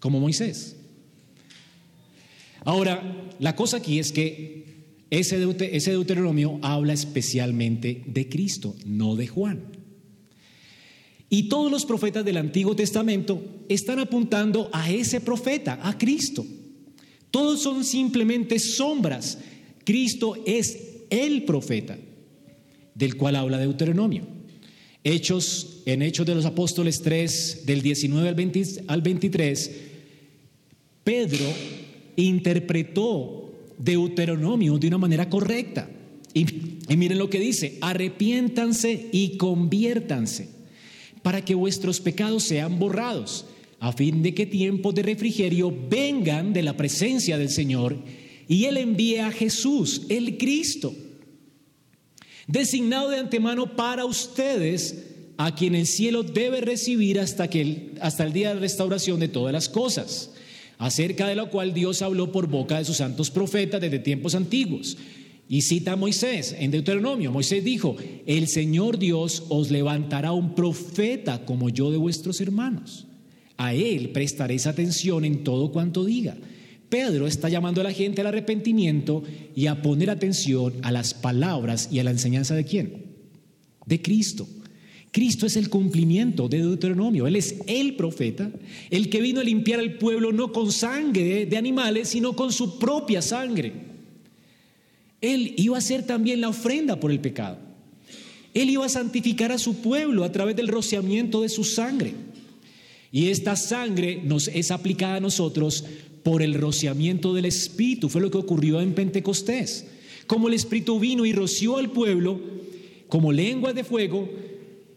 como 0.00 0.18
Moisés. 0.18 0.76
Ahora, 2.64 3.30
la 3.38 3.54
cosa 3.54 3.76
aquí 3.76 4.00
es 4.00 4.10
que 4.10 4.62
ese, 5.10 5.38
Deuteronomio 5.38 6.58
habla 6.60 6.92
especialmente 6.92 8.02
de 8.06 8.28
Cristo, 8.28 8.74
no 8.84 9.14
de 9.14 9.28
Juan. 9.28 9.60
Y 11.28 11.48
todos 11.48 11.70
los 11.70 11.86
profetas 11.86 12.24
del 12.24 12.36
Antiguo 12.36 12.74
Testamento 12.74 13.64
están 13.68 14.00
apuntando 14.00 14.70
a 14.72 14.90
ese 14.90 15.20
profeta, 15.20 15.78
a 15.82 15.96
Cristo. 15.96 16.44
Todos 17.30 17.62
son 17.62 17.84
simplemente 17.84 18.58
sombras. 18.58 19.38
Cristo 19.84 20.36
es 20.46 21.04
el 21.10 21.44
profeta 21.44 21.98
del 22.94 23.16
cual 23.16 23.36
habla 23.36 23.58
Deuteronomio. 23.58 24.26
Hechos, 25.04 25.82
en 25.86 26.02
Hechos 26.02 26.26
de 26.26 26.34
los 26.34 26.44
Apóstoles 26.44 27.02
3, 27.02 27.62
del 27.66 27.82
19 27.82 28.28
al, 28.28 28.36
al 28.86 29.02
23, 29.02 29.70
Pedro 31.02 31.46
interpretó 32.16 33.52
Deuteronomio 33.78 34.78
de 34.78 34.88
una 34.88 34.98
manera 34.98 35.28
correcta. 35.28 35.88
Y, 36.34 36.46
miren 36.96 37.18
lo 37.18 37.28
que 37.28 37.40
dice, 37.40 37.78
arrepiéntanse 37.80 39.08
y 39.12 39.36
conviértanse 39.36 40.48
para 41.22 41.44
que 41.44 41.54
vuestros 41.54 42.00
pecados 42.00 42.44
sean 42.44 42.78
borrados, 42.78 43.46
a 43.80 43.92
fin 43.92 44.22
de 44.22 44.34
que 44.34 44.46
tiempos 44.46 44.94
de 44.94 45.02
refrigerio 45.02 45.74
vengan 45.90 46.52
de 46.52 46.62
la 46.62 46.76
presencia 46.76 47.38
del 47.38 47.50
Señor 47.50 47.96
y 48.52 48.66
Él 48.66 48.76
envíe 48.76 49.16
a 49.16 49.32
Jesús, 49.32 50.02
el 50.10 50.36
Cristo, 50.36 50.94
designado 52.46 53.08
de 53.08 53.16
antemano 53.16 53.76
para 53.76 54.04
ustedes, 54.04 55.06
a 55.38 55.54
quien 55.54 55.74
el 55.74 55.86
cielo 55.86 56.22
debe 56.22 56.60
recibir 56.60 57.18
hasta, 57.18 57.48
que 57.48 57.94
hasta 58.02 58.24
el 58.24 58.34
día 58.34 58.52
de 58.52 58.60
restauración 58.60 59.20
de 59.20 59.28
todas 59.28 59.54
las 59.54 59.70
cosas 59.70 60.32
acerca 60.76 61.26
de 61.26 61.34
lo 61.34 61.48
cual 61.48 61.72
Dios 61.72 62.02
habló 62.02 62.30
por 62.30 62.46
boca 62.46 62.76
de 62.76 62.84
sus 62.84 62.98
santos 62.98 63.30
profetas 63.30 63.80
desde 63.80 64.00
tiempos 64.00 64.34
antiguos. 64.34 64.98
Y 65.48 65.62
cita 65.62 65.92
a 65.92 65.96
Moisés 65.96 66.54
en 66.58 66.72
Deuteronomio. 66.72 67.32
Moisés 67.32 67.64
dijo, 67.64 67.96
el 68.26 68.48
Señor 68.48 68.98
Dios 68.98 69.44
os 69.48 69.70
levantará 69.70 70.32
un 70.32 70.54
profeta 70.54 71.46
como 71.46 71.70
yo 71.70 71.90
de 71.90 71.96
vuestros 71.96 72.38
hermanos. 72.42 73.06
A 73.56 73.72
él 73.72 74.10
prestaréis 74.10 74.66
atención 74.66 75.24
en 75.24 75.42
todo 75.42 75.72
cuanto 75.72 76.04
diga. 76.04 76.36
Pedro 76.92 77.26
está 77.26 77.48
llamando 77.48 77.80
a 77.80 77.84
la 77.84 77.92
gente 77.94 78.20
al 78.20 78.26
arrepentimiento 78.26 79.22
y 79.56 79.66
a 79.66 79.80
poner 79.80 80.10
atención 80.10 80.74
a 80.82 80.92
las 80.92 81.14
palabras 81.14 81.88
y 81.90 82.00
a 82.00 82.04
la 82.04 82.10
enseñanza 82.10 82.54
de 82.54 82.66
quién? 82.66 83.06
De 83.86 84.02
Cristo. 84.02 84.46
Cristo 85.10 85.46
es 85.46 85.56
el 85.56 85.70
cumplimiento 85.70 86.50
de 86.50 86.58
Deuteronomio. 86.58 87.26
Él 87.26 87.36
es 87.36 87.56
el 87.66 87.96
profeta, 87.96 88.50
el 88.90 89.08
que 89.08 89.22
vino 89.22 89.40
a 89.40 89.44
limpiar 89.44 89.80
al 89.80 89.94
pueblo 89.94 90.32
no 90.32 90.52
con 90.52 90.70
sangre 90.70 91.46
de 91.46 91.56
animales, 91.56 92.08
sino 92.08 92.36
con 92.36 92.52
su 92.52 92.78
propia 92.78 93.22
sangre. 93.22 93.72
Él 95.22 95.54
iba 95.56 95.78
a 95.78 95.80
ser 95.80 96.02
también 96.02 96.42
la 96.42 96.50
ofrenda 96.50 97.00
por 97.00 97.10
el 97.10 97.20
pecado. 97.20 97.56
Él 98.52 98.68
iba 98.68 98.84
a 98.84 98.90
santificar 98.90 99.50
a 99.50 99.56
su 99.56 99.76
pueblo 99.76 100.24
a 100.24 100.32
través 100.32 100.56
del 100.56 100.68
rociamiento 100.68 101.40
de 101.40 101.48
su 101.48 101.64
sangre. 101.64 102.12
Y 103.10 103.28
esta 103.28 103.56
sangre 103.56 104.20
nos 104.22 104.48
es 104.48 104.70
aplicada 104.70 105.16
a 105.16 105.20
nosotros 105.20 105.86
por 106.22 106.42
el 106.42 106.54
rociamiento 106.54 107.34
del 107.34 107.46
Espíritu. 107.46 108.08
Fue 108.08 108.20
lo 108.20 108.30
que 108.30 108.38
ocurrió 108.38 108.80
en 108.80 108.94
Pentecostés. 108.94 109.86
Como 110.26 110.48
el 110.48 110.54
Espíritu 110.54 110.98
vino 110.98 111.26
y 111.26 111.32
roció 111.32 111.78
al 111.78 111.90
pueblo 111.90 112.40
como 113.08 113.32
lengua 113.32 113.72
de 113.72 113.84
fuego, 113.84 114.28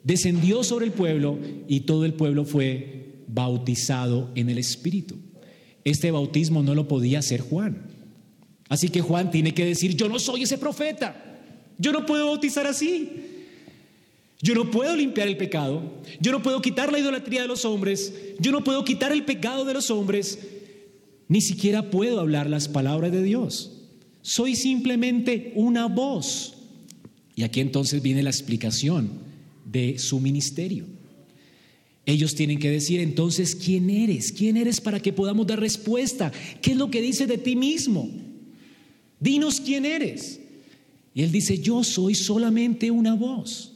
descendió 0.04 0.64
sobre 0.64 0.86
el 0.86 0.92
pueblo 0.92 1.38
y 1.68 1.82
todo 1.82 2.06
el 2.06 2.14
pueblo 2.14 2.46
fue 2.46 3.24
bautizado 3.28 4.32
en 4.36 4.50
el 4.50 4.58
Espíritu. 4.58 5.16
Este 5.84 6.12
bautismo 6.12 6.64
no 6.64 6.76
lo 6.76 6.88
podía 6.88 7.20
hacer 7.20 7.42
Juan. 7.42 7.82
Así 8.70 8.90
que 8.90 9.02
Juan 9.02 9.32
tiene 9.32 9.54
que 9.54 9.66
decir, 9.66 9.96
yo 9.96 10.10
no 10.10 10.18
soy 10.20 10.44
ese 10.44 10.58
profeta, 10.58 11.42
yo 11.78 11.92
no 11.92 12.06
puedo 12.06 12.28
bautizar 12.28 12.66
así. 12.66 13.10
Yo 14.42 14.54
no 14.54 14.70
puedo 14.70 14.96
limpiar 14.96 15.28
el 15.28 15.38
pecado, 15.38 15.82
yo 16.20 16.32
no 16.32 16.44
puedo 16.44 16.62
quitar 16.62 16.92
la 16.92 17.00
idolatría 17.00 17.42
de 17.42 17.48
los 17.48 17.66
hombres, 17.66 18.14
yo 18.38 18.52
no 18.52 18.64
puedo 18.64 18.84
quitar 18.84 19.12
el 19.12 19.24
pecado 19.24 19.66
de 19.66 19.74
los 19.74 19.90
hombres, 19.90 20.38
ni 21.28 21.42
siquiera 21.42 21.90
puedo 21.90 22.20
hablar 22.20 22.50
las 22.50 22.68
palabras 22.68 23.12
de 23.12 23.24
Dios. 23.24 23.72
Soy 24.22 24.56
simplemente 24.56 25.54
una 25.56 25.88
voz. 25.88 26.54
Y 27.36 27.44
aquí 27.44 27.60
entonces 27.60 28.02
viene 28.02 28.24
la 28.24 28.30
explicación 28.30 29.10
de 29.66 30.00
su 30.00 30.20
ministerio. 30.20 30.86
Ellos 32.06 32.36
tienen 32.36 32.60
que 32.60 32.70
decir 32.70 33.00
entonces, 33.00 33.56
¿quién 33.56 33.90
eres? 33.90 34.32
¿Quién 34.32 34.58
eres 34.58 34.80
para 34.80 35.00
que 35.00 35.12
podamos 35.12 35.48
dar 35.48 35.60
respuesta? 35.60 36.32
¿Qué 36.62 36.72
es 36.72 36.78
lo 36.78 36.92
que 36.92 37.02
dice 37.02 37.26
de 37.26 37.38
ti 37.38 37.56
mismo? 37.56 38.10
Dinos 39.20 39.60
quién 39.60 39.86
eres. 39.86 40.40
Y 41.16 41.24
él 41.24 41.32
dice, 41.32 41.58
yo 41.58 41.84
soy 41.84 42.14
solamente 42.14 42.92
una 42.92 43.16
voz. 43.16 43.74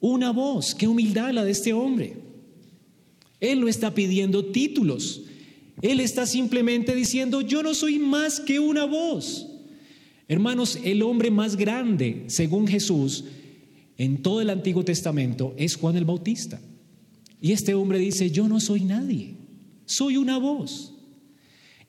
Una 0.00 0.32
voz. 0.32 0.74
Qué 0.74 0.86
humildad 0.86 1.32
la 1.32 1.44
de 1.44 1.52
este 1.52 1.72
hombre. 1.72 2.16
Él 3.40 3.60
no 3.60 3.68
está 3.68 3.94
pidiendo 3.94 4.44
títulos. 4.44 5.22
Él 5.82 6.00
está 6.00 6.26
simplemente 6.26 6.94
diciendo, 6.94 7.40
yo 7.40 7.62
no 7.62 7.74
soy 7.74 7.98
más 7.98 8.40
que 8.40 8.58
una 8.58 8.84
voz. 8.84 9.46
Hermanos, 10.28 10.78
el 10.82 11.02
hombre 11.02 11.30
más 11.30 11.56
grande, 11.56 12.24
según 12.26 12.66
Jesús, 12.66 13.24
en 13.98 14.22
todo 14.22 14.40
el 14.40 14.50
Antiguo 14.50 14.84
Testamento 14.84 15.54
es 15.56 15.76
Juan 15.76 15.96
el 15.96 16.04
Bautista. 16.04 16.60
Y 17.40 17.52
este 17.52 17.74
hombre 17.74 17.98
dice, 17.98 18.30
yo 18.30 18.48
no 18.48 18.60
soy 18.60 18.84
nadie, 18.84 19.34
soy 19.84 20.16
una 20.16 20.38
voz. 20.38 20.94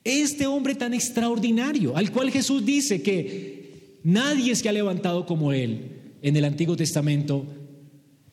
Este 0.04 0.46
hombre 0.46 0.76
tan 0.76 0.94
extraordinario, 0.94 1.98
al 1.98 2.12
cual 2.12 2.32
Jesús 2.32 2.66
dice 2.66 3.02
que 3.02 4.00
nadie 4.04 4.56
se 4.56 4.70
ha 4.70 4.72
levantado 4.72 5.26
como 5.26 5.52
él 5.52 5.98
en 6.22 6.36
el 6.36 6.46
Antiguo 6.46 6.76
Testamento, 6.76 7.46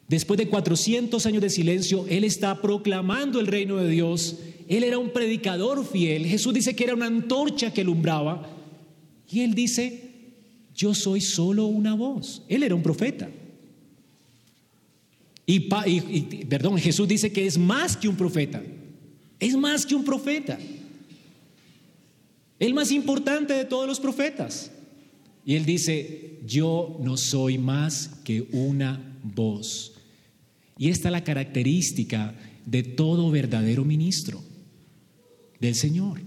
después 0.09 0.39
de 0.39 0.49
400 0.49 1.25
años 1.27 1.43
de 1.43 1.51
silencio, 1.51 2.07
él 2.09 2.25
está 2.25 2.61
proclamando 2.61 3.41
el 3.41 3.47
reino 3.47 3.77
de 3.77 3.89
Dios. 3.89 4.37
Él 4.69 4.85
era 4.85 4.99
un 4.99 5.11
predicador 5.11 5.87
fiel. 5.87 6.27
Jesús 6.27 6.55
dice 6.55 6.75
que 6.75 6.85
era 6.85 6.95
una 6.95 7.07
antorcha 7.07 7.73
que 7.73 7.83
alumbraba. 7.83 8.51
Y 9.31 9.41
él 9.41 9.55
dice, 9.55 10.11
yo 10.75 10.95
soy 10.95 11.21
solo 11.21 11.67
una 11.67 11.95
voz. 11.95 12.43
Él 12.49 12.63
era 12.63 12.75
un 12.75 12.83
profeta. 12.83 13.31
Y, 15.47 15.61
perdón, 16.49 16.79
Jesús 16.79 17.07
dice 17.07 17.31
que 17.33 17.47
es 17.47 17.59
más 17.59 17.97
que 17.97 18.09
un 18.09 18.17
profeta. 18.17 18.63
Es 19.39 19.55
más 19.57 19.85
que 19.85 19.95
un 19.95 20.05
profeta. 20.05 20.59
el 22.59 22.73
más 22.73 22.91
importante 22.91 23.53
de 23.53 23.65
todos 23.67 23.87
los 23.87 24.01
profetas. 24.01 24.71
Y 25.45 25.57
él 25.57 25.67
dice, 25.67 26.39
yo 26.47 26.99
no 27.03 27.19
soy 27.19 27.59
más 27.59 28.09
que 28.25 28.49
una 28.53 29.19
voz. 29.23 29.93
Y 30.79 30.89
esta 30.89 31.09
es 31.09 31.13
la 31.13 31.25
característica 31.25 32.35
de 32.65 32.83
todo 32.83 33.31
verdadero 33.31 33.85
ministro 33.85 34.43
del 35.67 35.75
Señor. 35.75 36.21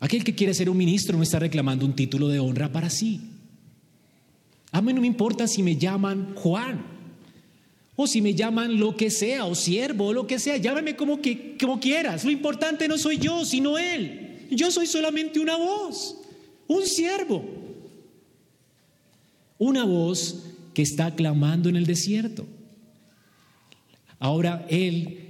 Aquel 0.00 0.24
que 0.24 0.34
quiere 0.34 0.54
ser 0.54 0.68
un 0.68 0.76
ministro 0.76 1.16
no 1.16 1.22
está 1.22 1.38
reclamando 1.38 1.86
un 1.86 1.94
título 1.94 2.28
de 2.28 2.38
honra 2.38 2.70
para 2.72 2.90
sí. 2.90 3.20
A 4.72 4.82
mí 4.82 4.92
no 4.92 5.00
me 5.00 5.06
importa 5.06 5.46
si 5.46 5.62
me 5.62 5.76
llaman 5.76 6.34
Juan 6.34 6.94
o 7.96 8.06
si 8.06 8.20
me 8.20 8.34
llaman 8.34 8.78
lo 8.78 8.96
que 8.96 9.08
sea, 9.08 9.44
o 9.44 9.54
siervo, 9.54 10.06
o 10.06 10.12
lo 10.12 10.26
que 10.26 10.38
sea. 10.38 10.56
Llámame 10.56 10.96
como, 10.96 11.22
que, 11.22 11.56
como 11.58 11.78
quieras. 11.78 12.24
Lo 12.24 12.30
importante 12.30 12.88
no 12.88 12.98
soy 12.98 13.18
yo, 13.18 13.44
sino 13.44 13.78
Él. 13.78 14.46
Yo 14.50 14.70
soy 14.70 14.86
solamente 14.86 15.38
una 15.38 15.56
voz, 15.56 16.16
un 16.66 16.84
siervo. 16.84 17.44
Una 19.58 19.84
voz 19.84 20.42
que 20.74 20.82
está 20.82 21.14
clamando 21.14 21.68
en 21.68 21.76
el 21.76 21.86
desierto. 21.86 22.44
Ahora 24.18 24.66
Él 24.68 25.23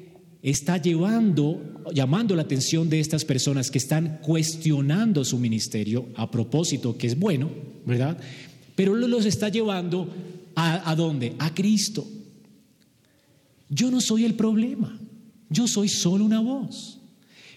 está 0.44 0.76
llevando, 0.76 1.80
llamando 1.94 2.36
la 2.36 2.42
atención 2.42 2.90
de 2.90 3.00
estas 3.00 3.24
personas 3.24 3.70
que 3.70 3.78
están 3.78 4.18
cuestionando 4.22 5.24
su 5.24 5.38
ministerio 5.38 6.06
a 6.16 6.30
propósito, 6.30 6.98
que 6.98 7.06
es 7.06 7.18
bueno, 7.18 7.50
¿verdad? 7.86 8.18
Pero 8.76 8.94
los 8.94 9.24
está 9.24 9.48
llevando 9.48 10.06
a, 10.54 10.94
dónde? 10.94 11.34
A 11.38 11.54
Cristo. 11.54 12.06
Yo 13.70 13.90
no 13.90 14.02
soy 14.02 14.26
el 14.26 14.34
problema, 14.34 15.00
yo 15.48 15.66
soy 15.66 15.88
solo 15.88 16.26
una 16.26 16.40
voz. 16.40 17.00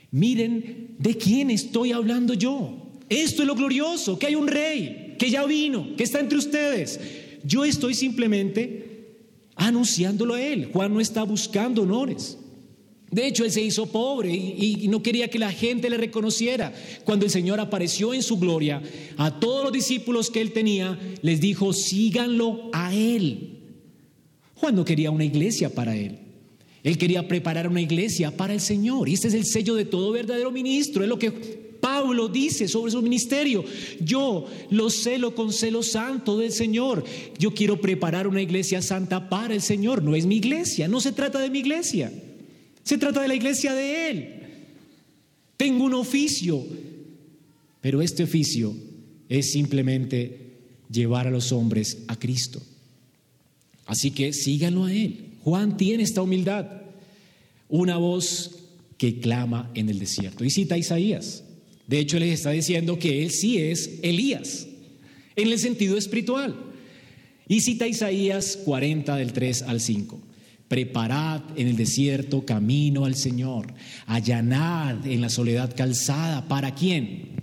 Miren 0.10 0.96
de 0.98 1.18
quién 1.18 1.52
estoy 1.52 1.92
hablando 1.92 2.34
yo. 2.36 2.94
Esto 3.10 3.42
es 3.42 3.48
lo 3.48 3.56
glorioso, 3.56 4.18
que 4.18 4.28
hay 4.28 4.36
un 4.36 4.48
rey, 4.48 5.16
que 5.20 5.30
ya 5.30 5.46
vino, 5.46 5.94
que 5.98 6.04
está 6.04 6.22
entre 6.22 6.38
ustedes. 6.38 7.02
Yo 7.44 7.66
estoy 7.66 7.96
simplemente 7.96 9.18
anunciándolo 9.58 10.36
a 10.36 10.42
él. 10.42 10.70
Juan 10.72 10.94
no 10.94 11.02
está 11.02 11.24
buscando 11.24 11.82
honores. 11.82 12.38
De 13.10 13.26
hecho, 13.26 13.46
él 13.46 13.52
se 13.52 13.62
hizo 13.62 13.86
pobre 13.86 14.34
y, 14.34 14.88
no 14.90 15.02
quería 15.02 15.30
que 15.30 15.40
la 15.40 15.52
gente 15.52 15.90
le 15.90 15.98
reconociera. 15.98 16.74
Cuando 17.06 17.26
el 17.26 17.32
Señor 17.32 17.60
apareció 17.60 18.14
en 18.14 18.22
su 18.22 18.38
gloria, 18.38 18.82
a 19.16 19.40
todos 19.40 19.64
los 19.64 19.72
discípulos 19.72 20.30
que 20.30 20.42
él 20.42 20.52
tenía, 20.52 21.00
les 21.22 21.40
dijo, 21.40 21.72
síganlo 21.72 22.70
a 22.74 22.94
él. 22.94 23.60
Juan 24.56 24.76
no 24.76 24.84
quería 24.84 25.12
una 25.12 25.24
iglesia 25.24 25.74
para 25.74 25.96
él. 25.96 26.20
Él 26.84 26.98
quería 26.98 27.28
preparar 27.28 27.68
una 27.68 27.82
iglesia 27.82 28.36
para 28.36 28.54
el 28.54 28.60
Señor. 28.60 29.08
Y 29.08 29.14
este 29.14 29.30
es 29.30 29.34
el 29.34 29.46
sello 29.46 29.76
de 29.76 29.86
todo 29.86 30.12
verdadero 30.12 30.52
ministro. 30.52 31.04
Es 31.04 31.10
lo 31.10 31.20
que 31.20 31.32
Pablo 31.80 32.28
dice 32.28 32.68
sobre 32.68 32.92
su 32.92 33.02
ministerio. 33.02 33.64
Yo 34.02 34.46
lo 34.70 34.90
celo 34.90 35.34
con 35.34 35.54
celo 35.54 35.82
santo 35.82 36.38
del 36.38 36.52
Señor. 36.52 37.04
Yo 37.40 37.54
quiero 37.54 37.80
preparar 37.80 38.28
una 38.28 38.42
iglesia 38.42 38.82
santa 38.82 39.30
para 39.30 39.54
el 39.54 39.62
Señor. 39.62 40.04
No 40.04 40.16
es 40.16 40.26
mi 40.26 40.38
iglesia. 40.38 40.88
No 40.88 41.00
se 41.00 41.14
trata 41.14 41.40
de 41.40 41.50
mi 41.50 41.60
iglesia. 41.60 42.12
Se 42.88 42.98
trata 42.98 43.22
de 43.22 43.28
la 43.28 43.36
iglesia 43.36 43.74
de 43.74 44.10
Él. 44.10 44.34
Tengo 45.58 45.84
un 45.84 45.94
oficio. 45.94 46.66
Pero 47.82 48.02
este 48.02 48.24
oficio 48.24 48.74
es 49.28 49.52
simplemente 49.52 50.54
llevar 50.90 51.28
a 51.28 51.32
los 51.32 51.52
hombres 51.52 52.06
a 52.08 52.18
Cristo. 52.18 52.62
Así 53.88 54.12
que 54.12 54.32
síganlo 54.32 54.86
a 54.86 54.94
Él. 54.94 55.32
Juan 55.44 55.76
tiene 55.76 56.04
esta 56.04 56.22
humildad. 56.22 56.66
Una 57.68 57.98
voz 57.98 58.52
que 58.98 59.20
clama 59.20 59.70
en 59.76 59.90
el 59.90 60.00
desierto. 60.00 60.46
Y 60.46 60.50
cita 60.50 60.76
a 60.76 60.78
Isaías. 60.78 61.44
De 61.88 62.00
hecho, 62.00 62.18
les 62.20 62.36
está 62.36 62.52
diciendo 62.52 62.98
que 62.98 63.22
Él 63.22 63.32
sí 63.32 63.58
es 63.58 64.00
Elías, 64.02 64.66
en 65.36 65.52
el 65.52 65.60
sentido 65.60 65.98
espiritual. 65.98 66.56
Y 67.50 67.60
cita 67.60 67.86
Isaías 67.86 68.58
40 68.64 69.18
del 69.18 69.34
3 69.34 69.64
al 69.64 69.82
5. 69.82 70.27
Preparad 70.68 71.42
en 71.56 71.68
el 71.68 71.76
desierto 71.76 72.46
camino 72.46 73.06
al 73.06 73.16
Señor. 73.16 73.74
Allanad 74.06 75.06
en 75.06 75.22
la 75.22 75.30
soledad 75.30 75.76
calzada. 75.76 76.48
¿Para 76.48 76.76
quién? 76.76 77.38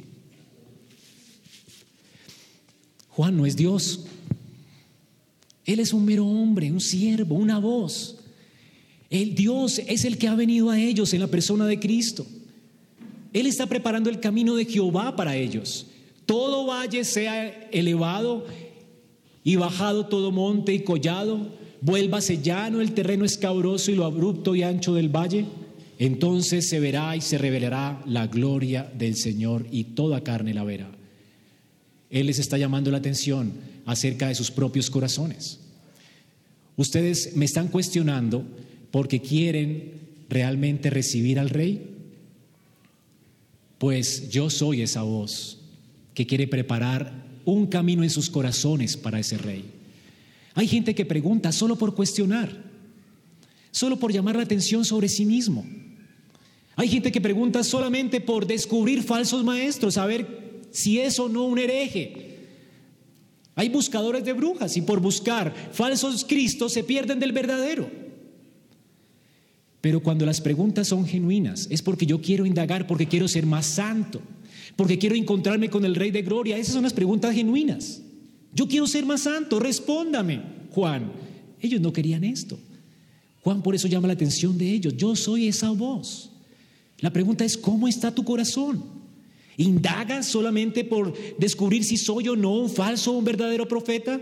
Juan 3.09 3.37
no 3.37 3.47
es 3.47 3.57
Dios. 3.57 4.07
Él 5.65 5.81
es 5.81 5.93
un 5.93 6.05
mero 6.05 6.27
hombre, 6.27 6.71
un 6.71 6.81
siervo, 6.81 7.37
una 7.37 7.59
voz. 7.59 8.19
El 9.09 9.35
Dios 9.35 9.81
es 9.87 10.05
el 10.05 10.19
que 10.19 10.29
ha 10.29 10.35
venido 10.35 10.71
a 10.71 10.81
ellos 10.81 11.15
en 11.15 11.21
la 11.21 11.29
persona 11.29 11.67
de 11.67 11.79
Cristo. 11.79 12.27
Él 13.33 13.47
está 13.47 13.67
preparando 13.67 14.11
el 14.11 14.21
camino 14.21 14.55
de 14.57 14.65
Jehová 14.65 15.17
para 15.17 15.37
ellos. 15.37 15.87
Todo 16.27 16.67
valle 16.67 17.05
sea 17.05 17.69
elevado 17.71 18.47
y 19.43 19.57
bajado 19.57 20.07
todo 20.07 20.33
monte 20.33 20.73
y 20.73 20.85
collado, 20.85 21.53
vuélvase 21.85 22.41
llano 22.41 22.81
el 22.81 22.93
terreno 22.93 23.27
escabroso 23.27 23.91
y 23.91 23.95
lo 23.95 24.07
abrupto 24.07 24.55
y 24.55 24.63
ancho 24.63 24.95
del 24.95 25.15
valle. 25.15 25.45
Entonces 25.99 26.67
se 26.67 26.81
verá 26.81 27.15
y 27.15 27.21
se 27.21 27.37
revelará 27.37 28.03
la 28.07 28.27
gloria 28.27 28.91
del 28.97 29.17
Señor 29.17 29.67
y 29.71 29.85
toda 29.85 30.25
carne 30.25 30.55
la 30.55 30.65
verá. 30.65 30.91
Él 32.09 32.27
les 32.27 32.39
está 32.39 32.57
llamando 32.57 32.91
la 32.91 32.99
atención 32.99 33.53
acerca 33.85 34.29
de 34.29 34.35
sus 34.35 34.51
propios 34.51 34.89
corazones. 34.89 35.61
Ustedes 36.77 37.37
me 37.37 37.45
están 37.45 37.69
cuestionando 37.69 38.45
porque 38.91 39.21
quieren 39.21 39.93
realmente 40.31 40.89
recibir 40.89 41.39
al 41.39 41.51
rey. 41.51 41.91
Pues 43.77 44.31
yo 44.31 44.49
soy 44.49 44.81
esa 44.81 45.03
voz 45.03 45.59
que 46.15 46.27
quiere 46.27 46.49
preparar 46.49 47.25
un 47.45 47.67
camino 47.67 48.03
en 48.03 48.11
sus 48.11 48.31
corazones 48.31 48.97
para 48.97 49.21
ese 49.21 49.37
rey. 49.37 49.74
Hay 50.55 50.69
gente 50.69 50.95
que 50.95 51.05
pregunta 51.05 51.53
solo 51.53 51.77
por 51.77 51.95
cuestionar, 51.95 52.51
solo 53.71 53.99
por 53.99 54.13
llamar 54.13 54.37
la 54.37 54.43
atención 54.43 54.85
sobre 54.85 55.09
sí 55.09 55.27
mismo. 55.27 55.67
Hay 56.77 56.89
gente 56.89 57.13
que 57.13 57.21
pregunta 57.21 57.63
solamente 57.63 58.21
por 58.21 58.47
descubrir 58.47 59.03
falsos 59.03 59.45
maestros, 59.45 59.97
a 59.97 60.07
ver 60.07 60.63
si 60.71 60.99
es 60.99 61.19
o 61.19 61.29
no 61.29 61.45
un 61.45 61.59
hereje. 61.59 62.35
Hay 63.57 63.69
buscadores 63.69 64.25
de 64.25 64.33
brujas 64.33 64.77
y 64.77 64.83
por 64.83 65.01
buscar 65.01 65.55
falsos 65.73 66.25
cristos 66.25 66.73
se 66.73 66.83
pierden 66.83 67.21
del 67.21 67.33
verdadero. 67.33 67.89
Pero 69.81 70.03
cuando 70.03 70.25
las 70.25 70.41
preguntas 70.41 70.89
son 70.89 71.07
genuinas, 71.07 71.69
es 71.71 71.83
porque 71.83 72.07
yo 72.07 72.21
quiero 72.21 72.47
indagar, 72.47 72.87
porque 72.87 73.07
quiero 73.07 73.29
ser 73.29 73.45
más 73.45 73.67
santo, 73.67 74.23
porque 74.77 74.99
quiero 74.99 75.15
encontrarme 75.15 75.69
con 75.69 75.85
el 75.85 75.95
Rey 75.95 76.11
de 76.11 76.23
Gloria. 76.23 76.57
Esas 76.57 76.75
son 76.75 76.85
las 76.85 76.95
preguntas 76.95 77.35
genuinas. 77.35 78.01
Yo 78.55 78.69
quiero 78.69 78.87
ser 78.87 79.05
más 79.05 79.23
santo, 79.23 79.59
respóndame, 79.59 80.41
Juan. 80.71 81.13
Ellos 81.61 81.81
no 81.81 81.93
querían 81.93 82.25
esto. 82.25 82.59
Juan 83.43 83.63
por 83.63 83.75
eso 83.75 83.89
llama 83.89 84.07
la 84.07 84.15
atención 84.15 84.57
de 84.57 84.71
ellos. 84.71 84.97
Yo 84.97 85.17
soy 85.17 85.49
esa 85.49 85.71
voz. 85.71 86.31
La 87.01 87.13
pregunta 87.13 87.45
es, 87.45 87.59
¿cómo 87.59 87.89
está 87.89 88.15
tu 88.15 88.25
corazón? 88.25 88.83
¿Indagas 89.57 90.27
solamente 90.27 90.85
por 90.85 91.15
descubrir 91.39 91.85
si 91.85 91.97
soy 91.97 92.29
o 92.29 92.37
no 92.37 92.55
un 92.55 92.71
falso 92.71 93.13
o 93.13 93.19
un 93.19 93.25
verdadero 93.25 93.69
profeta? 93.69 94.21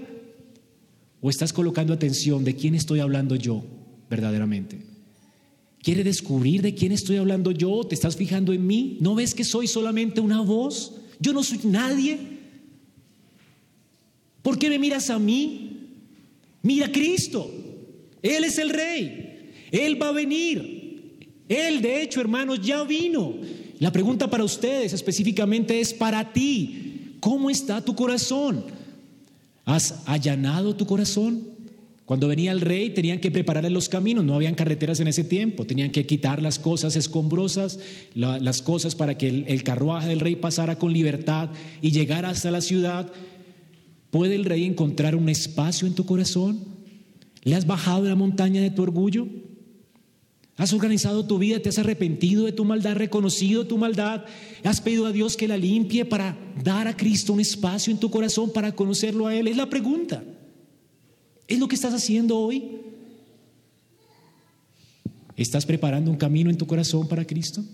¿O 1.21 1.31
estás 1.31 1.53
colocando 1.53 1.93
atención 1.93 2.43
de 2.43 2.57
quién 2.57 2.75
estoy 2.75 3.01
hablando 3.01 3.37
yo 3.37 3.63
verdaderamente? 4.11 4.79
¿Quiere 5.83 6.05
descubrir 6.05 6.63
de 6.63 6.75
quién 6.75 6.93
estoy 6.93 7.17
hablando 7.17 7.51
yo? 7.51 7.85
¿Te 7.85 7.95
estás 7.95 8.17
fijando 8.17 8.53
en 8.53 8.67
mí? 8.67 8.99
¿No 9.01 9.15
ves 9.15 9.35
que 9.35 9.45
soy 9.45 9.67
solamente 9.67 10.21
una 10.21 10.41
voz? 10.41 10.95
Yo 11.19 11.33
no 11.33 11.43
soy 11.43 11.61
nadie. 11.65 12.32
¿Por 14.43 14.59
qué 14.59 14.69
me 14.69 14.79
miras 14.79 15.09
a 15.11 15.19
mí? 15.19 15.89
Mira 16.63 16.87
a 16.87 16.93
Cristo. 16.93 17.51
Él 18.23 18.45
es 18.45 18.59
el 18.59 18.71
rey. 18.71 19.51
Él 19.71 20.01
va 20.01 20.09
a 20.09 20.13
venir. 20.13 21.29
Él, 21.49 21.83
de 21.83 22.03
hecho, 22.03 22.21
hermanos, 22.21 22.61
ya 22.63 22.83
vino. 22.85 23.35
La 23.79 23.91
pregunta 23.91 24.29
para 24.29 24.45
ustedes 24.45 24.93
específicamente 24.93 25.81
es 25.81 25.93
para 25.93 26.33
ti. 26.33 27.17
¿Cómo 27.21 27.51
está 27.51 27.85
tu 27.85 27.95
corazón? 27.95 28.65
¿Has 29.65 30.03
allanado 30.07 30.75
tu 30.77 30.87
corazón? 30.87 31.53
Cuando 32.05 32.29
venía 32.29 32.53
el 32.53 32.61
rey 32.61 32.91
tenían 32.91 33.21
que 33.21 33.31
prepararle 33.31 33.71
los 33.71 33.89
caminos, 33.89 34.25
no 34.25 34.35
habían 34.35 34.55
carreteras 34.55 35.01
en 35.01 35.09
ese 35.09 35.25
tiempo, 35.25 35.65
tenían 35.65 35.91
que 35.91 36.05
quitar 36.05 36.43
las 36.43 36.59
cosas 36.59 36.97
escombrosas, 36.97 37.79
las 38.15 38.61
cosas 38.61 38.95
para 38.95 39.17
que 39.17 39.29
el, 39.29 39.45
el 39.47 39.63
carruaje 39.63 40.09
del 40.09 40.21
rey 40.21 40.37
pasara 40.37 40.79
con 40.79 40.93
libertad 40.93 41.51
y 41.81 41.93
llegara 41.93 42.29
hasta 42.29 42.51
la 42.51 42.61
ciudad. 42.61 43.11
¿Puede 44.13 44.35
el 44.35 44.45
rey 44.45 44.67
encontrar 44.67 45.17
un 45.17 45.31
espacio 45.31 45.89
en 45.89 45.95
tu 45.95 46.05
corazón? 46.05 46.63
¿Le 47.45 47.55
has 47.55 47.67
bajado 47.67 48.05
la 48.05 48.15
montaña 48.15 48.61
de 48.61 48.71
tu 48.71 48.83
orgullo? 48.83 49.27
Has 50.59 50.75
organizado 50.75 51.25
tu 51.25 51.39
vida, 51.39 51.61
te 51.61 51.71
has 51.71 51.79
arrepentido 51.79 52.45
de 52.45 52.53
tu 52.53 52.67
maldad, 52.67 52.95
reconocido 52.95 53.67
tu 53.67 53.79
maldad, 53.79 54.27
has 54.65 54.83
pedido 54.83 55.07
a 55.07 55.13
Dios 55.13 55.35
que 55.35 55.49
la 55.49 55.57
limpie 55.57 56.05
para 56.05 56.37
dar 56.63 56.89
a 56.89 56.95
Cristo 56.95 57.33
un 57.33 57.41
espacio 57.41 57.91
en 57.91 57.99
tu 57.99 58.11
corazón 58.11 58.53
para 58.53 58.77
conocerlo 58.77 59.29
a 59.29 59.35
Él. 59.35 59.49
Es 59.49 59.57
la 59.57 59.71
pregunta. 59.71 60.23
¿Es 61.49 61.59
lo 61.59 61.67
que 61.67 61.75
estás 61.75 61.95
haciendo 61.95 62.39
hoy? 62.39 62.83
¿Estás 65.39 65.65
preparando 65.65 66.11
un 66.11 66.19
camino 66.19 66.51
en 66.51 66.59
tu 66.59 66.67
corazón 66.67 67.09
para 67.09 67.27
Cristo? 67.27 67.65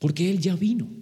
Porque 0.00 0.28
Él 0.28 0.40
ya 0.40 0.56
vino. 0.56 1.01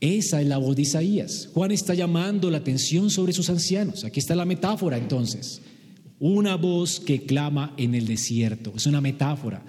Esa 0.00 0.40
es 0.40 0.46
la 0.46 0.56
voz 0.56 0.76
de 0.76 0.82
Isaías. 0.82 1.50
Juan 1.52 1.72
está 1.72 1.92
llamando 1.92 2.50
la 2.50 2.58
atención 2.58 3.10
sobre 3.10 3.34
sus 3.34 3.50
ancianos. 3.50 4.04
Aquí 4.04 4.18
está 4.18 4.34
la 4.34 4.46
metáfora 4.46 4.96
entonces. 4.96 5.60
Una 6.18 6.56
voz 6.56 7.00
que 7.00 7.22
clama 7.26 7.74
en 7.76 7.94
el 7.94 8.06
desierto. 8.06 8.72
Es 8.74 8.86
una 8.86 9.02
metáfora. 9.02 9.62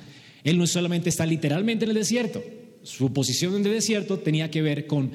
Él 0.43 0.57
no 0.57 0.65
solamente 0.67 1.09
está 1.09 1.25
literalmente 1.25 1.83
en 1.83 1.91
el 1.91 1.97
desierto. 1.97 2.41
Su 2.83 3.11
posición 3.11 3.55
en 3.55 3.65
el 3.65 3.73
desierto 3.73 4.19
tenía 4.19 4.49
que 4.49 4.61
ver 4.61 4.87
con 4.87 5.11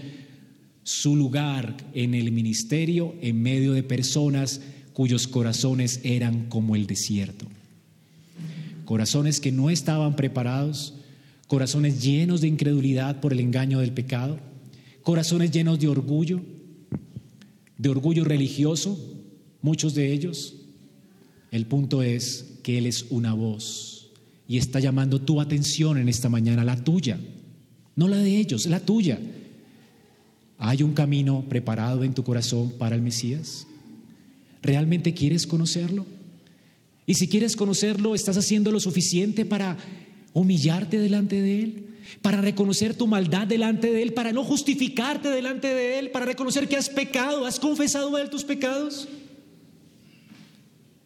su 0.82 1.16
lugar 1.16 1.76
en 1.94 2.14
el 2.14 2.30
ministerio 2.30 3.14
en 3.22 3.42
medio 3.42 3.72
de 3.72 3.82
personas 3.82 4.60
cuyos 4.92 5.26
corazones 5.26 6.00
eran 6.04 6.48
como 6.48 6.76
el 6.76 6.86
desierto. 6.86 7.46
Corazones 8.84 9.40
que 9.40 9.50
no 9.50 9.68
estaban 9.68 10.14
preparados, 10.14 10.94
corazones 11.48 12.02
llenos 12.02 12.40
de 12.40 12.48
incredulidad 12.48 13.20
por 13.20 13.32
el 13.32 13.40
engaño 13.40 13.80
del 13.80 13.92
pecado 13.92 14.38
corazones 15.06 15.52
llenos 15.52 15.78
de 15.78 15.86
orgullo, 15.86 16.40
de 17.78 17.88
orgullo 17.88 18.24
religioso, 18.24 18.98
muchos 19.62 19.94
de 19.94 20.12
ellos. 20.12 20.56
El 21.52 21.66
punto 21.66 22.02
es 22.02 22.58
que 22.64 22.76
Él 22.76 22.86
es 22.86 23.06
una 23.10 23.32
voz 23.32 24.10
y 24.48 24.58
está 24.58 24.80
llamando 24.80 25.20
tu 25.20 25.40
atención 25.40 25.96
en 25.96 26.08
esta 26.08 26.28
mañana, 26.28 26.64
la 26.64 26.82
tuya, 26.82 27.20
no 27.94 28.08
la 28.08 28.16
de 28.16 28.36
ellos, 28.36 28.66
la 28.66 28.80
tuya. 28.80 29.20
¿Hay 30.58 30.82
un 30.82 30.92
camino 30.92 31.44
preparado 31.48 32.02
en 32.02 32.12
tu 32.12 32.24
corazón 32.24 32.72
para 32.76 32.96
el 32.96 33.02
Mesías? 33.02 33.68
¿Realmente 34.60 35.14
quieres 35.14 35.46
conocerlo? 35.46 36.04
Y 37.06 37.14
si 37.14 37.28
quieres 37.28 37.54
conocerlo, 37.54 38.16
¿estás 38.16 38.38
haciendo 38.38 38.72
lo 38.72 38.80
suficiente 38.80 39.44
para 39.44 39.76
humillarte 40.32 40.98
delante 40.98 41.40
de 41.40 41.62
Él? 41.62 41.85
Para 42.22 42.40
reconocer 42.40 42.94
tu 42.94 43.06
maldad 43.06 43.46
delante 43.46 43.90
de 43.90 44.02
Él, 44.02 44.12
para 44.12 44.32
no 44.32 44.44
justificarte 44.44 45.30
delante 45.30 45.68
de 45.68 45.98
Él, 45.98 46.10
para 46.10 46.26
reconocer 46.26 46.68
que 46.68 46.76
has 46.76 46.88
pecado, 46.88 47.46
has 47.46 47.60
confesado 47.60 48.14
a 48.16 48.22
Él 48.22 48.30
tus 48.30 48.44
pecados. 48.44 49.08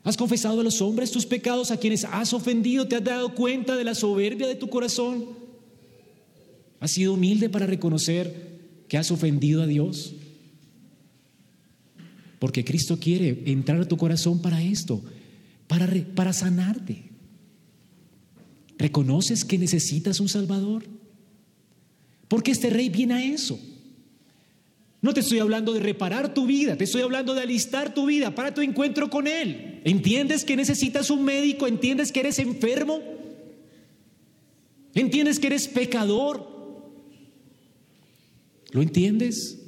¿Has 0.02 0.16
confesado 0.16 0.60
a 0.60 0.64
los 0.64 0.80
hombres 0.80 1.10
tus 1.10 1.26
pecados 1.26 1.70
a 1.70 1.76
quienes 1.76 2.04
has 2.04 2.32
ofendido? 2.32 2.88
¿Te 2.88 2.96
has 2.96 3.04
dado 3.04 3.34
cuenta 3.34 3.76
de 3.76 3.84
la 3.84 3.94
soberbia 3.94 4.46
de 4.46 4.54
tu 4.54 4.68
corazón? 4.68 5.26
¿Has 6.80 6.92
sido 6.92 7.14
humilde 7.14 7.50
para 7.50 7.66
reconocer 7.66 8.58
que 8.88 8.96
has 8.96 9.10
ofendido 9.10 9.62
a 9.62 9.66
Dios? 9.66 10.14
Porque 12.38 12.64
Cristo 12.64 12.98
quiere 12.98 13.42
entrar 13.44 13.78
a 13.82 13.88
tu 13.88 13.98
corazón 13.98 14.40
para 14.40 14.62
esto, 14.62 15.02
para, 15.66 15.86
para 16.14 16.32
sanarte. 16.32 17.09
¿Reconoces 18.80 19.44
que 19.44 19.58
necesitas 19.58 20.20
un 20.20 20.30
Salvador? 20.30 20.84
Porque 22.28 22.50
este 22.50 22.70
rey 22.70 22.88
viene 22.88 23.12
a 23.12 23.22
eso. 23.22 23.60
No 25.02 25.12
te 25.12 25.20
estoy 25.20 25.38
hablando 25.38 25.74
de 25.74 25.80
reparar 25.80 26.32
tu 26.32 26.46
vida, 26.46 26.78
te 26.78 26.84
estoy 26.84 27.02
hablando 27.02 27.34
de 27.34 27.42
alistar 27.42 27.92
tu 27.92 28.06
vida 28.06 28.34
para 28.34 28.54
tu 28.54 28.62
encuentro 28.62 29.10
con 29.10 29.26
Él. 29.26 29.82
¿Entiendes 29.84 30.46
que 30.46 30.56
necesitas 30.56 31.10
un 31.10 31.24
médico? 31.24 31.66
¿Entiendes 31.66 32.10
que 32.10 32.20
eres 32.20 32.38
enfermo? 32.38 33.02
¿Entiendes 34.94 35.38
que 35.38 35.48
eres 35.48 35.68
pecador? 35.68 36.48
¿Lo 38.70 38.80
entiendes? 38.80 39.58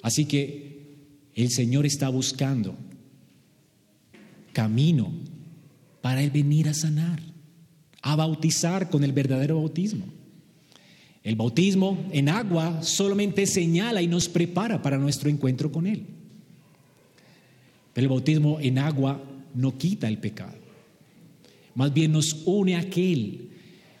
Así 0.00 0.24
que 0.24 0.96
el 1.34 1.50
Señor 1.50 1.84
está 1.84 2.08
buscando 2.08 2.74
camino 4.54 5.35
para 6.06 6.22
Él 6.22 6.30
venir 6.30 6.68
a 6.68 6.72
sanar, 6.72 7.20
a 8.00 8.14
bautizar 8.14 8.90
con 8.90 9.02
el 9.02 9.10
verdadero 9.10 9.56
bautismo. 9.56 10.04
El 11.24 11.34
bautismo 11.34 11.98
en 12.12 12.28
agua 12.28 12.80
solamente 12.84 13.44
señala 13.44 14.02
y 14.02 14.06
nos 14.06 14.28
prepara 14.28 14.80
para 14.82 14.98
nuestro 14.98 15.28
encuentro 15.28 15.72
con 15.72 15.84
Él. 15.84 16.06
Pero 17.92 18.04
el 18.04 18.08
bautismo 18.08 18.60
en 18.60 18.78
agua 18.78 19.20
no 19.52 19.76
quita 19.76 20.06
el 20.06 20.18
pecado. 20.18 20.56
Más 21.74 21.92
bien 21.92 22.12
nos 22.12 22.44
une 22.44 22.76
a 22.76 22.82
aquel. 22.82 23.50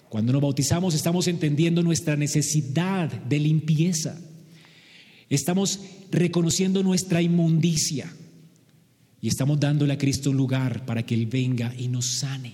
Cuando 0.08 0.32
nos 0.32 0.42
bautizamos 0.42 0.94
estamos 0.94 1.26
entendiendo 1.26 1.82
nuestra 1.82 2.14
necesidad 2.14 3.10
de 3.10 3.40
limpieza. 3.40 4.16
Estamos 5.28 5.80
reconociendo 6.12 6.84
nuestra 6.84 7.20
inmundicia. 7.20 8.08
Y 9.20 9.28
estamos 9.28 9.58
dándole 9.58 9.92
a 9.92 9.98
Cristo 9.98 10.30
un 10.30 10.36
lugar 10.36 10.84
para 10.84 11.04
que 11.04 11.14
Él 11.14 11.26
venga 11.26 11.74
y 11.76 11.88
nos 11.88 12.18
sane, 12.18 12.52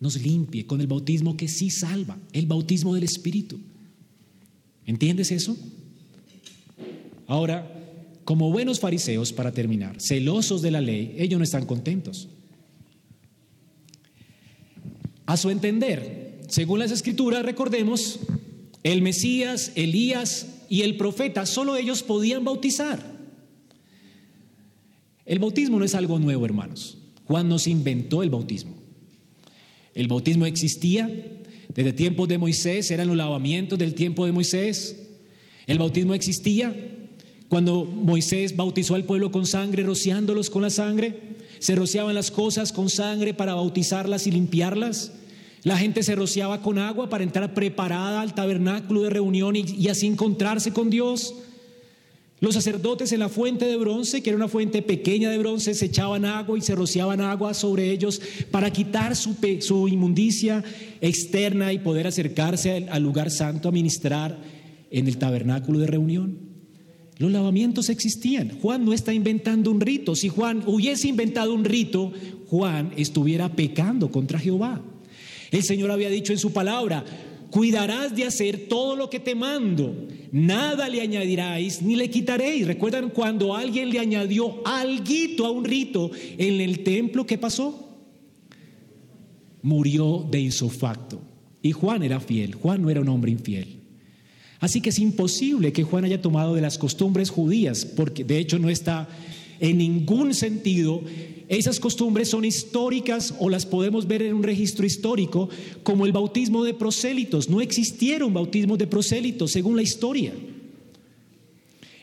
nos 0.00 0.20
limpie 0.20 0.66
con 0.66 0.80
el 0.80 0.86
bautismo 0.86 1.36
que 1.36 1.48
sí 1.48 1.70
salva, 1.70 2.18
el 2.32 2.46
bautismo 2.46 2.94
del 2.94 3.04
Espíritu. 3.04 3.58
¿Entiendes 4.84 5.30
eso? 5.30 5.56
Ahora, 7.26 7.72
como 8.24 8.50
buenos 8.50 8.80
fariseos, 8.80 9.32
para 9.32 9.52
terminar, 9.52 9.96
celosos 10.00 10.62
de 10.62 10.70
la 10.70 10.80
ley, 10.80 11.14
ellos 11.18 11.38
no 11.38 11.44
están 11.44 11.66
contentos. 11.66 12.28
A 15.26 15.36
su 15.36 15.50
entender, 15.50 16.40
según 16.48 16.78
las 16.78 16.90
escrituras, 16.90 17.44
recordemos, 17.44 18.20
el 18.82 19.02
Mesías, 19.02 19.72
Elías 19.76 20.48
y 20.68 20.82
el 20.82 20.96
profeta, 20.96 21.46
solo 21.46 21.76
ellos 21.76 22.02
podían 22.02 22.44
bautizar. 22.44 23.11
El 25.32 25.38
bautismo 25.38 25.78
no 25.78 25.86
es 25.86 25.94
algo 25.94 26.18
nuevo, 26.18 26.44
hermanos. 26.44 26.98
Juan 27.24 27.48
no 27.48 27.58
se 27.58 27.70
inventó 27.70 28.22
el 28.22 28.28
bautismo. 28.28 28.74
El 29.94 30.06
bautismo 30.06 30.44
existía 30.44 31.08
desde 31.74 31.94
tiempos 31.94 32.28
de 32.28 32.36
Moisés, 32.36 32.90
eran 32.90 33.08
los 33.08 33.16
lavamientos 33.16 33.78
del 33.78 33.94
tiempo 33.94 34.26
de 34.26 34.32
Moisés. 34.32 35.08
El 35.66 35.78
bautismo 35.78 36.12
existía 36.12 36.76
cuando 37.48 37.86
Moisés 37.86 38.54
bautizó 38.56 38.94
al 38.94 39.04
pueblo 39.04 39.32
con 39.32 39.46
sangre, 39.46 39.84
rociándolos 39.84 40.50
con 40.50 40.60
la 40.60 40.68
sangre. 40.68 41.18
Se 41.60 41.76
rociaban 41.76 42.14
las 42.14 42.30
cosas 42.30 42.70
con 42.70 42.90
sangre 42.90 43.32
para 43.32 43.54
bautizarlas 43.54 44.26
y 44.26 44.32
limpiarlas. 44.32 45.12
La 45.62 45.78
gente 45.78 46.02
se 46.02 46.14
rociaba 46.14 46.60
con 46.60 46.76
agua 46.76 47.08
para 47.08 47.24
entrar 47.24 47.54
preparada 47.54 48.20
al 48.20 48.34
tabernáculo 48.34 49.00
de 49.00 49.08
reunión 49.08 49.56
y, 49.56 49.64
y 49.78 49.88
así 49.88 50.06
encontrarse 50.06 50.74
con 50.74 50.90
Dios. 50.90 51.36
Los 52.42 52.54
sacerdotes 52.54 53.12
en 53.12 53.20
la 53.20 53.28
fuente 53.28 53.66
de 53.66 53.76
bronce, 53.76 54.20
que 54.20 54.30
era 54.30 54.36
una 54.36 54.48
fuente 54.48 54.82
pequeña 54.82 55.30
de 55.30 55.38
bronce, 55.38 55.74
se 55.74 55.84
echaban 55.84 56.24
agua 56.24 56.58
y 56.58 56.60
se 56.60 56.74
rociaban 56.74 57.20
agua 57.20 57.54
sobre 57.54 57.92
ellos 57.92 58.20
para 58.50 58.72
quitar 58.72 59.14
su, 59.14 59.36
su 59.60 59.86
inmundicia 59.86 60.64
externa 61.00 61.72
y 61.72 61.78
poder 61.78 62.08
acercarse 62.08 62.88
al, 62.90 63.00
lugar 63.00 63.30
santo 63.30 63.68
a 63.68 63.72
ministrar 63.72 64.36
en 64.90 65.06
el 65.06 65.18
tabernáculo 65.18 65.78
de 65.78 65.86
reunión. 65.86 66.36
Los 67.18 67.30
lavamientos 67.30 67.88
existían. 67.88 68.58
Juan 68.60 68.84
no 68.84 68.92
está 68.92 69.14
inventando 69.14 69.70
un 69.70 69.80
rito. 69.80 70.16
Si 70.16 70.28
Juan 70.28 70.64
hubiese 70.66 71.06
inventado 71.06 71.54
un 71.54 71.64
rito, 71.64 72.10
Juan 72.48 72.92
estuviera 72.96 73.54
pecando 73.54 74.10
contra 74.10 74.40
Jehová. 74.40 74.82
El 75.52 75.62
Señor 75.62 75.92
había 75.92 76.10
dicho 76.10 76.32
en 76.32 76.40
su 76.40 76.52
palabra, 76.52 77.04
cuidarás 77.52 78.16
de 78.16 78.24
hacer 78.24 78.66
todo 78.66 78.96
lo 78.96 79.10
que 79.10 79.20
te 79.20 79.34
mando, 79.34 80.08
nada 80.32 80.88
le 80.88 81.02
añadiráis 81.02 81.82
ni 81.82 81.96
le 81.96 82.08
quitaréis. 82.08 82.66
¿Recuerdan 82.66 83.10
cuando 83.10 83.54
alguien 83.54 83.90
le 83.90 83.98
añadió 83.98 84.66
alguito 84.66 85.44
a 85.44 85.50
un 85.50 85.62
rito 85.62 86.10
en 86.38 86.62
el 86.62 86.82
templo? 86.82 87.26
¿Qué 87.26 87.36
pasó? 87.36 87.90
Murió 89.60 90.26
de 90.30 90.40
insofacto. 90.40 91.20
Y 91.60 91.72
Juan 91.72 92.02
era 92.02 92.20
fiel, 92.20 92.54
Juan 92.54 92.80
no 92.80 92.88
era 92.88 93.02
un 93.02 93.08
hombre 93.10 93.30
infiel. 93.30 93.80
Así 94.58 94.80
que 94.80 94.88
es 94.88 94.98
imposible 94.98 95.74
que 95.74 95.82
Juan 95.82 96.06
haya 96.06 96.22
tomado 96.22 96.54
de 96.54 96.62
las 96.62 96.78
costumbres 96.78 97.28
judías, 97.28 97.84
porque 97.84 98.24
de 98.24 98.38
hecho 98.38 98.58
no 98.58 98.70
está 98.70 99.08
en 99.62 99.78
ningún 99.78 100.34
sentido 100.34 101.02
esas 101.48 101.78
costumbres 101.78 102.28
son 102.30 102.44
históricas 102.44 103.34
o 103.38 103.48
las 103.48 103.64
podemos 103.64 104.06
ver 104.08 104.22
en 104.22 104.34
un 104.34 104.42
registro 104.42 104.84
histórico 104.84 105.48
como 105.82 106.04
el 106.04 106.12
bautismo 106.12 106.64
de 106.64 106.74
prosélitos. 106.74 107.48
No 107.48 107.60
existieron 107.60 108.34
bautismos 108.34 108.78
de 108.78 108.86
prosélitos 108.86 109.52
según 109.52 109.76
la 109.76 109.82
historia. 109.82 110.32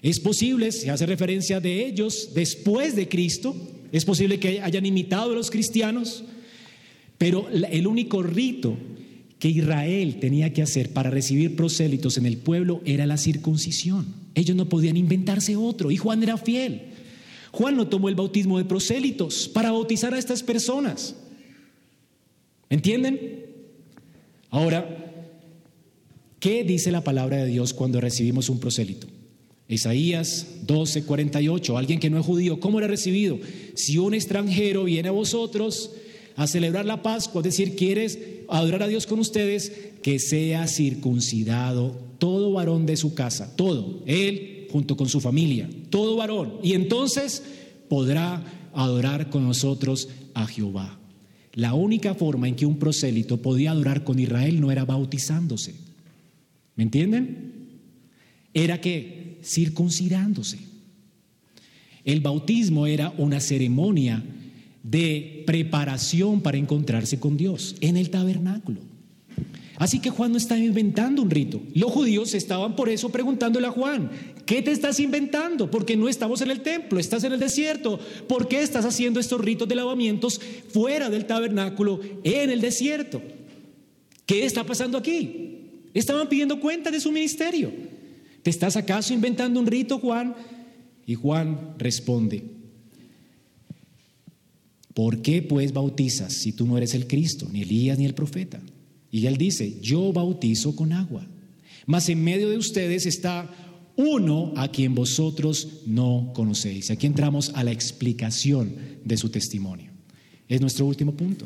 Es 0.01 0.20
posible, 0.20 0.72
se 0.72 0.89
hace 0.89 1.05
referencia 1.05 1.60
de 1.60 1.86
ellos 1.86 2.30
después 2.34 2.95
de 2.95 3.10
Cristo, 3.10 3.55
es 3.91 4.05
posible 4.05 4.39
que 4.39 4.62
hayan 4.62 4.86
imitado 4.86 5.34
a 5.34 5.36
los 5.36 5.51
cristianos, 5.51 6.24
pero 7.18 7.49
el 7.49 7.88
único 7.88 8.24
rito 8.24 8.78
que 9.39 9.49
Israel 9.49 10.20
tenía 10.22 10.53
que 10.53 10.62
hacer 10.62 10.93
para 10.93 11.10
recibir 11.10 11.57
prosélitos 11.57 12.18
en 12.18 12.26
el 12.26 12.38
pueblo 12.38 12.82
era 12.86 13.05
la 13.05 13.18
circuncisión. 13.18 14.05
Ellos 14.36 14.55
no 14.55 14.70
podían 14.70 14.95
inventarse 14.95 15.55
otro 15.57 15.91
y 15.91 15.97
Juan 15.97 16.24
era 16.24 16.38
fiel. 16.38 16.89
Juan 17.52 17.76
no 17.76 17.88
tomó 17.88 18.10
el 18.10 18.16
bautismo 18.16 18.58
de 18.58 18.66
prosélitos 18.66 19.47
para 19.47 19.72
bautizar 19.72 20.14
a 20.14 20.20
estas 20.20 20.43
personas. 20.43 21.16
¿Entienden? 22.70 23.45
Ahora, 24.50 25.14
¿qué 26.39 26.64
dice 26.64 26.91
la 26.91 27.04
palabra 27.04 27.38
de 27.38 27.47
Dios 27.47 27.74
cuando 27.74 28.00
recibimos 28.00 28.50
un 28.50 28.60
prosélito? 28.60 29.08
Isaías 29.68 30.47
12, 30.66 31.04
48, 31.04 31.78
alguien 31.78 32.00
que 32.00 32.10
no 32.10 32.20
es 32.20 32.26
judío, 32.26 32.60
¿cómo 32.60 32.80
era 32.80 32.88
recibido? 32.88 33.38
Si 33.76 34.00
un 34.00 34.16
extranjero 34.16 34.84
viene 34.86 35.10
a 35.10 35.14
vosotros 35.14 35.91
a 36.36 36.47
celebrar 36.47 36.86
la 36.86 37.04
Pascua, 37.04 37.41
es 37.41 37.45
decir, 37.45 37.76
quieres 37.76 38.18
adorar 38.47 38.84
a 38.84 38.88
Dios 38.88 39.06
con 39.06 39.20
ustedes, 39.20 39.72
que 40.02 40.18
sea 40.18 40.68
circuncidado 40.68 41.95
todo 42.18 42.52
varón 42.52 42.86
de 42.86 42.97
su 42.97 43.14
casa, 43.14 43.56
todo, 43.56 44.02
él 44.06 44.59
junto 44.72 44.95
con 44.97 45.09
su 45.09 45.20
familia, 45.20 45.70
todo 45.89 46.15
varón. 46.15 46.53
Y 46.63 46.74
entonces 46.74 47.43
podrá 47.88 48.43
adorar 48.74 49.30
con 49.30 49.43
nosotros 49.43 50.09
a 50.34 50.45
Jehová. 50.47 50.99
La 51.53 51.74
única 51.74 52.13
forma 52.13 52.47
en 52.47 52.55
que 52.55 52.65
un 52.65 52.78
prosélito 52.78 53.41
podía 53.41 53.72
adorar 53.72 54.03
con 54.03 54.20
Israel 54.20 54.61
no 54.61 54.72
era 54.72 54.86
bautizándose. 54.86 55.76
¿Me 56.76 56.84
entienden? 56.84 57.53
Era 58.53 58.80
que 58.80 59.39
circuncidándose. 59.43 60.59
El 62.05 62.22
bautismo 62.22 62.88
era 62.88 63.13
una 63.17 63.39
ceremonia 63.39 64.24
de 64.84 65.43
preparación 65.45 66.41
para 66.41 66.57
encontrarse 66.57 67.20
con 67.20 67.36
Dios 67.36 67.76
en 67.82 67.97
el 67.97 68.09
tabernáculo. 68.09 68.80
Así 69.78 69.99
que 69.99 70.09
Juan 70.09 70.32
no 70.32 70.38
está 70.38 70.57
inventando 70.57 71.22
un 71.22 71.30
rito. 71.30 71.61
Los 71.74 71.91
judíos 71.91 72.34
estaban 72.34 72.76
por 72.76 72.89
eso 72.89 73.09
preguntándole 73.09 73.67
a 73.67 73.72
Juan, 73.72 74.11
¿qué 74.50 74.64
te 74.64 74.72
estás 74.72 75.00
inventando? 75.00 75.70
Porque 75.70 75.95
no 75.95 76.10
estamos 76.10 76.41
en 76.41 76.50
el 76.50 76.62
templo, 76.62 77.00
estás 77.00 77.24
en 77.24 77.34
el 77.34 77.39
desierto. 77.39 78.00
¿Por 78.28 78.47
qué 78.47 78.64
estás 78.64 78.84
haciendo 78.84 79.20
estos 79.20 79.39
ritos 79.39 79.68
de 79.68 79.76
lavamientos 79.76 80.41
fuera 80.70 81.12
del 81.12 81.26
tabernáculo 81.26 82.00
en 82.24 82.50
el 82.50 82.60
desierto? 82.60 83.22
¿Qué 84.26 84.45
está 84.45 84.64
pasando 84.64 84.97
aquí? 84.97 85.68
Estaban 85.93 86.28
pidiendo 86.28 86.60
cuenta 86.60 86.89
de 86.89 87.00
su 87.00 87.12
ministerio. 87.12 87.72
¿Te 88.41 88.50
estás 88.50 88.76
acaso 88.76 89.14
inventando 89.14 89.60
un 89.60 89.68
rito, 89.68 90.00
Juan? 90.00 90.36
Y 91.06 91.14
Juan 91.14 91.76
responde, 91.78 92.43
¿por 94.95 95.22
qué 95.22 95.43
pues 95.43 95.74
bautizas 95.74 96.34
si 96.34 96.54
tú 96.54 96.66
no 96.66 96.76
eres 96.76 96.95
el 96.95 97.06
Cristo, 97.06 97.47
ni 97.52 97.62
Elías, 97.62 98.00
ni 98.00 98.06
el 98.06 98.16
profeta? 98.16 98.60
Y 99.12 99.28
él 99.28 99.38
dice, 99.38 99.80
yo 99.80 100.12
bautizo 100.12 100.76
con 100.76 100.91
agua, 100.91 101.28
mas 101.86 102.10
en 102.10 102.24
medio 102.24 102.50
de 102.50 102.58
ustedes 102.58 103.06
está 103.06 103.47
uno 104.00 104.54
a 104.56 104.70
quien 104.70 104.95
vosotros 104.95 105.82
no 105.86 106.32
conocéis. 106.34 106.89
Aquí 106.89 107.06
entramos 107.06 107.52
a 107.54 107.66
la 107.66 107.74
explicación 107.74 108.74
de 109.04 109.18
su 109.18 109.28
testimonio. 109.28 109.91
Es 110.47 110.62
nuestro 110.62 110.86
último 110.86 111.12
punto. 111.12 111.45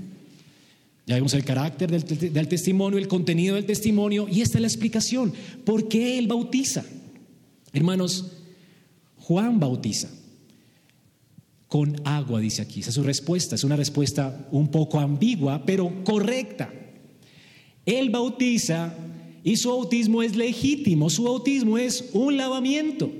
Ya 1.08 1.16
vemos 1.16 1.34
el 1.34 1.44
carácter 1.44 1.90
del, 1.90 2.32
del, 2.32 2.48
testimonio, 2.48 3.00
el 3.00 3.08
contenido 3.08 3.56
del 3.56 3.66
testimonio, 3.66 4.28
y 4.30 4.42
esta 4.42 4.60
es 4.60 4.62
la 4.62 4.68
explicación. 4.68 5.34
¿Por 5.66 5.88
qué 5.88 6.20
él 6.20 6.28
bautiza? 6.28 6.86
Hermanos, 7.74 8.34
Juan 9.18 9.60
bautiza 9.60 10.10
con 11.68 12.00
agua, 12.06 12.40
dice 12.40 12.62
aquí. 12.62 12.82
Esa 12.82 12.90
es 12.90 12.96
su 12.96 13.04
respuesta. 13.04 13.56
Es 13.56 13.64
una 13.64 13.76
respuesta 13.76 14.48
un 14.52 14.68
poco 14.70 15.00
ambigua, 15.00 15.66
pero 15.66 16.04
correcta. 16.04 16.72
Él 17.84 18.12
bautiza 18.12 18.96
y 19.44 19.58
su 19.58 19.70
bautismo 19.70 20.24
es 20.24 20.36
legítimo, 20.36 21.10
su 21.10 21.24
bautismo 21.24 21.78
es 21.78 22.10
un 22.14 22.38
lavamiento, 22.38 23.12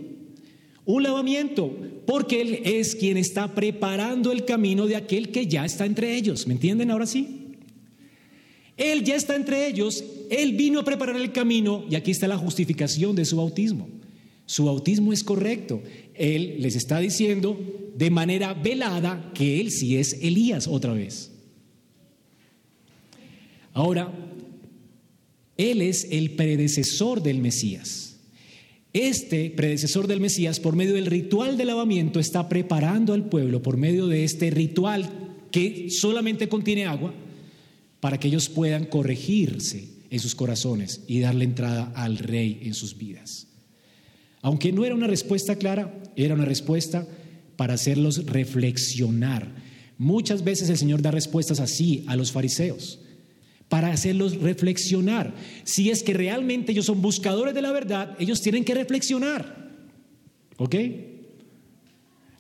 un 0.86 1.04
lavamiento, 1.04 1.76
porque 2.06 2.42
Él 2.42 2.60
es 2.64 2.96
quien 2.96 3.18
está 3.18 3.54
preparando 3.54 4.32
el 4.32 4.46
camino 4.46 4.88
de 4.88 4.96
aquel 4.96 5.32
que 5.32 5.48
ya 5.48 5.66
está 5.66 5.86
entre 5.86 6.16
ellos. 6.16 6.48
¿Me 6.48 6.54
entienden 6.54 6.92
ahora 6.92 7.06
sí? 7.06 7.44
Él 8.78 9.04
ya 9.04 9.16
está 9.16 9.36
entre 9.36 9.68
ellos, 9.68 10.04
Él 10.30 10.54
vino 10.54 10.80
a 10.80 10.86
preparar 10.86 11.16
el 11.18 11.32
camino 11.32 11.86
y 11.90 11.96
aquí 11.96 12.12
está 12.12 12.28
la 12.28 12.38
justificación 12.38 13.16
de 13.16 13.26
su 13.26 13.38
bautismo. 13.38 13.88
Su 14.46 14.66
bautismo 14.66 15.14
es 15.14 15.24
correcto. 15.24 15.82
Él 16.16 16.58
les 16.60 16.76
está 16.76 17.00
diciendo 17.00 17.60
de 17.96 18.10
manera 18.10 18.54
velada 18.54 19.32
que 19.34 19.60
Él 19.62 19.72
sí 19.72 19.98
es 19.98 20.14
Elías 20.22 20.68
otra 20.68 20.94
vez. 20.94 21.32
Ahora, 23.74 24.12
él 25.58 25.82
es 25.82 26.08
el 26.12 26.32
predecesor 26.32 27.22
del 27.22 27.40
Mesías. 27.40 28.18
Este 28.94 29.50
predecesor 29.50 30.08
del 30.08 30.20
Mesías, 30.20 30.60
por 30.60 30.76
medio 30.76 30.94
del 30.94 31.08
ritual 31.08 31.58
de 31.58 31.66
lavamiento, 31.66 32.20
está 32.20 32.48
preparando 32.48 33.14
al 33.14 33.26
pueblo, 33.26 33.62
por 33.62 33.78
medio 33.78 34.08
de 34.08 34.24
este 34.24 34.52
ritual 34.52 35.10
que 35.52 35.90
solamente 35.90 36.48
contiene 36.48 36.86
agua, 36.86 37.14
para 38.00 38.20
que 38.20 38.28
ellos 38.28 38.50
puedan 38.50 38.86
corregirse 38.86 39.90
en 40.10 40.20
sus 40.20 40.36
corazones 40.36 41.02
y 41.08 41.20
darle 41.22 41.46
entrada 41.46 41.92
al 41.96 42.18
rey 42.18 42.60
en 42.64 42.74
sus 42.74 42.98
vidas. 42.98 43.48
Aunque 44.42 44.72
no 44.72 44.86
era 44.86 44.94
una 44.94 45.08
respuesta 45.08 45.56
clara, 45.56 46.04
era 46.16 46.36
una 46.36 46.46
respuesta 46.46 47.08
para 47.56 47.76
hacerlos 47.76 48.26
reflexionar. 48.26 49.56
Muchas 49.98 50.44
veces 50.44 50.70
el 50.70 50.78
Señor 50.78 51.02
da 51.02 51.12
respuestas 51.12 51.60
así 51.60 52.04
a 52.08 52.16
los 52.16 52.32
fariseos 52.32 53.00
para 53.74 53.92
hacerlos 53.92 54.40
reflexionar. 54.40 55.34
Si 55.64 55.90
es 55.90 56.04
que 56.04 56.14
realmente 56.14 56.74
ellos 56.74 56.86
son 56.86 57.02
buscadores 57.02 57.56
de 57.56 57.64
la 57.64 57.72
verdad, 57.72 58.16
ellos 58.20 58.40
tienen 58.40 58.64
que 58.64 58.76
reflexionar. 58.76 59.72
¿Ok? 60.58 60.76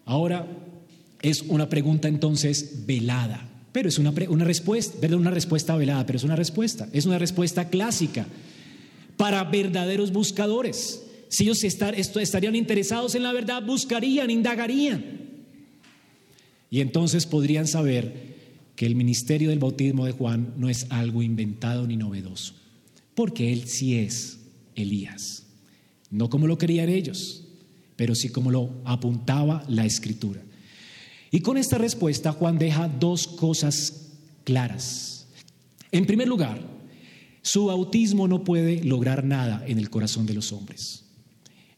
Ahora 0.05 0.45
es 1.23 1.41
una 1.41 1.67
pregunta 1.69 2.07
entonces 2.07 2.85
velada, 2.85 3.49
pero 3.71 3.89
es 3.89 3.97
una, 3.97 4.13
una 4.29 4.45
respuesta, 4.45 4.95
¿verdad? 5.01 5.17
Una 5.17 5.31
respuesta 5.31 5.75
velada, 5.75 6.05
pero 6.05 6.17
es 6.17 6.23
una 6.23 6.35
respuesta, 6.35 6.87
es 6.93 7.07
una 7.07 7.17
respuesta 7.17 7.67
clásica 7.67 8.27
para 9.17 9.43
verdaderos 9.43 10.11
buscadores. 10.11 11.01
Si 11.29 11.45
ellos 11.45 11.63
estarían 11.63 12.55
interesados 12.55 13.15
en 13.15 13.23
la 13.23 13.33
verdad, 13.33 13.63
buscarían, 13.63 14.29
indagarían. 14.29 15.03
Y 16.69 16.79
entonces 16.79 17.25
podrían 17.25 17.65
saber 17.65 18.32
que 18.75 18.85
el 18.85 18.95
ministerio 18.95 19.49
del 19.49 19.59
bautismo 19.59 20.05
de 20.05 20.11
Juan 20.11 20.53
no 20.57 20.69
es 20.69 20.87
algo 20.89 21.21
inventado 21.21 21.85
ni 21.87 21.97
novedoso, 21.97 22.55
porque 23.15 23.53
él 23.53 23.67
sí 23.67 23.97
es 23.97 24.39
Elías, 24.75 25.45
no 26.09 26.29
como 26.29 26.47
lo 26.47 26.57
querían 26.57 26.89
ellos, 26.89 27.45
pero 27.95 28.15
sí 28.15 28.29
como 28.29 28.51
lo 28.51 28.81
apuntaba 28.85 29.63
la 29.67 29.85
escritura. 29.85 30.41
Y 31.31 31.41
con 31.41 31.57
esta 31.57 31.77
respuesta 31.77 32.31
Juan 32.31 32.59
deja 32.59 32.87
dos 32.87 33.27
cosas 33.27 34.11
claras. 34.43 35.27
En 35.91 36.05
primer 36.05 36.27
lugar, 36.27 36.61
su 37.41 37.65
bautismo 37.65 38.27
no 38.27 38.43
puede 38.43 38.83
lograr 38.83 39.23
nada 39.23 39.63
en 39.67 39.77
el 39.77 39.89
corazón 39.89 40.25
de 40.25 40.33
los 40.33 40.51
hombres. 40.51 41.05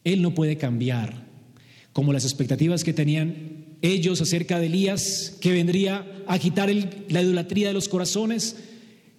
Él 0.04 0.22
no 0.22 0.34
puede 0.34 0.56
cambiar 0.56 1.26
como 1.92 2.12
las 2.12 2.24
expectativas 2.24 2.84
que 2.84 2.92
tenían 2.92 3.55
ellos 3.82 4.20
acerca 4.20 4.58
de 4.58 4.66
Elías, 4.66 5.36
que 5.40 5.52
vendría 5.52 6.24
a 6.26 6.38
quitar 6.38 6.70
la 7.08 7.22
idolatría 7.22 7.68
de 7.68 7.74
los 7.74 7.88
corazones, 7.88 8.56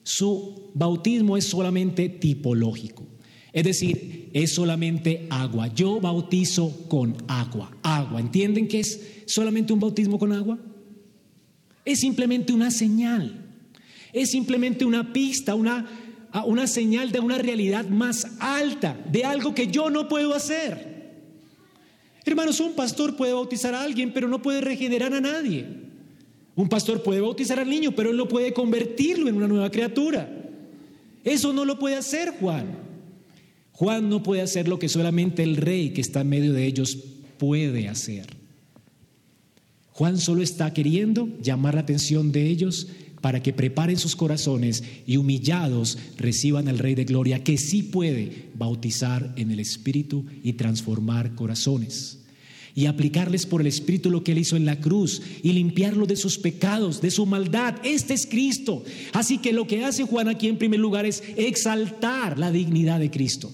su 0.03 0.71
bautismo 0.73 1.37
es 1.37 1.45
solamente 1.45 2.09
tipológico. 2.09 3.05
Es 3.53 3.63
decir, 3.63 4.29
es 4.33 4.53
solamente 4.53 5.27
agua. 5.29 5.73
Yo 5.73 5.99
bautizo 5.99 6.87
con 6.87 7.15
agua. 7.27 7.75
Agua. 7.81 8.19
¿Entienden 8.19 8.67
que 8.67 8.79
es 8.79 9.23
solamente 9.25 9.73
un 9.73 9.79
bautismo 9.79 10.19
con 10.19 10.31
agua? 10.31 10.59
Es 11.83 12.01
simplemente 12.01 12.53
una 12.53 12.71
señal. 12.71 13.45
Es 14.13 14.31
simplemente 14.31 14.85
una 14.85 15.11
pista, 15.11 15.55
una, 15.55 15.87
una 16.45 16.67
señal 16.67 17.11
de 17.11 17.19
una 17.19 17.37
realidad 17.37 17.87
más 17.87 18.27
alta, 18.39 18.97
de 19.11 19.25
algo 19.25 19.55
que 19.55 19.67
yo 19.67 19.89
no 19.89 20.07
puedo 20.07 20.33
hacer. 20.33 20.96
Hermanos, 22.27 22.59
un 22.59 22.73
pastor 22.73 23.15
puede 23.15 23.33
bautizar 23.33 23.73
a 23.73 23.81
alguien, 23.81 24.11
pero 24.13 24.27
no 24.27 24.41
puede 24.41 24.61
regenerar 24.61 25.13
a 25.13 25.21
nadie. 25.21 25.65
Un 26.55 26.69
pastor 26.69 27.03
puede 27.03 27.21
bautizar 27.21 27.59
al 27.59 27.69
niño, 27.69 27.91
pero 27.91 28.09
él 28.09 28.17
no 28.17 28.27
puede 28.27 28.53
convertirlo 28.53 29.29
en 29.29 29.35
una 29.35 29.47
nueva 29.47 29.71
criatura. 29.71 30.29
Eso 31.23 31.53
no 31.53 31.65
lo 31.65 31.77
puede 31.77 31.95
hacer 31.95 32.33
Juan. 32.39 32.65
Juan 33.73 34.09
no 34.09 34.23
puede 34.23 34.41
hacer 34.41 34.67
lo 34.67 34.79
que 34.79 34.89
solamente 34.89 35.43
el 35.43 35.55
rey 35.55 35.91
que 35.91 36.01
está 36.01 36.21
en 36.21 36.29
medio 36.29 36.53
de 36.53 36.65
ellos 36.65 36.97
puede 37.37 37.87
hacer. 37.87 38.25
Juan 39.91 40.17
solo 40.17 40.41
está 40.41 40.73
queriendo 40.73 41.29
llamar 41.41 41.75
la 41.75 41.81
atención 41.81 42.31
de 42.31 42.47
ellos 42.47 42.87
para 43.21 43.41
que 43.41 43.53
preparen 43.53 43.97
sus 43.97 44.15
corazones 44.15 44.83
y 45.05 45.17
humillados 45.17 45.97
reciban 46.17 46.67
al 46.67 46.79
Rey 46.79 46.95
de 46.95 47.05
Gloria 47.05 47.43
que 47.43 47.57
sí 47.57 47.83
puede 47.83 48.49
bautizar 48.53 49.33
en 49.37 49.51
el 49.51 49.59
Espíritu 49.59 50.25
y 50.43 50.53
transformar 50.53 51.35
corazones 51.35 52.19
y 52.77 52.85
aplicarles 52.85 53.47
por 53.47 53.61
el 53.61 53.65
Espíritu 53.65 54.11
lo 54.11 54.23
que 54.23 54.33
Él 54.33 54.37
hizo 54.37 54.55
en 54.55 54.65
la 54.65 54.79
cruz 54.79 55.23
y 55.41 55.51
limpiarlo 55.51 56.05
de 56.05 56.15
sus 56.15 56.37
pecados, 56.37 57.01
de 57.01 57.09
su 57.09 57.25
maldad. 57.25 57.75
Este 57.83 58.13
es 58.13 58.27
Cristo. 58.27 58.83
Así 59.13 59.39
que 59.39 59.51
lo 59.51 59.65
que 59.65 59.83
hace 59.83 60.03
Juan 60.03 60.27
aquí 60.27 60.47
en 60.47 60.59
primer 60.59 60.79
lugar 60.79 61.07
es 61.07 61.23
exaltar 61.37 62.37
la 62.37 62.51
dignidad 62.51 62.99
de 62.99 63.09
Cristo 63.09 63.51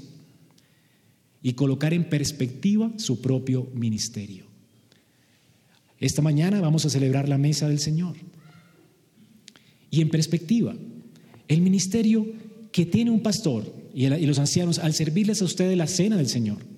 y 1.42 1.54
colocar 1.54 1.94
en 1.94 2.10
perspectiva 2.10 2.92
su 2.98 3.22
propio 3.22 3.70
ministerio. 3.74 4.46
Esta 6.02 6.22
mañana 6.22 6.60
vamos 6.60 6.84
a 6.84 6.90
celebrar 6.90 7.30
la 7.30 7.38
mesa 7.38 7.70
del 7.70 7.80
Señor. 7.80 8.18
Y 9.94 10.02
en 10.02 10.10
perspectiva, 10.10 10.74
el 11.48 11.62
ministerio 11.62 12.26
que 12.72 12.86
tiene 12.86 13.12
un 13.12 13.22
pastor 13.22 13.72
y 13.94 14.08
los 14.08 14.40
ancianos 14.40 14.80
al 14.80 14.94
servirles 14.94 15.42
a 15.44 15.46
ustedes 15.46 15.78
la 15.78 15.86
cena 15.86 16.18
del 16.18 16.28
Señor 16.28 16.74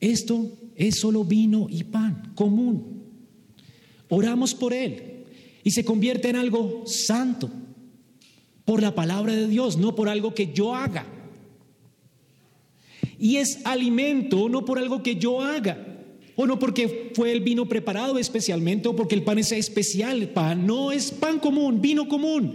esto 0.00 0.52
es 0.76 1.00
solo 1.00 1.24
vino 1.24 1.66
y 1.68 1.84
pan 1.84 2.32
común. 2.34 3.02
Oramos 4.08 4.54
por 4.54 4.72
Él 4.72 5.24
y 5.64 5.70
se 5.72 5.84
convierte 5.84 6.28
en 6.28 6.36
algo 6.36 6.84
santo 6.86 7.50
por 8.64 8.80
la 8.80 8.94
palabra 8.94 9.34
de 9.34 9.48
Dios, 9.48 9.76
no 9.76 9.94
por 9.94 10.08
algo 10.08 10.34
que 10.34 10.52
yo 10.52 10.74
haga. 10.74 11.06
Y 13.18 13.36
es 13.36 13.60
alimento 13.64 14.48
no 14.48 14.64
por 14.64 14.78
algo 14.78 15.02
que 15.02 15.16
yo 15.16 15.40
haga, 15.40 15.97
o 16.40 16.46
no 16.46 16.56
porque 16.56 17.10
fue 17.14 17.32
el 17.32 17.40
vino 17.40 17.68
preparado 17.68 18.16
especialmente, 18.16 18.86
o 18.86 18.94
porque 18.94 19.16
el 19.16 19.24
pan 19.24 19.40
es 19.40 19.50
especial, 19.50 20.28
pan 20.28 20.64
no 20.64 20.92
es 20.92 21.10
pan 21.10 21.40
común, 21.40 21.80
vino 21.80 22.06
común. 22.06 22.54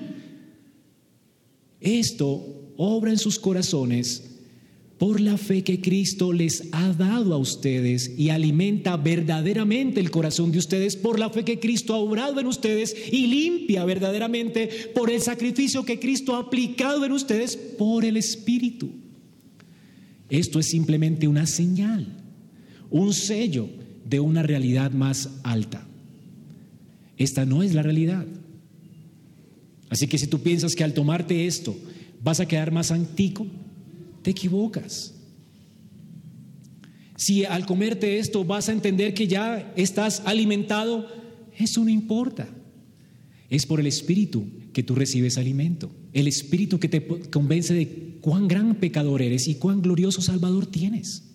Esto 1.81 2.71
obra 2.77 3.11
en 3.11 3.17
sus 3.17 3.37
corazones 3.37 4.39
por 4.97 5.19
la 5.19 5.37
fe 5.37 5.65
que 5.65 5.81
Cristo 5.81 6.31
les 6.31 6.69
ha 6.71 6.93
dado 6.93 7.33
a 7.33 7.37
ustedes 7.37 8.13
y 8.17 8.29
alimenta 8.29 8.95
verdaderamente 8.95 9.99
el 9.99 10.11
corazón 10.11 10.53
de 10.53 10.59
ustedes 10.59 10.95
por 10.95 11.19
la 11.19 11.29
fe 11.29 11.43
que 11.43 11.59
Cristo 11.59 11.93
ha 11.93 11.97
obrado 11.97 12.39
en 12.39 12.47
ustedes 12.47 12.95
y 13.11 13.27
limpia 13.27 13.83
verdaderamente 13.83 14.69
por 14.95 15.11
el 15.11 15.19
sacrificio 15.19 15.83
que 15.83 15.99
Cristo 15.99 16.37
ha 16.37 16.39
aplicado 16.39 17.03
en 17.03 17.11
ustedes 17.11 17.57
por 17.57 18.05
el 18.05 18.15
Espíritu. 18.15 18.91
Esto 20.29 20.57
es 20.57 20.67
simplemente 20.67 21.27
una 21.27 21.45
señal, 21.45 22.22
un 22.93 23.11
sello 23.11 23.67
de 24.05 24.19
una 24.19 24.43
realidad 24.43 24.91
más 24.91 25.29
alta. 25.41 25.85
Esta 27.17 27.43
no 27.43 27.63
es 27.63 27.73
la 27.73 27.81
realidad. 27.81 28.25
Así 29.89 30.07
que 30.07 30.19
si 30.19 30.27
tú 30.27 30.39
piensas 30.39 30.75
que 30.75 30.83
al 30.83 30.93
tomarte 30.93 31.47
esto 31.47 31.75
vas 32.23 32.39
a 32.39 32.47
quedar 32.47 32.71
más 32.71 32.91
antico, 32.91 33.47
te 34.21 34.31
equivocas. 34.31 35.15
Si 37.15 37.45
al 37.45 37.65
comerte 37.65 38.19
esto 38.19 38.45
vas 38.45 38.69
a 38.69 38.73
entender 38.73 39.15
que 39.15 39.27
ya 39.27 39.73
estás 39.75 40.21
alimentado, 40.25 41.07
eso 41.57 41.83
no 41.83 41.89
importa. 41.89 42.47
Es 43.49 43.65
por 43.65 43.79
el 43.79 43.87
Espíritu 43.87 44.45
que 44.71 44.83
tú 44.83 44.93
recibes 44.93 45.39
alimento. 45.39 45.89
El 46.13 46.27
Espíritu 46.27 46.79
que 46.79 46.89
te 46.89 47.07
convence 47.31 47.73
de 47.73 48.17
cuán 48.21 48.47
gran 48.47 48.75
pecador 48.75 49.23
eres 49.23 49.47
y 49.47 49.55
cuán 49.55 49.81
glorioso 49.81 50.21
Salvador 50.21 50.67
tienes. 50.67 51.32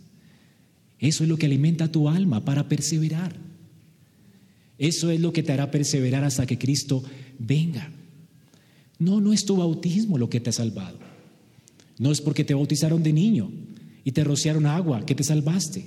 Eso 1.01 1.23
es 1.23 1.29
lo 1.29 1.37
que 1.37 1.47
alimenta 1.47 1.93
tu 1.93 2.09
alma 2.09 2.45
para 2.45 2.69
perseverar. 2.69 3.35
Eso 4.79 5.11
es 5.11 5.21
lo 5.21 5.33
que 5.33 5.43
te 5.43 5.53
hará 5.53 5.71
perseverar 5.71 6.25
hasta 6.25 6.47
que 6.47 6.59
Cristo 6.59 7.03
venga. 7.39 7.93
No, 8.99 9.21
no 9.21 9.33
es 9.33 9.45
tu 9.45 9.57
bautismo 9.57 10.19
lo 10.19 10.29
que 10.29 10.41
te 10.41 10.51
ha 10.51 10.53
salvado. 10.53 10.99
No 11.99 12.13
es 12.13 12.21
porque 12.21 12.45
te 12.45 12.55
bautizaron 12.55 13.03
de 13.03 13.13
niño 13.13 13.51
y 14.05 14.13
te 14.13 14.25
rociaron 14.25 14.67
agua 14.67 15.05
que 15.05 15.15
te 15.15 15.25
salvaste. 15.25 15.85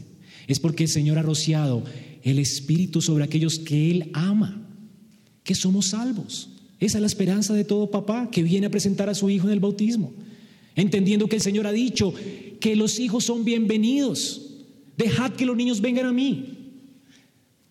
Es 0.48 0.60
porque 0.60 0.84
el 0.84 0.90
Señor 0.90 1.18
ha 1.18 1.22
rociado 1.22 1.84
el 2.24 2.40
Espíritu 2.40 3.02
sobre 3.02 3.24
aquellos 3.24 3.60
que 3.60 3.92
Él 3.92 4.12
ama, 4.14 4.68
que 5.44 5.56
somos 5.56 5.88
salvos. 5.88 6.50
Esa 6.80 6.98
es 6.98 7.02
la 7.02 7.08
esperanza 7.08 7.54
de 7.54 7.64
todo 7.64 7.92
papá 7.92 8.30
que 8.32 8.44
viene 8.44 8.68
a 8.68 8.72
presentar 8.72 9.10
a 9.10 9.16
su 9.16 9.30
hijo 9.30 9.48
en 9.48 9.54
el 9.54 9.60
bautismo, 9.60 10.14
entendiendo 10.76 11.28
que 11.28 11.38
el 11.38 11.42
Señor 11.42 11.68
ha 11.68 11.72
dicho 11.72 12.14
que 12.60 12.76
los 12.76 13.00
hijos 13.00 13.24
son 13.24 13.46
bienvenidos. 13.46 14.41
Dejad 15.02 15.32
que 15.32 15.46
los 15.46 15.58
niños 15.58 15.82
vengan 15.82 16.06
a 16.06 16.14
mí. 16.14 16.58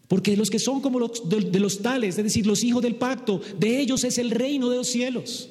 Porque 0.09 0.37
los 0.37 0.51
que 0.51 0.59
son 0.59 0.81
como 0.81 0.99
de, 1.07 1.41
de 1.41 1.61
los 1.61 1.81
tales, 1.81 2.19
es 2.19 2.25
decir, 2.25 2.45
los 2.45 2.65
hijos 2.65 2.83
del 2.83 2.97
pacto, 2.97 3.41
de 3.59 3.81
ellos 3.81 4.03
es 4.03 4.19
el 4.19 4.31
reino 4.33 4.69
de 4.69 4.79
los 4.79 4.89
cielos. 4.89 5.51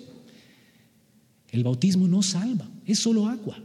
El 1.52 1.64
bautismo 1.64 2.08
no 2.08 2.22
salva, 2.22 2.70
es 2.86 3.00
solo 3.00 3.28
agua. 3.28 3.58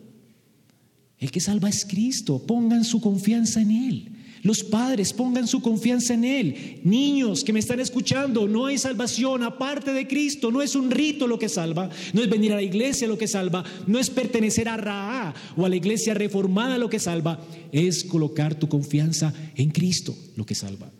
El 1.19 1.31
que 1.33 1.41
salva 1.41 1.69
es 1.69 1.85
Cristo, 1.85 2.39
pongan 2.47 2.85
su 2.85 3.01
confianza 3.01 3.61
en 3.61 3.71
Él. 3.71 4.14
Los 4.45 4.62
padres 4.62 5.14
pongan 5.14 5.49
su 5.49 5.62
confianza 5.62 6.12
en 6.12 6.22
Él. 6.22 6.80
Niños 6.84 7.42
que 7.42 7.53
me 7.55 7.61
están 7.61 7.80
escuchando, 7.80 8.47
no 8.47 8.66
hay 8.66 8.76
salvación 8.76 9.42
aparte 9.42 9.95
de 9.95 10.07
Cristo. 10.07 10.53
No 10.53 10.61
es 10.61 10.76
un 10.76 10.90
rito 10.90 11.26
lo 11.26 11.38
que 11.38 11.49
salva, 11.49 11.88
no 12.12 12.22
es 12.22 12.28
venir 12.28 12.53
a 12.53 12.57
la 12.57 12.62
iglesia 12.62 13.09
lo 13.09 13.16
que 13.16 13.26
salva, 13.26 13.64
no 13.86 13.99
es 13.99 14.11
pertenecer 14.11 14.68
a 14.68 14.76
Raá 14.76 15.34
o 15.57 15.64
a 15.64 15.68
la 15.70 15.76
iglesia 15.76 16.12
reformada 16.12 16.76
lo 16.76 16.90
que 16.90 16.99
salva, 16.99 17.40
es 17.72 18.05
colocar 18.05 18.55
tu 18.55 18.68
confianza 18.68 19.32
en 19.57 19.70
Cristo 19.70 20.14
lo 20.36 20.45
que 20.45 20.55
salva. 20.55 20.92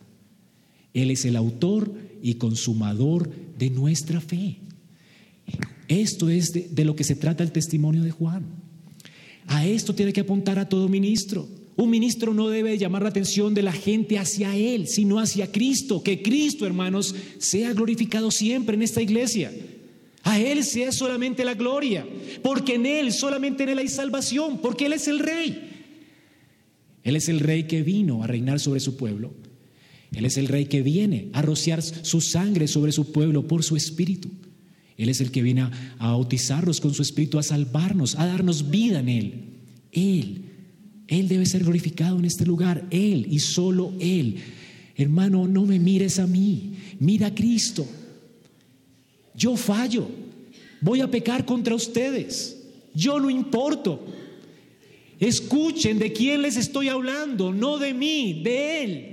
Él 0.95 1.11
es 1.11 1.23
el 1.25 1.35
autor 1.35 1.93
y 2.23 2.33
consumador 2.35 3.29
de 3.59 3.69
nuestra 3.69 4.21
fe. 4.21 4.57
Esto 5.87 6.29
es 6.29 6.51
de, 6.51 6.83
lo 6.83 6.95
que 6.95 7.03
se 7.03 7.15
trata 7.15 7.43
el 7.43 7.51
testimonio 7.51 8.01
de 8.01 8.09
Juan. 8.09 8.43
A 9.45 9.67
esto 9.67 9.93
tiene 9.93 10.13
que 10.13 10.21
apuntar 10.21 10.57
a 10.57 10.67
todo 10.67 10.89
ministro. 10.89 11.47
Un 11.77 11.89
ministro 11.89 12.33
no 12.33 12.49
debe 12.49 12.77
llamar 12.77 13.03
la 13.03 13.09
atención 13.09 13.53
de 13.53 13.61
la 13.61 13.73
gente 13.73 14.17
hacia 14.17 14.55
él, 14.55 14.87
sino 14.87 15.19
hacia 15.19 15.51
Cristo. 15.51 16.01
Que 16.01 16.21
Cristo, 16.21 16.65
hermanos, 16.65 17.13
sea 17.37 17.73
glorificado 17.73 18.31
siempre 18.31 18.75
en 18.75 18.81
esta 18.81 19.01
iglesia. 19.01 19.51
A 20.23 20.39
Él 20.39 20.63
sea 20.63 20.91
solamente 20.91 21.45
la 21.45 21.53
gloria, 21.53 22.05
porque 22.41 22.75
en 22.75 22.87
Él, 22.87 23.13
solamente 23.13 23.63
en 23.63 23.69
Él 23.69 23.77
hay 23.77 23.87
salvación, 23.87 24.59
porque 24.59 24.87
Él 24.87 24.93
es 24.93 25.07
el 25.07 25.19
Rey. 25.19 25.71
Él 27.03 27.15
es 27.15 27.29
el 27.29 27.39
Rey 27.39 27.65
que 27.65 27.83
vino 27.83 28.23
a 28.23 28.27
reinar 28.27 28.59
sobre 28.59 28.79
su 28.79 28.97
pueblo. 28.97 29.33
Él 30.11 30.25
es 30.25 30.37
el 30.37 30.47
Rey 30.47 30.65
que 30.65 30.81
viene 30.81 31.29
a 31.33 31.43
rociar 31.43 31.83
su 31.83 32.21
sangre 32.21 32.67
sobre 32.67 32.91
su 32.91 33.11
pueblo 33.11 33.47
por 33.47 33.63
su 33.63 33.75
espíritu. 33.75 34.31
Él 34.97 35.09
es 35.09 35.21
el 35.21 35.29
que 35.29 35.43
viene 35.43 35.61
a, 35.61 35.71
bautizarnos 35.99 36.81
con 36.81 36.95
su 36.95 37.03
espíritu, 37.03 37.37
a 37.37 37.43
salvarnos, 37.43 38.15
a 38.15 38.25
darnos 38.25 38.71
vida 38.71 39.01
en 39.01 39.09
Él. 39.09 39.33
Él, 39.91 40.44
Él 41.07 41.27
debe 41.27 41.45
ser 41.45 41.63
glorificado 41.63 42.17
en 42.17 42.25
este 42.25 42.45
lugar, 42.45 42.85
Él 42.89 43.27
y 43.29 43.39
solo 43.39 43.93
Él. 43.99 44.37
Hermano, 44.95 45.47
no 45.47 45.65
me 45.65 45.79
mires 45.79 46.19
a 46.19 46.27
mí, 46.27 46.73
mira 46.99 47.27
a 47.27 47.35
Cristo. 47.35 47.85
Yo 49.35 49.55
fallo, 49.55 50.07
voy 50.81 51.01
a 51.01 51.11
pecar 51.11 51.45
contra 51.45 51.75
ustedes, 51.75 52.63
yo 52.93 53.19
no 53.19 53.29
importo. 53.29 54.05
Escuchen 55.19 55.99
de 55.99 56.11
quién 56.11 56.41
les 56.41 56.57
estoy 56.57 56.89
hablando, 56.89 57.53
no 57.53 57.77
de 57.77 57.93
mí, 57.93 58.41
de 58.43 58.83
Él. 58.83 59.11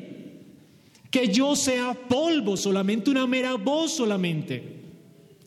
Que 1.11 1.29
yo 1.29 1.55
sea 1.55 1.95
polvo 1.95 2.57
solamente, 2.57 3.11
una 3.11 3.27
mera 3.27 3.55
voz 3.55 3.93
solamente. 3.93 4.81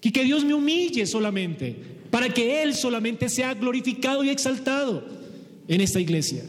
Y 0.01 0.11
que 0.11 0.23
Dios 0.23 0.45
me 0.45 0.53
humille 0.53 1.05
solamente, 1.07 1.75
para 2.11 2.29
que 2.29 2.61
Él 2.61 2.75
solamente 2.75 3.27
sea 3.27 3.53
glorificado 3.55 4.23
y 4.23 4.29
exaltado 4.29 5.24
en 5.67 5.81
esta 5.81 5.99
iglesia. 5.99 6.43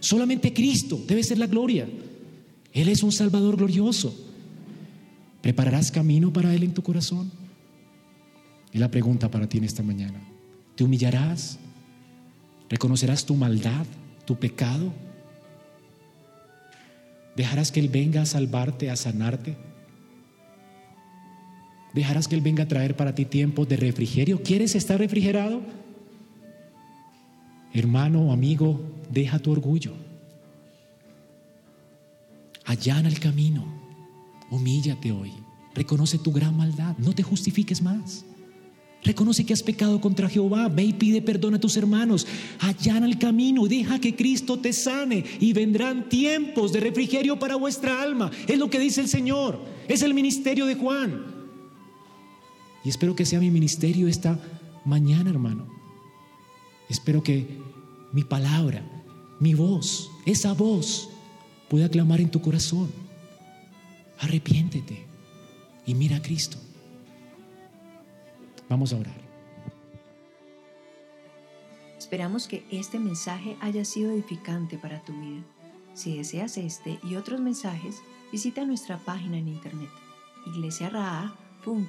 Solamente 0.00 0.52
Cristo 0.52 1.02
debe 1.06 1.22
ser 1.22 1.38
la 1.38 1.46
gloria. 1.46 1.88
Él 2.72 2.88
es 2.88 3.02
un 3.02 3.12
Salvador 3.12 3.56
glorioso. 3.56 4.14
¿Prepararás 5.40 5.90
camino 5.90 6.32
para 6.32 6.54
Él 6.54 6.62
en 6.62 6.74
tu 6.74 6.82
corazón? 6.82 7.30
Y 8.72 8.78
la 8.78 8.90
pregunta 8.90 9.30
para 9.30 9.48
ti 9.48 9.58
en 9.58 9.64
esta 9.64 9.82
mañana. 9.82 10.20
¿Te 10.74 10.84
humillarás? 10.84 11.58
¿Reconocerás 12.68 13.24
tu 13.24 13.34
maldad, 13.34 13.86
tu 14.24 14.36
pecado? 14.36 14.92
¿Dejarás 17.36 17.70
que 17.70 17.80
Él 17.80 17.88
venga 17.88 18.22
a 18.22 18.26
salvarte, 18.26 18.90
a 18.90 18.96
sanarte? 18.96 19.56
¿Dejarás 21.92 22.26
que 22.26 22.34
Él 22.34 22.40
venga 22.40 22.64
a 22.64 22.68
traer 22.68 22.96
para 22.96 23.14
ti 23.14 23.24
tiempos 23.24 23.68
de 23.68 23.76
refrigerio? 23.76 24.42
¿Quieres 24.42 24.74
estar 24.74 24.98
refrigerado? 24.98 25.62
Hermano 27.74 28.22
o 28.22 28.32
amigo, 28.32 28.80
deja 29.10 29.40
tu 29.40 29.50
orgullo. 29.50 29.92
Allana 32.64 33.08
el 33.08 33.18
camino. 33.18 33.64
Humíllate 34.50 35.10
hoy. 35.10 35.32
Reconoce 35.74 36.18
tu 36.18 36.30
gran 36.30 36.56
maldad. 36.56 36.96
No 36.98 37.12
te 37.12 37.24
justifiques 37.24 37.82
más. 37.82 38.24
Reconoce 39.02 39.44
que 39.44 39.52
has 39.52 39.62
pecado 39.62 40.00
contra 40.00 40.28
Jehová. 40.28 40.68
Ve 40.68 40.84
y 40.84 40.92
pide 40.92 41.20
perdón 41.20 41.54
a 41.54 41.60
tus 41.60 41.76
hermanos. 41.76 42.28
Allana 42.60 43.06
el 43.06 43.18
camino. 43.18 43.66
Deja 43.66 43.98
que 43.98 44.14
Cristo 44.14 44.56
te 44.58 44.72
sane. 44.72 45.24
Y 45.40 45.52
vendrán 45.52 46.08
tiempos 46.08 46.72
de 46.72 46.78
refrigerio 46.78 47.40
para 47.40 47.56
vuestra 47.56 48.00
alma. 48.00 48.30
Es 48.46 48.56
lo 48.56 48.70
que 48.70 48.78
dice 48.78 49.00
el 49.00 49.08
Señor. 49.08 49.60
Es 49.88 50.02
el 50.02 50.14
ministerio 50.14 50.64
de 50.66 50.76
Juan. 50.76 51.26
Y 52.84 52.88
espero 52.88 53.16
que 53.16 53.26
sea 53.26 53.40
mi 53.40 53.50
ministerio 53.50 54.06
esta 54.06 54.40
mañana, 54.84 55.28
hermano. 55.28 55.66
Espero 56.88 57.22
que 57.22 57.63
mi 58.14 58.22
palabra, 58.22 58.80
mi 59.40 59.54
voz, 59.54 60.08
esa 60.24 60.54
voz 60.54 61.10
pueda 61.68 61.88
clamar 61.88 62.20
en 62.20 62.30
tu 62.30 62.40
corazón. 62.40 62.92
Arrepiéntete 64.20 65.04
y 65.84 65.96
mira 65.96 66.18
a 66.18 66.22
Cristo. 66.22 66.56
Vamos 68.68 68.92
a 68.92 68.98
orar. 68.98 69.20
Esperamos 71.98 72.46
que 72.46 72.64
este 72.70 73.00
mensaje 73.00 73.56
haya 73.60 73.84
sido 73.84 74.12
edificante 74.12 74.78
para 74.78 75.02
tu 75.02 75.12
vida. 75.12 75.42
Si 75.94 76.16
deseas 76.16 76.56
este 76.56 77.00
y 77.02 77.16
otros 77.16 77.40
mensajes, 77.40 77.96
visita 78.30 78.64
nuestra 78.64 78.98
página 78.98 79.38
en 79.38 79.48
internet, 79.48 79.90
iglesiaraa.com 80.46 81.88